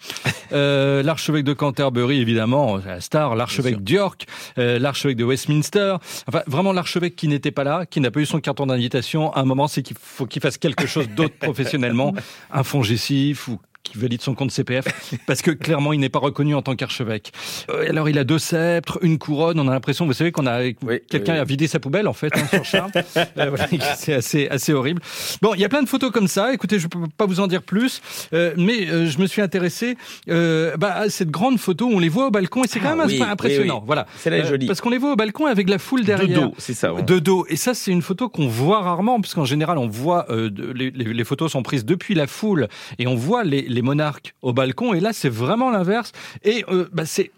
euh, 0.53 1.03
l'archevêque 1.03 1.45
de 1.45 1.53
Canterbury, 1.53 2.21
évidemment, 2.21 2.79
la 2.79 3.01
star, 3.01 3.35
l'archevêque 3.37 3.83
d'York, 3.85 4.25
euh, 4.59 4.79
l'archevêque 4.79 5.17
de 5.19 5.25
Westminster. 5.25 5.97
Enfin, 6.27 6.43
vraiment 6.47 6.73
l'archevêque 6.73 7.17
qui 7.17 7.29
n'était 7.29 7.51
pas 7.51 7.65
là, 7.65 7.85
qui 7.87 8.01
n'a 8.01 8.11
pas 8.11 8.21
eu 8.21 8.27
son 8.27 8.41
carton 8.41 8.67
d'invitation. 8.67 9.33
À 9.33 9.41
un 9.41 9.45
moment, 9.45 9.69
c'est 9.69 9.83
qu'il 9.83 9.97
faut 10.01 10.27
qu'il 10.27 10.41
fasse 10.41 10.57
quelque 10.57 10.87
chose 10.87 11.09
d'autre 11.11 11.35
professionnellement, 11.39 12.15
un 12.51 12.63
fongicif 12.63 13.49
ou 13.49 13.59
qui 13.85 13.99
valide 13.99 14.21
son 14.23 14.35
compte 14.35 14.51
CPF, 14.51 14.85
parce 15.27 15.43
que 15.43 15.51
clairement, 15.53 15.93
il 15.93 16.01
n'est 16.01 16.09
pas 16.09 16.19
reconnu 16.19 16.55
en 16.55 16.63
tant 16.63 16.75
qu'archevêque. 16.75 17.33
Euh, 17.71 17.89
alors, 17.89 18.09
il 18.09 18.19
a 18.19 18.25
deux 18.25 18.39
sceptres, 18.39 18.99
une 19.03 19.19
couronne. 19.19 19.61
On 19.61 19.69
a 19.69 19.73
l'impression, 19.73 20.07
vous 20.07 20.13
savez, 20.15 20.33
qu'on 20.33 20.47
a 20.47 20.63
Oui, 20.63 21.01
quelqu'un 21.09 21.35
oui. 21.35 21.39
a 21.39 21.45
vidé 21.45 21.67
sa 21.69 21.79
poubelle 21.79 22.09
en 22.09 22.13
fait 22.15 22.33
hein, 22.37 22.47
sur 22.51 22.65
Charles. 22.65 22.91
Euh, 23.39 23.49
voilà, 23.51 23.67
c'est 23.97 24.13
assez 24.15 24.49
assez 24.49 24.73
horrible. 24.73 25.01
Bon, 25.43 25.55
il 25.55 25.61
y 25.61 25.65
a 25.65 25.69
plein 25.69 25.83
de 25.83 25.89
photos 25.89 26.11
comme 26.11 26.29
ça. 26.29 26.53
Écoutez, 26.53 26.79
je 26.79 26.87
peux 26.89 26.99
pas 27.17 27.27
vous 27.27 27.41
en 27.41 27.47
dire 27.47 27.63
plus, 27.63 28.01
euh, 28.33 28.55
mais 28.57 28.89
euh, 28.89 29.07
je 29.07 29.19
me 29.19 29.27
suis 29.27 29.43
intéressé 29.43 29.97
euh, 30.29 30.77
bah, 30.77 30.95
à 30.95 31.09
cette 31.11 31.31
grande 31.31 31.59
photo 31.59 31.87
où 31.87 31.93
on 31.95 31.99
les 31.99 32.09
voit 32.09 32.27
au 32.29 32.31
balcon 32.31 32.65
et 32.65 32.69
c'est 32.69 32.81
quand 32.81 32.91
Ah 32.93 32.97
même 32.97 33.07
oui, 33.07 33.23
impressionnant. 33.23 33.83
Voilà, 33.87 34.07
Celle-là 34.19 34.39
est 34.39 34.43
Euh, 34.43 34.49
jolie. 34.49 34.67
parce 34.67 34.81
qu'on 34.81 34.91
les 34.91 34.99
voit 34.99 35.13
au 35.13 35.17
balcon 35.17 35.47
avec 35.47 35.69
la 35.69 35.79
foule 35.79 36.01
De 36.01 36.07
derrière. 36.07 36.41
dos, 36.49 36.55
c'est 36.59 36.75
ça. 36.75 36.95
ouais. 36.95 37.03
De 37.03 37.19
dos. 37.19 37.45
Et 37.49 37.57
ça, 37.57 37.75
c'est 37.75 37.91
une 37.91 38.03
photo 38.03 38.29
qu'on 38.29 38.47
voit 38.49 38.81
rarement, 38.81 39.21
parce 39.21 39.35
qu'en 39.35 39.45
général, 39.45 39.79
on 39.79 39.89
voit 39.89 40.27
euh, 40.31 40.49
de- 40.51 40.73
les, 40.73 40.91
les- 40.91 41.13
les 41.13 41.25
photos 41.25 41.53
sont 41.53 41.63
prises 41.63 41.85
depuis 41.85 42.15
la 42.15 42.27
foule 42.27 42.69
et 42.99 43.07
on 43.07 43.15
voit 43.17 43.45
les, 43.45 43.63
les 43.75 43.83
monarques 43.83 44.35
au 44.43 44.53
balcon. 44.53 44.95
Et 44.95 45.01
là, 45.01 45.13
c'est 45.13 45.29
vraiment 45.29 45.71
l'inverse. 45.71 46.13
Et 46.43 46.65
euh, 46.69 46.89
bah, 46.93 47.05
c'est 47.05 47.31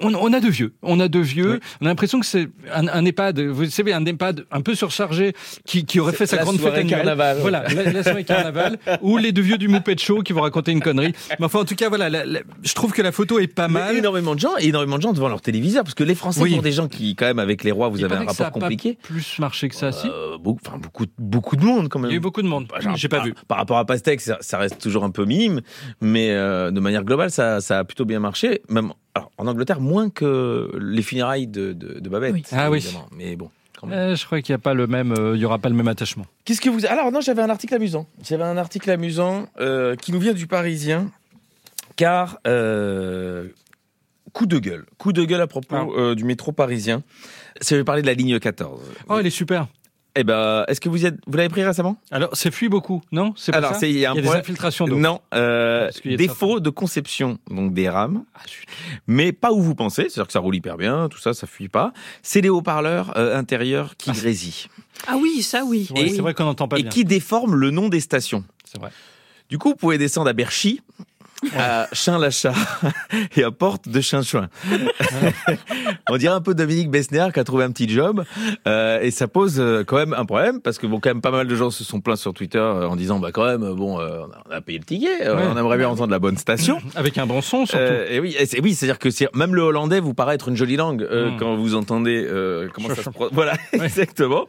on, 0.00 0.32
a 0.32 0.40
de 0.40 0.48
vieux. 0.48 0.72
On 0.82 1.00
a 1.00 1.08
de 1.08 1.18
vieux. 1.18 1.54
Oui. 1.54 1.58
On 1.80 1.86
a 1.86 1.88
l'impression 1.88 2.20
que 2.20 2.26
c'est 2.26 2.48
un, 2.72 2.88
un 2.88 3.04
EHPAD. 3.04 3.40
Vous 3.40 3.66
savez, 3.66 3.92
un 3.92 4.04
EHPAD 4.04 4.46
un 4.50 4.60
peu 4.60 4.74
surchargé 4.74 5.32
qui, 5.66 5.84
qui 5.84 6.00
aurait 6.00 6.12
fait 6.12 6.26
sa 6.26 6.38
grande 6.38 6.58
fête 6.58 6.72
annuelle. 6.74 6.86
carnaval. 6.88 7.38
Voilà, 7.40 7.64
la, 7.68 7.92
la 7.92 8.02
soirée 8.02 8.24
carnaval. 8.24 8.78
ou 9.02 9.18
les 9.18 9.32
deux 9.32 9.42
vieux 9.42 9.58
du 9.58 9.68
Moupet 9.68 9.96
Show 9.98 10.22
qui 10.22 10.32
vont 10.32 10.42
raconter 10.42 10.72
une 10.72 10.80
connerie. 10.80 11.12
Mais 11.38 11.46
enfin, 11.46 11.60
en 11.60 11.64
tout 11.64 11.74
cas, 11.74 11.88
voilà. 11.88 12.08
la- 12.08 12.24
la- 12.24 12.40
je 12.62 12.72
trouve 12.74 12.92
que 12.92 13.02
la 13.02 13.12
photo 13.12 13.38
est 13.38 13.46
pas 13.48 13.68
Mais 13.68 13.80
mal. 13.80 13.96
énormément 13.96 14.34
de 14.34 14.40
gens 14.40 14.56
et 14.58 14.68
énormément 14.68 14.96
de 14.96 15.02
gens 15.02 15.12
devant 15.12 15.28
leur 15.28 15.40
téléviseur 15.40 15.82
parce 15.84 15.94
que 15.94 16.04
les 16.04 16.14
Français 16.14 16.40
Oui. 16.42 16.52
pour 16.54 16.62
des 16.62 16.72
gens 16.72 16.88
qui 16.88 17.14
quand 17.16 17.26
même 17.26 17.38
avec 17.38 17.64
les 17.64 17.72
rois 17.72 17.88
vous 17.88 17.98
Il 17.98 18.04
avez 18.04 18.14
un 18.16 18.26
que 18.26 18.32
ça 18.34 18.44
rapport 18.44 18.46
a 18.46 18.50
pas 18.50 18.60
compliqué 18.60 18.98
plus 19.02 19.38
marché 19.38 19.68
que 19.68 19.74
ça, 19.74 19.92
si. 19.92 20.08
Euh, 20.08 20.38
beaucoup, 20.38 20.60
enfin 20.66 20.78
beaucoup 20.78 21.06
beaucoup 21.18 21.56
de 21.56 21.64
monde 21.64 21.88
quand 21.88 21.98
même 21.98 22.10
Il 22.10 22.14
y 22.14 22.16
a 22.16 22.18
eu 22.18 22.20
beaucoup 22.20 22.42
de 22.42 22.46
monde. 22.48 22.66
Bah, 22.68 22.78
J'ai 22.94 23.08
pas 23.08 23.16
par, 23.18 23.26
vu. 23.26 23.34
Par 23.48 23.58
rapport 23.58 23.78
à 23.78 23.84
Pastèque, 23.84 24.20
ça, 24.20 24.38
ça 24.40 24.58
reste 24.58 24.80
toujours 24.80 25.04
un 25.04 25.10
peu 25.10 25.24
minime, 25.24 25.60
mais 26.00 26.30
euh, 26.30 26.70
de 26.70 26.80
manière 26.80 27.04
globale, 27.04 27.30
ça, 27.30 27.60
ça 27.60 27.80
a 27.80 27.84
plutôt 27.84 28.04
bien 28.04 28.20
marché. 28.20 28.62
Même 28.68 28.92
alors, 29.20 29.30
en 29.38 29.46
Angleterre, 29.46 29.80
moins 29.80 30.10
que 30.10 30.70
les 30.80 31.02
funérailles 31.02 31.46
de, 31.46 31.72
de, 31.72 32.00
de 32.00 32.08
Babette. 32.08 32.32
Oui. 32.34 32.42
Ah 32.52 32.70
oui. 32.70 32.78
évidemment. 32.78 33.06
Mais 33.16 33.36
bon. 33.36 33.50
quand 33.78 33.86
même. 33.86 33.98
Euh, 33.98 34.16
je 34.16 34.24
crois 34.26 34.40
qu'il 34.42 34.52
n'y 34.52 34.56
a 34.56 34.62
pas 34.62 34.74
le 34.74 34.86
même, 34.86 35.12
euh, 35.12 35.36
il 35.36 35.40
y 35.40 35.44
aura 35.44 35.58
pas 35.58 35.68
le 35.68 35.74
même 35.74 35.88
attachement. 35.88 36.26
Qu'est-ce 36.44 36.60
que 36.60 36.70
vous 36.70 36.84
Alors 36.86 37.12
non, 37.12 37.20
j'avais 37.20 37.42
un 37.42 37.50
article 37.50 37.74
amusant. 37.74 38.06
J'avais 38.22 38.44
un 38.44 38.56
article 38.56 38.90
amusant 38.90 39.46
euh, 39.60 39.94
qui 39.96 40.12
nous 40.12 40.20
vient 40.20 40.32
du 40.34 40.46
Parisien, 40.46 41.10
car 41.96 42.38
euh, 42.46 43.48
coup 44.32 44.46
de 44.46 44.58
gueule, 44.58 44.86
coup 44.98 45.12
de 45.12 45.24
gueule 45.24 45.40
à 45.40 45.46
propos 45.46 45.76
Ah. 45.76 45.86
euh, 45.98 46.14
du 46.14 46.24
métro 46.24 46.52
parisien. 46.52 47.02
Ça 47.60 47.76
veut 47.76 47.84
parler 47.84 48.02
de 48.02 48.06
la 48.06 48.14
ligne 48.14 48.38
14. 48.38 48.80
Oh, 49.08 49.16
elle 49.18 49.26
est 49.26 49.30
super. 49.30 49.66
Eh 50.16 50.24
ben, 50.24 50.64
est-ce 50.66 50.80
que 50.80 50.88
vous 50.88 51.02
y 51.04 51.06
êtes, 51.06 51.16
vous 51.26 51.36
l'avez 51.36 51.48
pris 51.48 51.62
récemment? 51.64 51.96
Alors, 52.10 52.34
ça 52.36 52.50
fuit 52.50 52.68
beaucoup, 52.68 53.00
non? 53.12 53.32
C'est 53.36 53.52
pas 53.52 53.58
Alors, 53.58 53.72
ça? 53.74 53.78
c'est- 53.80 53.90
il 53.90 53.98
y 53.98 54.04
a 54.06 54.10
un 54.10 54.14
Il 54.14 54.24
y 54.24 54.28
a 54.28 54.32
des 54.32 54.38
infiltrations 54.38 54.86
d'eau. 54.86 54.96
Non, 54.96 55.20
euh, 55.34 55.88
de 56.04 56.16
défaut 56.16 56.58
de 56.60 56.68
conception 56.70 57.38
donc 57.48 57.72
des 57.74 57.88
rames, 57.88 58.24
Ah, 58.34 58.40
mais 59.06 59.32
pas 59.32 59.52
où 59.52 59.60
vous 59.62 59.74
pensez, 59.76 60.02
c'est-à-dire 60.08 60.26
que 60.26 60.32
ça 60.32 60.40
roule 60.40 60.56
hyper 60.56 60.76
bien, 60.76 61.08
tout 61.08 61.18
ça, 61.20 61.32
ça 61.32 61.46
fuit 61.46 61.68
pas. 61.68 61.92
C'est 62.22 62.40
les 62.40 62.48
haut-parleurs 62.48 63.16
euh, 63.16 63.36
intérieurs 63.38 63.96
qui 63.96 64.10
grésillent 64.10 64.66
Ah 65.06 65.16
oui, 65.16 65.42
ça 65.42 65.62
oui. 65.64 65.88
Oui. 65.94 66.10
c'est 66.14 66.22
vrai 66.22 66.34
qu'on 66.34 66.44
n'entend 66.44 66.66
pas 66.68 66.78
et 66.78 66.82
bien. 66.82 66.90
qui 66.90 67.04
déforment 67.04 67.54
le 67.54 67.70
nom 67.70 67.88
des 67.88 68.00
stations. 68.00 68.44
C'est 68.64 68.80
vrai. 68.80 68.90
Du 69.48 69.58
coup, 69.58 69.70
vous 69.70 69.76
pouvez 69.76 69.98
descendre 69.98 70.28
à 70.28 70.32
Berchy, 70.32 70.80
à 71.56 71.88
Chin-Lachat 71.92 72.52
et 73.36 73.42
à 73.44 73.50
Porte 73.50 73.88
de 73.88 74.00
Chinchouin. 74.00 74.48
On 76.10 76.16
dirait 76.16 76.34
un 76.34 76.40
peu 76.40 76.54
Dominique 76.54 76.90
Besnéard 76.90 77.32
qui 77.32 77.40
a 77.40 77.44
trouvé 77.44 77.64
un 77.64 77.70
petit 77.70 77.88
job 77.88 78.24
euh, 78.66 79.00
et 79.00 79.10
ça 79.10 79.28
pose 79.28 79.56
euh, 79.58 79.84
quand 79.84 79.96
même 79.96 80.12
un 80.14 80.24
problème 80.24 80.60
parce 80.60 80.78
que 80.78 80.86
bon, 80.86 81.00
quand 81.00 81.10
même 81.10 81.20
pas 81.20 81.30
mal 81.30 81.46
de 81.46 81.54
gens 81.54 81.70
se 81.70 81.84
sont 81.84 82.00
plaints 82.00 82.16
sur 82.16 82.34
Twitter 82.34 82.58
euh, 82.58 82.86
en 82.88 82.96
disant 82.96 83.18
bah 83.18 83.30
quand 83.32 83.46
même 83.46 83.62
euh, 83.62 83.74
bon, 83.74 84.00
euh, 84.00 84.22
on 84.48 84.52
a 84.52 84.60
payé 84.60 84.78
le 84.78 84.84
ticket, 84.84 85.26
euh, 85.26 85.36
Ouais. 85.36 85.42
on 85.52 85.56
aimerait 85.56 85.78
bien 85.78 85.88
entendre 85.88 86.10
la 86.12 86.18
bonne 86.18 86.36
station. 86.36 86.78
Avec 86.94 87.16
un 87.18 87.26
bon 87.26 87.40
son, 87.40 87.66
surtout. 87.66 87.84
Et 88.08 88.20
oui, 88.20 88.34
et 88.38 88.46
c'est- 88.46 88.60
oui, 88.60 88.74
c'est-à-dire 88.74 88.98
que 88.98 89.08
même 89.36 89.54
le 89.54 89.62
hollandais 89.62 90.00
vous 90.00 90.14
paraît 90.14 90.34
être 90.34 90.48
une 90.48 90.56
jolie 90.56 90.76
langue 90.76 91.02
euh, 91.02 91.30
Mm. 91.30 91.36
quand 91.38 91.56
vous 91.56 91.74
entendez 91.74 92.26
comment 92.74 92.88
ça 92.88 93.02
se 93.02 93.10
Voilà, 93.32 93.52
exactement. 93.72 94.46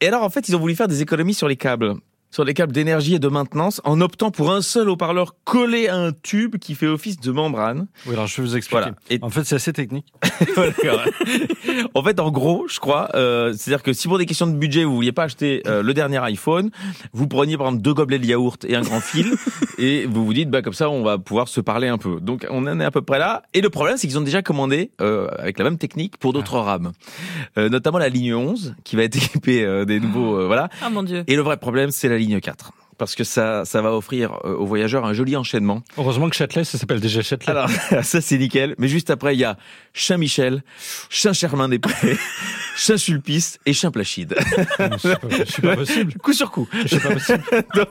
Et 0.00 0.06
alors 0.08 0.22
en 0.22 0.30
fait, 0.30 0.48
ils 0.48 0.56
ont 0.56 0.60
voulu 0.60 0.74
faire 0.74 0.88
des 0.88 1.02
économies 1.02 1.34
sur 1.34 1.48
les 1.48 1.56
câbles 1.56 1.94
sur 2.32 2.44
les 2.44 2.54
câbles 2.54 2.72
d'énergie 2.72 3.14
et 3.14 3.18
de 3.20 3.28
maintenance 3.28 3.80
en 3.84 4.00
optant 4.00 4.32
pour 4.32 4.50
un 4.52 4.62
seul 4.62 4.88
haut-parleur 4.88 5.36
collé 5.44 5.86
à 5.86 5.96
un 5.96 6.10
tube 6.12 6.56
qui 6.56 6.74
fait 6.74 6.88
office 6.88 7.20
de 7.20 7.30
membrane. 7.30 7.86
Oui, 8.06 8.14
alors 8.14 8.26
je 8.26 8.38
vais 8.38 8.48
vous 8.48 8.56
expliquer. 8.56 8.80
Voilà. 8.82 8.96
Et- 9.10 9.18
En 9.22 9.30
fait, 9.30 9.44
c'est 9.44 9.54
assez 9.54 9.72
technique. 9.72 10.06
en 11.94 12.02
fait, 12.02 12.20
en 12.20 12.30
gros, 12.30 12.66
je 12.68 12.80
crois, 12.80 13.10
euh, 13.14 13.52
c'est-à-dire 13.56 13.82
que 13.82 13.92
si 13.92 14.08
pour 14.08 14.18
des 14.18 14.26
questions 14.26 14.46
de 14.46 14.56
budget, 14.56 14.84
vous 14.84 14.94
vouliez 14.94 15.12
pas 15.12 15.24
acheter 15.24 15.62
euh, 15.66 15.82
le 15.82 15.94
dernier 15.94 16.18
iPhone, 16.18 16.70
vous 17.12 17.26
preniez 17.28 17.56
par 17.56 17.66
exemple 17.68 17.82
deux 17.82 17.94
gobelets 17.94 18.18
de 18.18 18.26
yaourt 18.26 18.64
et 18.64 18.74
un 18.76 18.82
grand 18.82 19.00
fil, 19.00 19.32
et 19.78 20.06
vous 20.06 20.24
vous 20.24 20.32
dites, 20.34 20.50
bah 20.50 20.62
comme 20.62 20.72
ça, 20.72 20.90
on 20.90 21.02
va 21.02 21.18
pouvoir 21.18 21.48
se 21.48 21.60
parler 21.60 21.88
un 21.88 21.98
peu. 21.98 22.20
Donc, 22.20 22.46
on 22.50 22.66
en 22.66 22.80
est 22.80 22.84
à 22.84 22.90
peu 22.90 23.02
près 23.02 23.18
là. 23.18 23.42
Et 23.54 23.60
le 23.60 23.70
problème, 23.70 23.96
c'est 23.96 24.06
qu'ils 24.06 24.18
ont 24.18 24.22
déjà 24.22 24.42
commandé 24.42 24.90
euh, 25.00 25.28
avec 25.38 25.58
la 25.58 25.64
même 25.64 25.78
technique 25.78 26.16
pour 26.16 26.32
d'autres 26.32 26.58
rames, 26.58 26.92
Euh, 27.58 27.68
notamment 27.68 27.98
la 27.98 28.08
ligne 28.08 28.34
11, 28.34 28.74
qui 28.84 28.96
va 28.96 29.02
être 29.04 29.16
équipée 29.22 29.64
euh, 29.64 29.84
des 29.84 30.00
nouveaux, 30.00 30.36
euh, 30.38 30.46
voilà. 30.46 30.68
Ah 30.82 30.90
mon 30.90 31.02
dieu. 31.02 31.24
Et 31.26 31.36
le 31.36 31.42
vrai 31.42 31.56
problème, 31.56 31.90
c'est 31.90 32.08
la 32.08 32.18
ligne 32.22 32.40
4. 32.40 32.72
Parce 33.02 33.16
que 33.16 33.24
ça, 33.24 33.64
ça 33.64 33.82
va 33.82 33.92
offrir 33.96 34.38
euh, 34.44 34.54
aux 34.54 34.64
voyageurs 34.64 35.04
un 35.04 35.12
joli 35.12 35.34
enchaînement. 35.36 35.82
Heureusement 35.98 36.30
que 36.30 36.36
Châtelet, 36.36 36.62
ça 36.62 36.78
s'appelle 36.78 37.00
déjà 37.00 37.20
Châtelet. 37.20 37.50
Alors, 37.50 37.68
ça 38.02 38.20
c'est 38.20 38.38
nickel. 38.38 38.76
Mais 38.78 38.86
juste 38.86 39.10
après, 39.10 39.34
il 39.34 39.40
y 39.40 39.44
a 39.44 39.56
Saint-Michel, 39.92 40.62
Saint-Germain-des-Prés, 41.10 42.16
Saint-Sulpice 42.76 43.58
et 43.66 43.72
Saint-Placide. 43.74 44.36
c'est 44.76 44.78
pas, 44.78 44.98
c'est 44.98 45.62
pas 45.62 45.76
possible. 45.76 46.14
coup 46.14 46.32
sur 46.32 46.50
coup. 46.52 46.68
C'est 46.86 47.02
pas 47.02 47.10
possible. 47.12 47.42
Donc, 47.74 47.84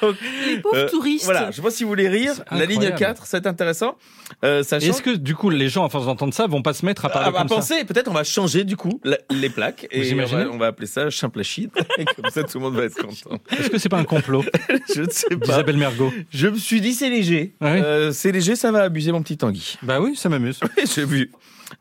donc, 0.00 0.16
Les 0.46 0.58
pauvres 0.60 0.76
euh, 0.76 0.88
touristes. 0.88 1.24
Voilà, 1.24 1.50
je 1.50 1.56
sais 1.56 1.62
pas 1.62 1.70
si 1.70 1.84
vous 1.84 1.90
voulez 1.90 2.08
rire. 2.08 2.32
La 2.50 2.64
ligne 2.64 2.78
incroyable. 2.86 2.98
4, 3.18 3.26
c'est 3.26 3.46
intéressant. 3.46 3.96
Euh, 4.44 4.62
Est-ce 4.62 5.02
que 5.02 5.14
du 5.16 5.34
coup, 5.34 5.50
les 5.50 5.68
gens, 5.68 5.84
à 5.84 5.88
force 5.88 6.06
d'entendre 6.06 6.34
ça, 6.34 6.46
vont 6.46 6.62
pas 6.62 6.72
se 6.74 6.84
mettre 6.86 7.04
à 7.04 7.08
parler 7.10 7.26
à, 7.26 7.30
à 7.30 7.32
comme 7.40 7.48
ça 7.48 7.54
penser, 7.56 7.84
peut-être 7.84 8.08
on 8.08 8.14
va 8.14 8.24
changer 8.24 8.64
du 8.64 8.76
coup 8.76 9.00
la- 9.04 9.18
les 9.30 9.50
plaques 9.50 9.86
Vous 9.92 10.00
et 10.00 10.14
on 10.22 10.26
va, 10.26 10.38
on 10.50 10.58
va 10.58 10.66
appeler 10.68 10.86
ça 10.86 11.10
Saint-Placide. 11.10 11.70
Et 11.98 12.04
comme 12.04 12.30
ça, 12.30 12.42
tout 12.42 12.58
le 12.58 12.64
monde 12.64 12.74
va 12.74 12.84
être 12.84 12.96
content. 12.96 13.38
Est-ce 13.50 13.70
que 13.70 13.78
c'est 13.78 13.88
pas 13.88 13.98
un 13.98 14.04
complot 14.16 14.44
Je 14.94 15.02
ne 15.02 15.10
sais 15.10 15.28
pas. 15.30 15.36
d'Isabelle 15.46 15.76
Mergot 15.76 16.12
Je 16.30 16.48
me 16.48 16.56
suis 16.56 16.80
dit, 16.80 16.94
c'est 16.94 17.10
léger. 17.10 17.54
Ah 17.60 17.72
oui 17.74 17.80
Euh, 17.82 18.12
c'est 18.12 18.32
léger, 18.32 18.56
ça 18.56 18.70
va 18.72 18.82
abuser 18.82 19.12
mon 19.12 19.22
petit 19.22 19.36
Tanguy. 19.36 19.76
Bah 19.82 20.00
oui, 20.00 20.16
ça 20.16 20.28
m'amuse. 20.28 20.60
J'ai 20.94 21.04
vu. 21.04 21.30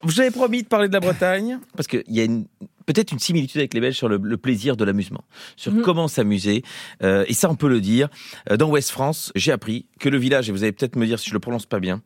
Je 0.04 0.08
vous 0.08 0.20
avais 0.22 0.32
promis 0.32 0.64
de 0.64 0.68
parler 0.68 0.88
de 0.88 0.94
la 0.94 1.00
Bretagne 1.00 1.60
parce 1.76 1.88
qu'il 1.88 2.04
y 2.08 2.20
a 2.20 2.24
une- 2.24 2.46
peut-être 2.86 3.12
une 3.12 3.20
similitude 3.20 3.60
avec 3.60 3.74
les 3.74 3.80
Belges 3.80 3.96
sur 3.96 4.10
le, 4.10 4.18
le 4.22 4.38
plaisir 4.38 4.76
de 4.76 4.84
l'amusement, 4.84 5.24
sur 5.56 5.72
Mhm. 5.72 5.82
comment 5.84 6.08
s'amuser. 6.08 6.64
Euh, 7.04 7.24
et 7.28 7.34
ça, 7.34 7.50
on 7.50 7.56
peut 7.56 7.70
le 7.70 7.80
dire. 7.80 8.10
Euh, 8.52 8.58
dans 8.58 8.70
Ouest 8.70 8.90
France, 8.92 9.32
j'ai 9.36 9.52
appris 9.52 9.86
que 10.00 10.10
le 10.10 10.18
village, 10.18 10.50
et 10.50 10.52
vous 10.52 10.64
allez 10.64 10.72
peut-être 10.74 10.96
me 10.96 11.06
dire 11.06 11.20
si 11.20 11.30
je 11.30 11.34
le 11.34 11.40
prononce 11.40 11.66
pas 11.66 11.80
bien, 11.80 12.02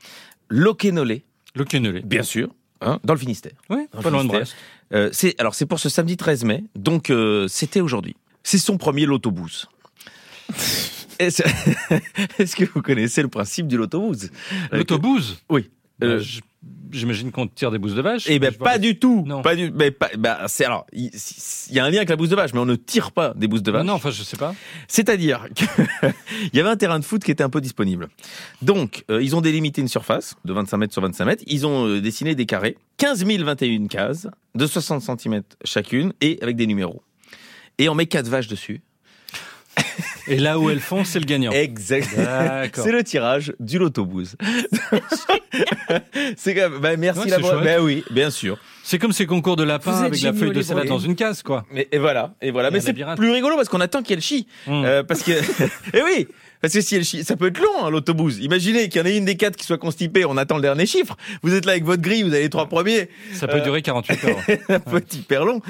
Loquenolé, 0.49 1.23
Le 1.55 1.65
quenolé. 1.65 2.01
bien 2.01 2.23
sûr, 2.23 2.49
hein, 2.81 2.99
dans 3.03 3.13
le 3.13 3.19
Finistère. 3.19 3.53
Oui, 3.69 3.87
Dans 3.93 4.01
pas 4.01 4.09
le 4.09 4.15
loin 4.15 4.23
de. 4.23 4.29
Brest. 4.29 4.55
Euh, 4.93 5.09
c'est 5.11 5.35
alors 5.39 5.53
c'est 5.55 5.65
pour 5.65 5.79
ce 5.79 5.89
samedi 5.89 6.15
13 6.15 6.45
mai, 6.45 6.63
donc 6.75 7.09
euh, 7.09 7.47
c'était 7.47 7.81
aujourd'hui. 7.81 8.15
C'est 8.43 8.57
son 8.57 8.77
premier 8.77 9.05
l'autobus. 9.05 9.67
Est-ce 12.39 12.55
que 12.55 12.65
vous 12.65 12.81
connaissez 12.81 13.21
le 13.21 13.27
principe 13.27 13.67
du 13.67 13.77
l'autobus 13.77 14.29
L'autobus 14.71 15.37
Oui. 15.49 15.69
Euh, 16.03 16.17
Bah, 16.17 16.23
j- 16.23 16.41
J'imagine 16.89 17.31
qu'on 17.31 17.47
tire 17.47 17.69
des 17.69 17.79
bousses 17.79 17.95
de 17.95 18.01
vache. 18.01 18.25
Eh 18.29 18.39
ben 18.39 18.53
pas 18.53 18.77
du 18.77 18.97
tout. 18.97 19.23
Non. 19.27 19.41
Pas 19.41 19.55
du. 19.57 19.71
Mais 19.71 19.91
pas. 19.91 20.09
Bah 20.17 20.43
c'est 20.47 20.63
alors. 20.63 20.85
Il 20.93 21.11
y 21.69 21.79
a 21.79 21.83
un 21.85 21.89
lien 21.89 21.97
avec 21.97 22.07
la 22.09 22.15
bouse 22.15 22.29
de 22.29 22.35
vache, 22.35 22.53
mais 22.53 22.59
on 22.61 22.65
ne 22.65 22.75
tire 22.75 23.11
pas 23.11 23.33
des 23.35 23.47
bousses 23.47 23.61
de 23.63 23.71
vache. 23.71 23.85
non, 23.85 23.93
enfin, 23.93 24.09
je 24.09 24.23
sais 24.23 24.37
pas. 24.37 24.55
C'est-à-dire 24.87 25.47
qu'il 25.53 25.67
y 26.53 26.59
avait 26.61 26.69
un 26.69 26.77
terrain 26.77 26.97
de 26.99 27.03
foot 27.03 27.23
qui 27.23 27.31
était 27.31 27.43
un 27.43 27.49
peu 27.49 27.59
disponible. 27.59 28.07
Donc 28.61 29.03
euh, 29.11 29.21
ils 29.21 29.35
ont 29.35 29.41
délimité 29.41 29.81
une 29.81 29.89
surface 29.89 30.35
de 30.45 30.53
25 30.53 30.77
mètres 30.77 30.93
sur 30.93 31.01
25 31.01 31.25
mètres. 31.25 31.43
Ils 31.47 31.67
ont 31.67 31.87
euh, 31.87 31.99
dessiné 31.99 32.35
des 32.35 32.45
carrés, 32.45 32.77
15 32.97 33.25
021 33.25 33.87
cases 33.87 34.27
de 34.55 34.65
60 34.65 35.01
cm 35.19 35.41
chacune 35.65 36.13
et 36.21 36.39
avec 36.41 36.55
des 36.55 36.67
numéros. 36.67 37.01
Et 37.79 37.89
on 37.89 37.95
met 37.95 38.05
quatre 38.05 38.27
vaches 38.29 38.47
dessus. 38.47 38.81
Et 40.27 40.37
là 40.37 40.59
où 40.59 40.69
elles 40.69 40.79
font, 40.79 41.03
c'est 41.03 41.19
le 41.19 41.25
gagnant. 41.25 41.51
Exact. 41.51 42.09
C'est 42.73 42.91
le 42.91 43.03
tirage 43.03 43.53
du 43.59 43.77
l'autobus. 43.77 44.35
c'est 46.35 46.55
quand 46.55 46.69
même. 46.69 46.79
Bah, 46.79 46.97
merci 46.97 47.19
Ouais, 47.19 47.27
la. 47.29 47.37
Ben 47.61 47.81
oui, 47.81 48.03
bien 48.11 48.29
sûr. 48.29 48.57
C'est 48.83 48.99
comme 48.99 49.11
ces 49.11 49.25
concours 49.25 49.55
de 49.57 49.63
lapins 49.63 50.03
avec 50.03 50.21
la 50.21 50.33
feuille 50.33 50.51
de 50.51 50.61
salade 50.61 50.87
dans 50.87 50.99
une 50.99 51.15
case, 51.15 51.43
quoi. 51.43 51.65
Mais 51.71 51.87
et 51.91 51.97
voilà, 51.97 52.35
et 52.41 52.51
voilà. 52.51 52.69
Et 52.69 52.71
Mais 52.71 52.79
c'est 52.79 52.93
plus 52.93 53.31
rigolo 53.31 53.55
parce 53.55 53.69
qu'on 53.69 53.81
attend 53.81 54.01
qu'elle 54.01 54.21
chie. 54.21 54.47
Hum. 54.67 54.85
Euh, 54.85 55.03
parce 55.03 55.23
que, 55.23 55.31
eh 55.93 56.01
oui, 56.03 56.27
parce 56.61 56.73
que 56.73 56.81
si 56.81 56.95
elle 56.95 57.03
chie, 57.03 57.23
ça 57.23 57.35
peut 57.35 57.47
être 57.47 57.59
long 57.59 57.85
hein, 57.85 57.89
l'autobus. 57.89 58.37
Imaginez 58.41 58.89
qu'il 58.89 58.99
y 58.99 59.03
en 59.03 59.07
ait 59.07 59.17
une 59.17 59.25
des 59.25 59.35
quatre 59.37 59.55
qui 59.55 59.65
soit 59.65 59.77
constipée, 59.77 60.25
on 60.25 60.37
attend 60.37 60.55
le 60.55 60.61
dernier 60.61 60.85
chiffre. 60.85 61.15
Vous 61.43 61.53
êtes 61.53 61.65
là 61.65 61.73
avec 61.73 61.83
votre 61.85 62.01
grille, 62.01 62.23
vous 62.23 62.33
avez 62.33 62.43
les 62.43 62.49
trois 62.49 62.67
premiers, 62.67 63.09
Ça 63.33 63.47
peut 63.47 63.57
Euh, 63.57 63.61
durer 63.63 63.81
48 63.81 64.23
heures. 64.25 64.37
un 64.69 64.79
peu 64.79 65.01
hyper 65.13 65.45
long. 65.45 65.61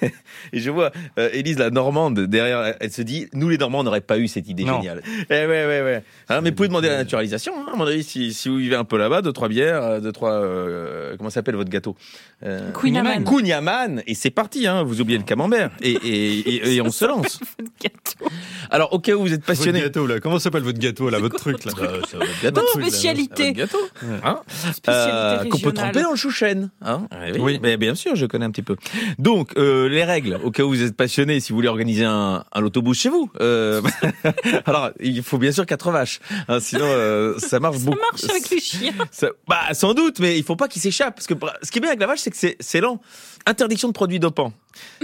Et 0.52 0.60
je 0.60 0.70
vois 0.70 0.92
euh, 1.18 1.28
Élise 1.32 1.58
la 1.58 1.70
Normande 1.70 2.20
derrière, 2.20 2.74
elle 2.80 2.92
se 2.92 3.02
dit, 3.02 3.26
nous 3.32 3.48
les 3.48 3.58
Normands 3.58 3.82
n'aurait 3.84 4.00
pas 4.00 4.18
eu 4.18 4.28
cette 4.28 4.48
idée 4.48 4.64
Non. 4.64 4.76
géniale. 4.80 5.02
Eh 5.30 5.34
ouais 5.34 5.46
ouais 5.46 5.82
ouais. 5.82 6.02
Hein, 6.28 6.40
mais 6.42 6.50
vous 6.50 6.56
pouvez 6.56 6.68
demander 6.68 6.88
la 6.88 6.98
naturalisation. 6.98 7.52
Hein, 7.58 7.70
à 7.72 7.76
mon 7.76 7.86
avis, 7.86 8.02
si, 8.04 8.32
si 8.32 8.48
vous 8.48 8.56
vivez 8.56 8.76
un 8.76 8.84
peu 8.84 8.96
là-bas, 8.98 9.22
deux 9.22 9.32
trois 9.32 9.48
bières, 9.48 9.82
euh, 9.82 10.00
deux 10.00 10.12
trois, 10.12 10.32
euh, 10.32 11.16
comment 11.16 11.30
s'appelle 11.30 11.56
votre 11.56 11.70
gâteau? 11.70 11.96
Euh, 12.44 12.70
Queen 12.72 12.96
Amman. 12.96 13.24
Kouniaman, 13.24 14.02
et 14.06 14.14
c'est 14.14 14.30
parti, 14.30 14.66
hein, 14.66 14.82
vous 14.82 15.00
oubliez 15.00 15.18
le 15.18 15.24
camembert, 15.24 15.70
et, 15.80 15.92
et, 15.92 16.38
et, 16.66 16.74
et 16.76 16.80
on 16.82 16.90
se 16.90 17.04
lance. 17.06 17.40
Alors, 18.70 18.92
au 18.92 18.98
cas 18.98 19.12
où 19.14 19.20
vous 19.20 19.32
êtes 19.32 19.44
passionné, 19.44 19.80
Votre 19.80 19.92
gâteau, 19.94 20.06
là, 20.06 20.20
Comment 20.26 20.40
s'appelle 20.40 20.64
votre 20.64 20.80
gâteau 20.80 21.08
là, 21.08 21.20
votre 21.20 21.36
truc 21.36 21.64
là 21.64 21.72
votre 21.72 22.42
gâteau. 22.42 22.60
Spécialité. 22.74 23.44
Votre 23.52 23.56
gâteau. 23.58 23.78
Hein 24.24 24.40
Spécialité 24.48 24.88
Euh, 24.88 25.44
qu'on 25.48 25.58
peut 25.60 25.70
tremper 25.72 26.02
dans 26.02 26.10
le 26.10 26.16
chouchen. 26.16 26.70
Hein 26.82 27.06
oui, 27.34 27.38
Oui. 27.38 27.58
Mais 27.62 27.76
bien 27.76 27.94
sûr, 27.94 28.16
je 28.16 28.26
connais 28.26 28.44
un 28.44 28.50
petit 28.50 28.62
peu. 28.62 28.74
Donc, 29.20 29.52
euh, 29.56 29.88
les 29.88 30.02
règles, 30.02 30.40
au 30.42 30.50
cas 30.50 30.64
où 30.64 30.70
vous 30.70 30.82
êtes 30.82 30.96
passionné, 30.96 31.38
si 31.38 31.50
vous 31.52 31.56
voulez 31.58 31.68
organiser 31.68 32.04
un, 32.04 32.42
un 32.52 32.62
autobus 32.64 32.98
chez 33.00 33.08
vous. 33.08 33.30
Euh, 33.40 33.80
alors, 34.66 34.90
il 34.98 35.22
faut 35.22 35.38
bien 35.38 35.52
sûr 35.52 35.64
quatre 35.64 35.92
vaches. 35.92 36.18
hein, 36.48 36.58
sinon, 36.58 36.86
euh, 36.86 37.38
ça 37.38 37.60
marche 37.60 37.76
Ça 37.78 37.84
beaucoup. 37.84 37.98
marche 38.10 38.24
avec 38.28 38.50
les 38.50 38.58
chiens. 38.58 38.94
Ça- 39.12 39.28
bah, 39.46 39.60
sans 39.74 39.94
doute, 39.94 40.18
mais 40.18 40.36
il 40.36 40.42
faut 40.42 40.56
pas 40.56 40.66
qu'il 40.66 40.82
s'échappe. 40.82 41.14
Parce 41.14 41.28
que 41.28 41.34
ce 41.62 41.70
qui 41.70 41.78
est 41.78 41.80
bien 41.80 41.90
avec 41.90 42.00
la 42.00 42.08
vache, 42.08 42.18
c'est 42.18 42.32
que 42.32 42.56
c'est 42.58 42.80
lent. 42.80 43.00
Interdiction 43.46 43.88
de 43.88 43.92
produits 43.92 44.18
dopants. 44.20 44.52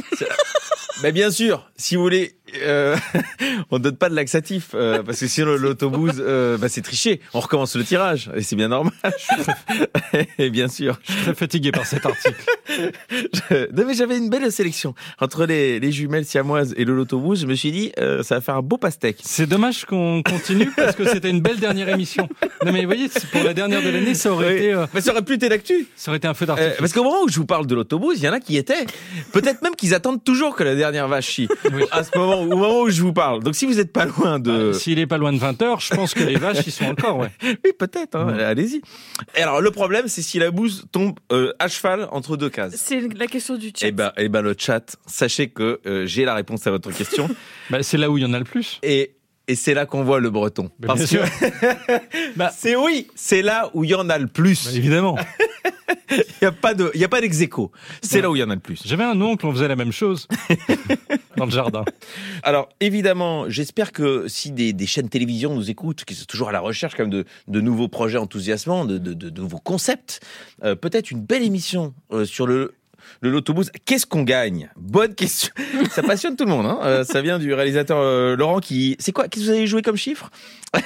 Mais 1.02 1.10
bien 1.10 1.30
sûr, 1.30 1.68
si 1.76 1.96
vous 1.96 2.02
voulez, 2.02 2.34
euh, 2.62 2.96
on 3.72 3.78
ne 3.78 3.82
donne 3.82 3.96
pas 3.96 4.08
de 4.08 4.14
laxatif 4.14 4.68
euh, 4.74 5.02
parce 5.02 5.18
que 5.18 5.26
sinon 5.26 5.56
l'autobus, 5.56 6.12
euh, 6.20 6.58
bah, 6.58 6.68
c'est 6.68 6.82
triché. 6.82 7.20
On 7.34 7.40
recommence 7.40 7.74
le 7.74 7.82
tirage 7.82 8.30
et 8.36 8.42
c'est 8.42 8.54
bien 8.54 8.68
normal. 8.68 8.92
et 10.38 10.50
bien 10.50 10.68
sûr. 10.68 11.00
Je 11.02 11.12
suis 11.12 11.22
très 11.22 11.34
fatigué 11.34 11.72
par 11.72 11.86
cet 11.86 12.06
article. 12.06 12.34
Je- 12.68 13.72
Non 13.74 13.84
mais 13.86 13.94
j'avais 13.94 14.16
une 14.18 14.28
belle 14.30 14.52
sélection 14.52 14.94
entre 15.20 15.44
les, 15.46 15.80
les 15.80 15.90
jumelles 15.90 16.26
siamoises 16.26 16.72
et 16.76 16.84
le 16.84 16.94
l'autobus. 16.94 17.40
Je 17.40 17.46
me 17.46 17.54
suis 17.54 17.72
dit, 17.72 17.90
euh, 17.98 18.22
ça 18.22 18.36
va 18.36 18.40
faire 18.40 18.56
un 18.56 18.62
beau 18.62 18.76
pastèque. 18.76 19.18
C'est 19.24 19.46
dommage 19.46 19.84
qu'on 19.86 20.22
continue 20.22 20.70
parce 20.76 20.94
que 20.94 21.04
c'était 21.06 21.30
une 21.30 21.40
belle 21.40 21.58
dernière 21.58 21.88
émission. 21.88 22.28
Non 22.64 22.70
mais 22.70 22.80
vous 22.82 22.86
voyez, 22.86 23.08
pour 23.32 23.42
la 23.42 23.54
dernière 23.54 23.82
de 23.82 23.88
l'année, 23.88 24.14
ça 24.14 24.30
aurait 24.30 24.52
Oui. 24.52 24.66
été, 24.66 24.84
Mais 24.94 25.00
ça 25.00 25.10
aurait 25.12 25.22
pu 25.22 25.34
être 25.34 25.48
l'actu. 25.48 25.88
ça 25.96 26.10
aurait 26.12 26.18
été 26.18 26.28
un 26.28 26.34
feu 26.34 26.46
d'artifice. 26.46 26.74
parce 26.78 26.92
qu'au 26.92 27.02
moment 27.02 27.22
où 27.24 27.28
je 27.28 27.38
vous 27.38 27.46
parle 27.46 27.66
de 27.66 27.74
l'autobus, 27.74 28.18
il 28.18 28.22
y 28.24 28.28
en 28.28 28.31
a 28.31 28.31
qui 28.40 28.54
y 28.54 28.56
étaient. 28.56 28.86
Peut-être 29.32 29.62
même 29.62 29.74
qu'ils 29.76 29.94
attendent 29.94 30.22
toujours 30.24 30.54
que 30.56 30.62
la 30.64 30.74
dernière 30.74 31.08
vache 31.08 31.28
chie. 31.28 31.48
Oui. 31.72 31.84
À 31.90 32.04
ce 32.04 32.16
moment, 32.16 32.40
au 32.40 32.46
moment 32.46 32.80
où 32.82 32.90
je 32.90 33.02
vous 33.02 33.12
parle. 33.12 33.42
Donc 33.42 33.54
si 33.54 33.66
vous 33.66 33.74
n'êtes 33.74 33.92
pas 33.92 34.04
loin 34.04 34.38
de... 34.38 34.50
Euh, 34.50 34.72
S'il 34.72 34.98
est 34.98 35.06
pas 35.06 35.18
loin 35.18 35.32
de 35.32 35.38
20 35.38 35.60
heures, 35.62 35.80
je 35.80 35.94
pense 35.94 36.14
que 36.14 36.22
les 36.22 36.36
vaches, 36.36 36.66
ils 36.66 36.72
sont 36.72 36.84
encore, 36.86 37.18
ouais. 37.18 37.30
Oui, 37.64 37.70
peut-être. 37.78 38.16
hein, 38.16 38.36
Allez-y. 38.38 38.80
Et 39.36 39.42
alors 39.42 39.60
le 39.60 39.70
problème, 39.70 40.08
c'est 40.08 40.22
si 40.22 40.38
la 40.38 40.50
bouse 40.50 40.84
tombe 40.92 41.14
euh, 41.32 41.52
à 41.58 41.68
cheval 41.68 42.08
entre 42.12 42.36
deux 42.36 42.50
cases. 42.50 42.74
C'est 42.76 43.00
la 43.16 43.26
question 43.26 43.56
du 43.56 43.68
chat. 43.68 43.86
Eh 43.88 43.92
ben, 43.92 44.12
eh 44.16 44.28
ben 44.28 44.42
le 44.42 44.54
chat, 44.58 44.96
sachez 45.06 45.48
que 45.48 45.80
euh, 45.86 46.06
j'ai 46.06 46.24
la 46.24 46.34
réponse 46.34 46.66
à 46.66 46.70
votre 46.70 46.90
question. 46.92 47.28
Bah, 47.70 47.82
c'est 47.82 47.96
là 47.96 48.10
où 48.10 48.18
il 48.18 48.22
y 48.22 48.26
en 48.26 48.34
a 48.34 48.38
le 48.38 48.44
plus. 48.44 48.78
et 48.82 49.14
et 49.48 49.54
c'est 49.54 49.74
là 49.74 49.86
qu'on 49.86 50.04
voit 50.04 50.20
le 50.20 50.30
breton. 50.30 50.70
Mais 50.80 50.86
Parce 50.86 51.06
que. 51.10 51.18
Bah, 52.36 52.50
c'est 52.56 52.76
oui, 52.76 53.08
c'est 53.14 53.42
là 53.42 53.70
où 53.74 53.84
il 53.84 53.90
y 53.90 53.94
en 53.94 54.08
a 54.08 54.18
le 54.18 54.26
plus. 54.26 54.66
Bah, 54.66 54.72
évidemment. 54.74 55.18
Il 56.10 56.24
y 56.42 56.44
a 56.46 56.52
pas 56.52 56.74
de, 56.74 56.90
y 56.94 57.04
a 57.04 57.08
pas. 57.08 57.20
C'est 58.02 58.20
là 58.20 58.30
où 58.30 58.36
il 58.36 58.40
y 58.40 58.42
en 58.42 58.50
a 58.50 58.54
le 58.54 58.60
plus. 58.60 58.82
J'avais 58.84 59.04
un 59.04 59.18
oncle, 59.22 59.46
on 59.46 59.52
faisait 59.52 59.68
la 59.68 59.76
même 59.76 59.92
chose. 59.92 60.28
Dans 61.36 61.46
le 61.46 61.50
jardin. 61.50 61.84
Alors 62.42 62.68
évidemment, 62.80 63.48
j'espère 63.48 63.92
que 63.92 64.26
si 64.28 64.50
des, 64.50 64.72
des 64.74 64.86
chaînes 64.86 65.08
télévision 65.08 65.54
nous 65.54 65.70
écoutent, 65.70 66.04
qui 66.04 66.14
sont 66.14 66.26
toujours 66.26 66.50
à 66.50 66.52
la 66.52 66.60
recherche 66.60 66.94
quand 66.96 67.04
même 67.04 67.10
de, 67.10 67.24
de 67.48 67.60
nouveaux 67.62 67.88
projets 67.88 68.18
enthousiasmants, 68.18 68.84
de, 68.84 68.98
de, 68.98 69.14
de- 69.14 69.30
de 69.30 69.40
nouveaux 69.40 69.58
concepts, 69.58 70.20
euh, 70.64 70.74
peut-être 70.74 71.10
une 71.10 71.22
belle 71.22 71.42
émission 71.44 71.94
euh, 72.12 72.24
sur 72.26 72.46
le 72.46 72.74
le 73.20 73.30
l'autobus. 73.30 73.70
Qu'est-ce 73.84 74.06
qu'on 74.06 74.22
gagne? 74.22 74.70
Bonne 74.76 75.14
question. 75.14 75.50
Ça 75.90 76.02
passionne 76.02 76.36
tout 76.36 76.44
le 76.44 76.50
monde. 76.50 76.66
Hein 76.66 76.78
Euh, 76.82 77.04
ça 77.04 77.22
vient 77.22 77.38
du 77.38 77.52
réalisateur 77.54 77.98
euh, 77.98 78.36
Laurent 78.36 78.60
qui. 78.60 78.96
C'est 78.98 79.12
quoi? 79.12 79.28
Qu'est-ce 79.28 79.44
que 79.46 79.50
vous 79.50 79.56
avez 79.56 79.66
joué 79.66 79.82
comme 79.82 79.96
chiffre? 79.96 80.30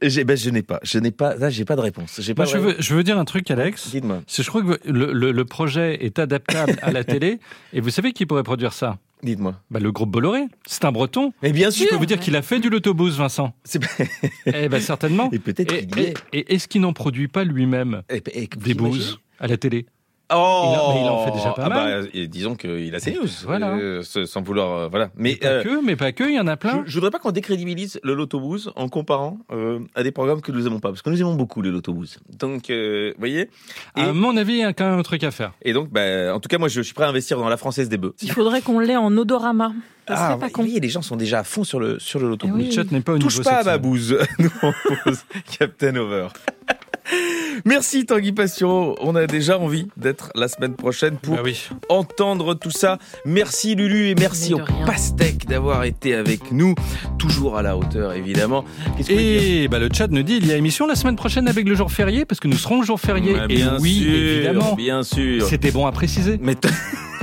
Ben, 0.00 0.36
je 0.36 0.50
n'ai 0.50 0.62
pas. 0.62 0.80
Je 0.82 0.98
n'ai 0.98 1.12
pas. 1.12 1.36
Là, 1.36 1.50
j'ai 1.50 1.64
pas 1.64 1.76
de 1.76 1.80
réponse. 1.80 2.18
J'ai 2.20 2.34
pas. 2.34 2.44
Moi, 2.44 2.52
de 2.52 2.58
je, 2.58 2.62
veux, 2.62 2.74
je 2.80 2.94
veux 2.94 3.04
dire 3.04 3.16
un 3.18 3.24
truc, 3.24 3.48
Alex. 3.50 3.90
Dites-moi. 3.90 4.22
C'est, 4.26 4.42
je 4.42 4.48
crois 4.48 4.62
que 4.62 4.80
le, 4.90 5.12
le- 5.12 5.30
le 5.30 5.44
projet 5.44 6.04
est 6.04 6.18
adaptable 6.18 6.76
à 6.82 6.90
la 6.90 7.04
télé. 7.04 7.38
Et 7.72 7.80
vous 7.80 7.90
savez 7.90 8.12
qui 8.12 8.26
pourrait 8.26 8.42
produire 8.42 8.72
ça? 8.72 8.98
Dites-moi. 9.22 9.54
bah, 9.70 9.78
Le 9.80 9.92
groupe 9.92 10.10
Bolloré. 10.10 10.46
C'est 10.66 10.84
un 10.84 10.90
breton. 10.90 11.32
Mais 11.42 11.52
bien 11.52 11.70
Je 11.70 11.76
sûr. 11.76 11.88
peux 11.90 11.96
vous 11.96 12.06
dire 12.06 12.18
qu'il 12.18 12.34
a 12.34 12.42
fait 12.42 12.58
du 12.58 12.70
l'autobus, 12.70 13.14
Vincent. 13.14 13.54
C'est- 13.62 13.80
Eh 14.46 14.68
ben 14.68 14.80
certainement. 14.80 15.30
Et 15.32 15.38
peut-être 15.38 15.72
Et, 15.72 16.54
est-ce 16.54 16.66
qu'il 16.66 16.80
n'en 16.80 16.92
produit 16.92 17.28
pas 17.28 17.44
lui-même 17.44 18.02
Et- 18.10 18.22
et- 18.42 18.48
vous 18.58 18.66
des 18.66 18.74
bouses 18.74 19.20
à 19.38 19.46
la 19.46 19.56
télé? 19.56 19.86
Oh 20.36 20.70
Il 20.72 20.78
en- 20.78 20.94
mais 20.94 21.00
il 21.02 21.08
en 21.08 21.24
fait 21.24 21.30
déjà 21.32 21.50
pas 21.50 21.62
ah 21.64 21.68
mal. 21.68 22.02
Bah, 22.02 22.08
et 22.14 22.26
disons 22.28 22.54
qu'il 22.54 22.94
a 22.94 22.98
ses 23.00 23.12
news. 23.12 23.26
Voilà. 23.44 23.70
euh, 23.74 24.02
sans 24.02 24.42
vouloir. 24.42 24.78
euh, 24.78 24.88
voilà. 24.88 25.10
Mais 25.16 25.36
Pas 25.36 25.46
euh, 25.48 25.62
que, 25.62 25.84
mais 25.84 25.96
pas 25.96 26.12
que, 26.12 26.24
il 26.24 26.34
y 26.34 26.40
en 26.40 26.46
a 26.46 26.56
plein. 26.56 26.82
je, 26.84 26.90
je 26.90 26.94
voudrais 26.96 27.10
pas 27.10 27.18
qu'on 27.18 27.30
décrédibilise 27.32 28.00
le 28.02 28.14
Lotobooz 28.14 28.72
en 28.76 28.88
comparant 28.88 29.38
euh, 29.52 29.80
à 29.94 30.02
des 30.02 30.10
programmes 30.12 30.40
que 30.40 30.52
nous 30.52 30.66
aimons 30.66 30.80
pas. 30.80 30.88
Parce 30.90 31.02
que 31.02 31.10
nous 31.10 31.20
aimons 31.20 31.34
beaucoup 31.34 31.62
le 31.62 31.70
Lotobooz. 31.70 32.18
Donc, 32.38 32.70
euh, 32.70 33.12
vous 33.14 33.20
voyez 33.20 33.50
et, 33.96 34.00
À 34.00 34.12
mon 34.12 34.36
avis, 34.36 34.52
il 34.54 34.58
y 34.60 34.64
a 34.64 34.72
quand 34.72 34.88
même 34.88 34.98
un 34.98 35.02
truc 35.02 35.24
à 35.24 35.30
faire. 35.30 35.52
et 35.62 35.72
donc, 35.72 35.90
bah, 35.90 36.34
en 36.34 36.40
tout 36.40 36.48
cas, 36.48 36.58
moi, 36.58 36.68
je, 36.68 36.80
suis 36.82 36.94
prêt 36.94 37.04
à 37.04 37.08
investir 37.08 37.38
dans 37.38 37.48
la 37.48 37.56
française 37.56 37.88
des 37.88 37.96
bœufs. 37.98 38.14
Il 38.22 38.30
faudrait 38.32 38.60
qu'on 38.62 38.78
l'ait 38.78 38.96
en 38.96 39.16
odorama. 39.16 39.72
Ça 40.06 40.16
serait 40.16 40.26
Ah, 40.32 40.36
pas 40.36 40.48
voyez, 40.54 40.80
les 40.80 40.90
gens 40.90 41.00
sont 41.00 41.16
déjà 41.16 41.38
à 41.38 41.44
fond 41.44 41.64
sur 41.64 41.80
le, 41.80 41.98
sur 41.98 42.20
le 42.20 42.28
Lotobooz. 42.28 42.56
Eh 42.58 42.62
oui. 42.62 42.66
Le 42.68 42.72
chat 42.72 42.92
n'est 42.92 43.00
pas 43.00 43.12
au 43.14 43.18
Touche 43.18 43.38
niveau 43.38 43.48
pas 43.48 43.56
à 43.60 43.64
ma 43.64 43.78
bouse, 43.78 44.18
nous 44.38 44.50
Captain 45.58 45.96
Over. 45.96 46.28
Merci 47.64 48.04
Tanguy 48.06 48.32
Passion. 48.32 48.94
On 49.00 49.14
a 49.14 49.26
déjà 49.26 49.58
envie 49.58 49.86
d'être 49.96 50.30
la 50.34 50.48
semaine 50.48 50.74
prochaine 50.74 51.16
pour 51.16 51.36
Bah 51.36 51.42
oui. 51.44 51.68
entendre 51.88 52.54
tout 52.54 52.70
ça. 52.70 52.98
Merci 53.24 53.74
Lulu 53.74 54.08
et 54.08 54.14
merci 54.14 54.54
au 54.54 54.60
pastèque 54.86 55.46
d'avoir 55.46 55.84
été 55.84 56.14
avec 56.14 56.50
nous. 56.52 56.74
Toujours 57.18 57.56
à 57.56 57.62
la 57.62 57.76
hauteur, 57.76 58.12
évidemment. 58.12 58.64
Et 59.08 59.68
bah, 59.68 59.78
le 59.78 59.88
chat 59.92 60.08
nous 60.08 60.22
dit 60.22 60.36
il 60.36 60.46
y 60.46 60.52
a 60.52 60.56
émission 60.56 60.86
la 60.86 60.94
semaine 60.96 61.16
prochaine 61.16 61.46
avec 61.48 61.68
le 61.68 61.74
jour 61.74 61.90
férié 61.92 62.24
parce 62.24 62.40
que 62.40 62.48
nous 62.48 62.56
serons 62.58 62.80
le 62.80 62.86
jour 62.86 62.98
férié. 63.00 63.34
Ouais, 63.34 63.44
et 63.44 63.56
bien 63.56 63.76
oui, 63.80 64.00
sûr, 64.02 64.12
évidemment. 64.12 64.74
Bien 64.74 65.02
sûr. 65.02 65.46
C'était 65.46 65.70
bon 65.70 65.86
à 65.86 65.92
préciser. 65.92 66.38
Mais, 66.42 66.56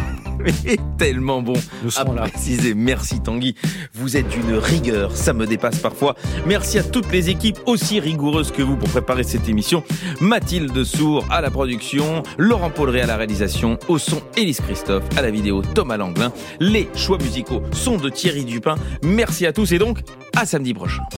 mais 0.63 0.77
tellement 0.97 1.41
bon. 1.41 1.53
Nous 1.83 1.97
à 1.97 2.03
là. 2.03 2.23
préciser. 2.23 2.73
Merci 2.73 3.21
Tanguy. 3.21 3.55
Vous 3.93 4.17
êtes 4.17 4.27
d'une 4.29 4.55
rigueur, 4.55 5.15
ça 5.15 5.33
me 5.33 5.45
dépasse 5.45 5.79
parfois. 5.79 6.15
Merci 6.45 6.79
à 6.79 6.83
toutes 6.83 7.11
les 7.11 7.29
équipes 7.29 7.59
aussi 7.65 7.99
rigoureuses 7.99 8.51
que 8.51 8.61
vous 8.61 8.75
pour 8.75 8.89
préparer 8.89 9.23
cette 9.23 9.47
émission. 9.49 9.83
Mathilde 10.19 10.83
Sour 10.83 11.25
à 11.29 11.41
la 11.41 11.51
production, 11.51 12.23
Laurent 12.37 12.69
Pauleret 12.69 13.01
à 13.01 13.07
la 13.07 13.17
réalisation, 13.17 13.77
au 13.87 13.97
son 13.97 14.21
Élise 14.37 14.61
Christophe, 14.61 15.03
à 15.17 15.21
la 15.21 15.31
vidéo 15.31 15.61
Thomas 15.61 15.97
Langlin. 15.97 16.31
Les 16.59 16.89
choix 16.95 17.17
musicaux 17.17 17.61
sont 17.71 17.97
de 17.97 18.09
Thierry 18.09 18.45
Dupin. 18.45 18.75
Merci 19.03 19.45
à 19.45 19.53
tous 19.53 19.71
et 19.71 19.79
donc 19.79 19.99
à 20.35 20.45
samedi 20.45 20.73
prochain. 20.73 21.03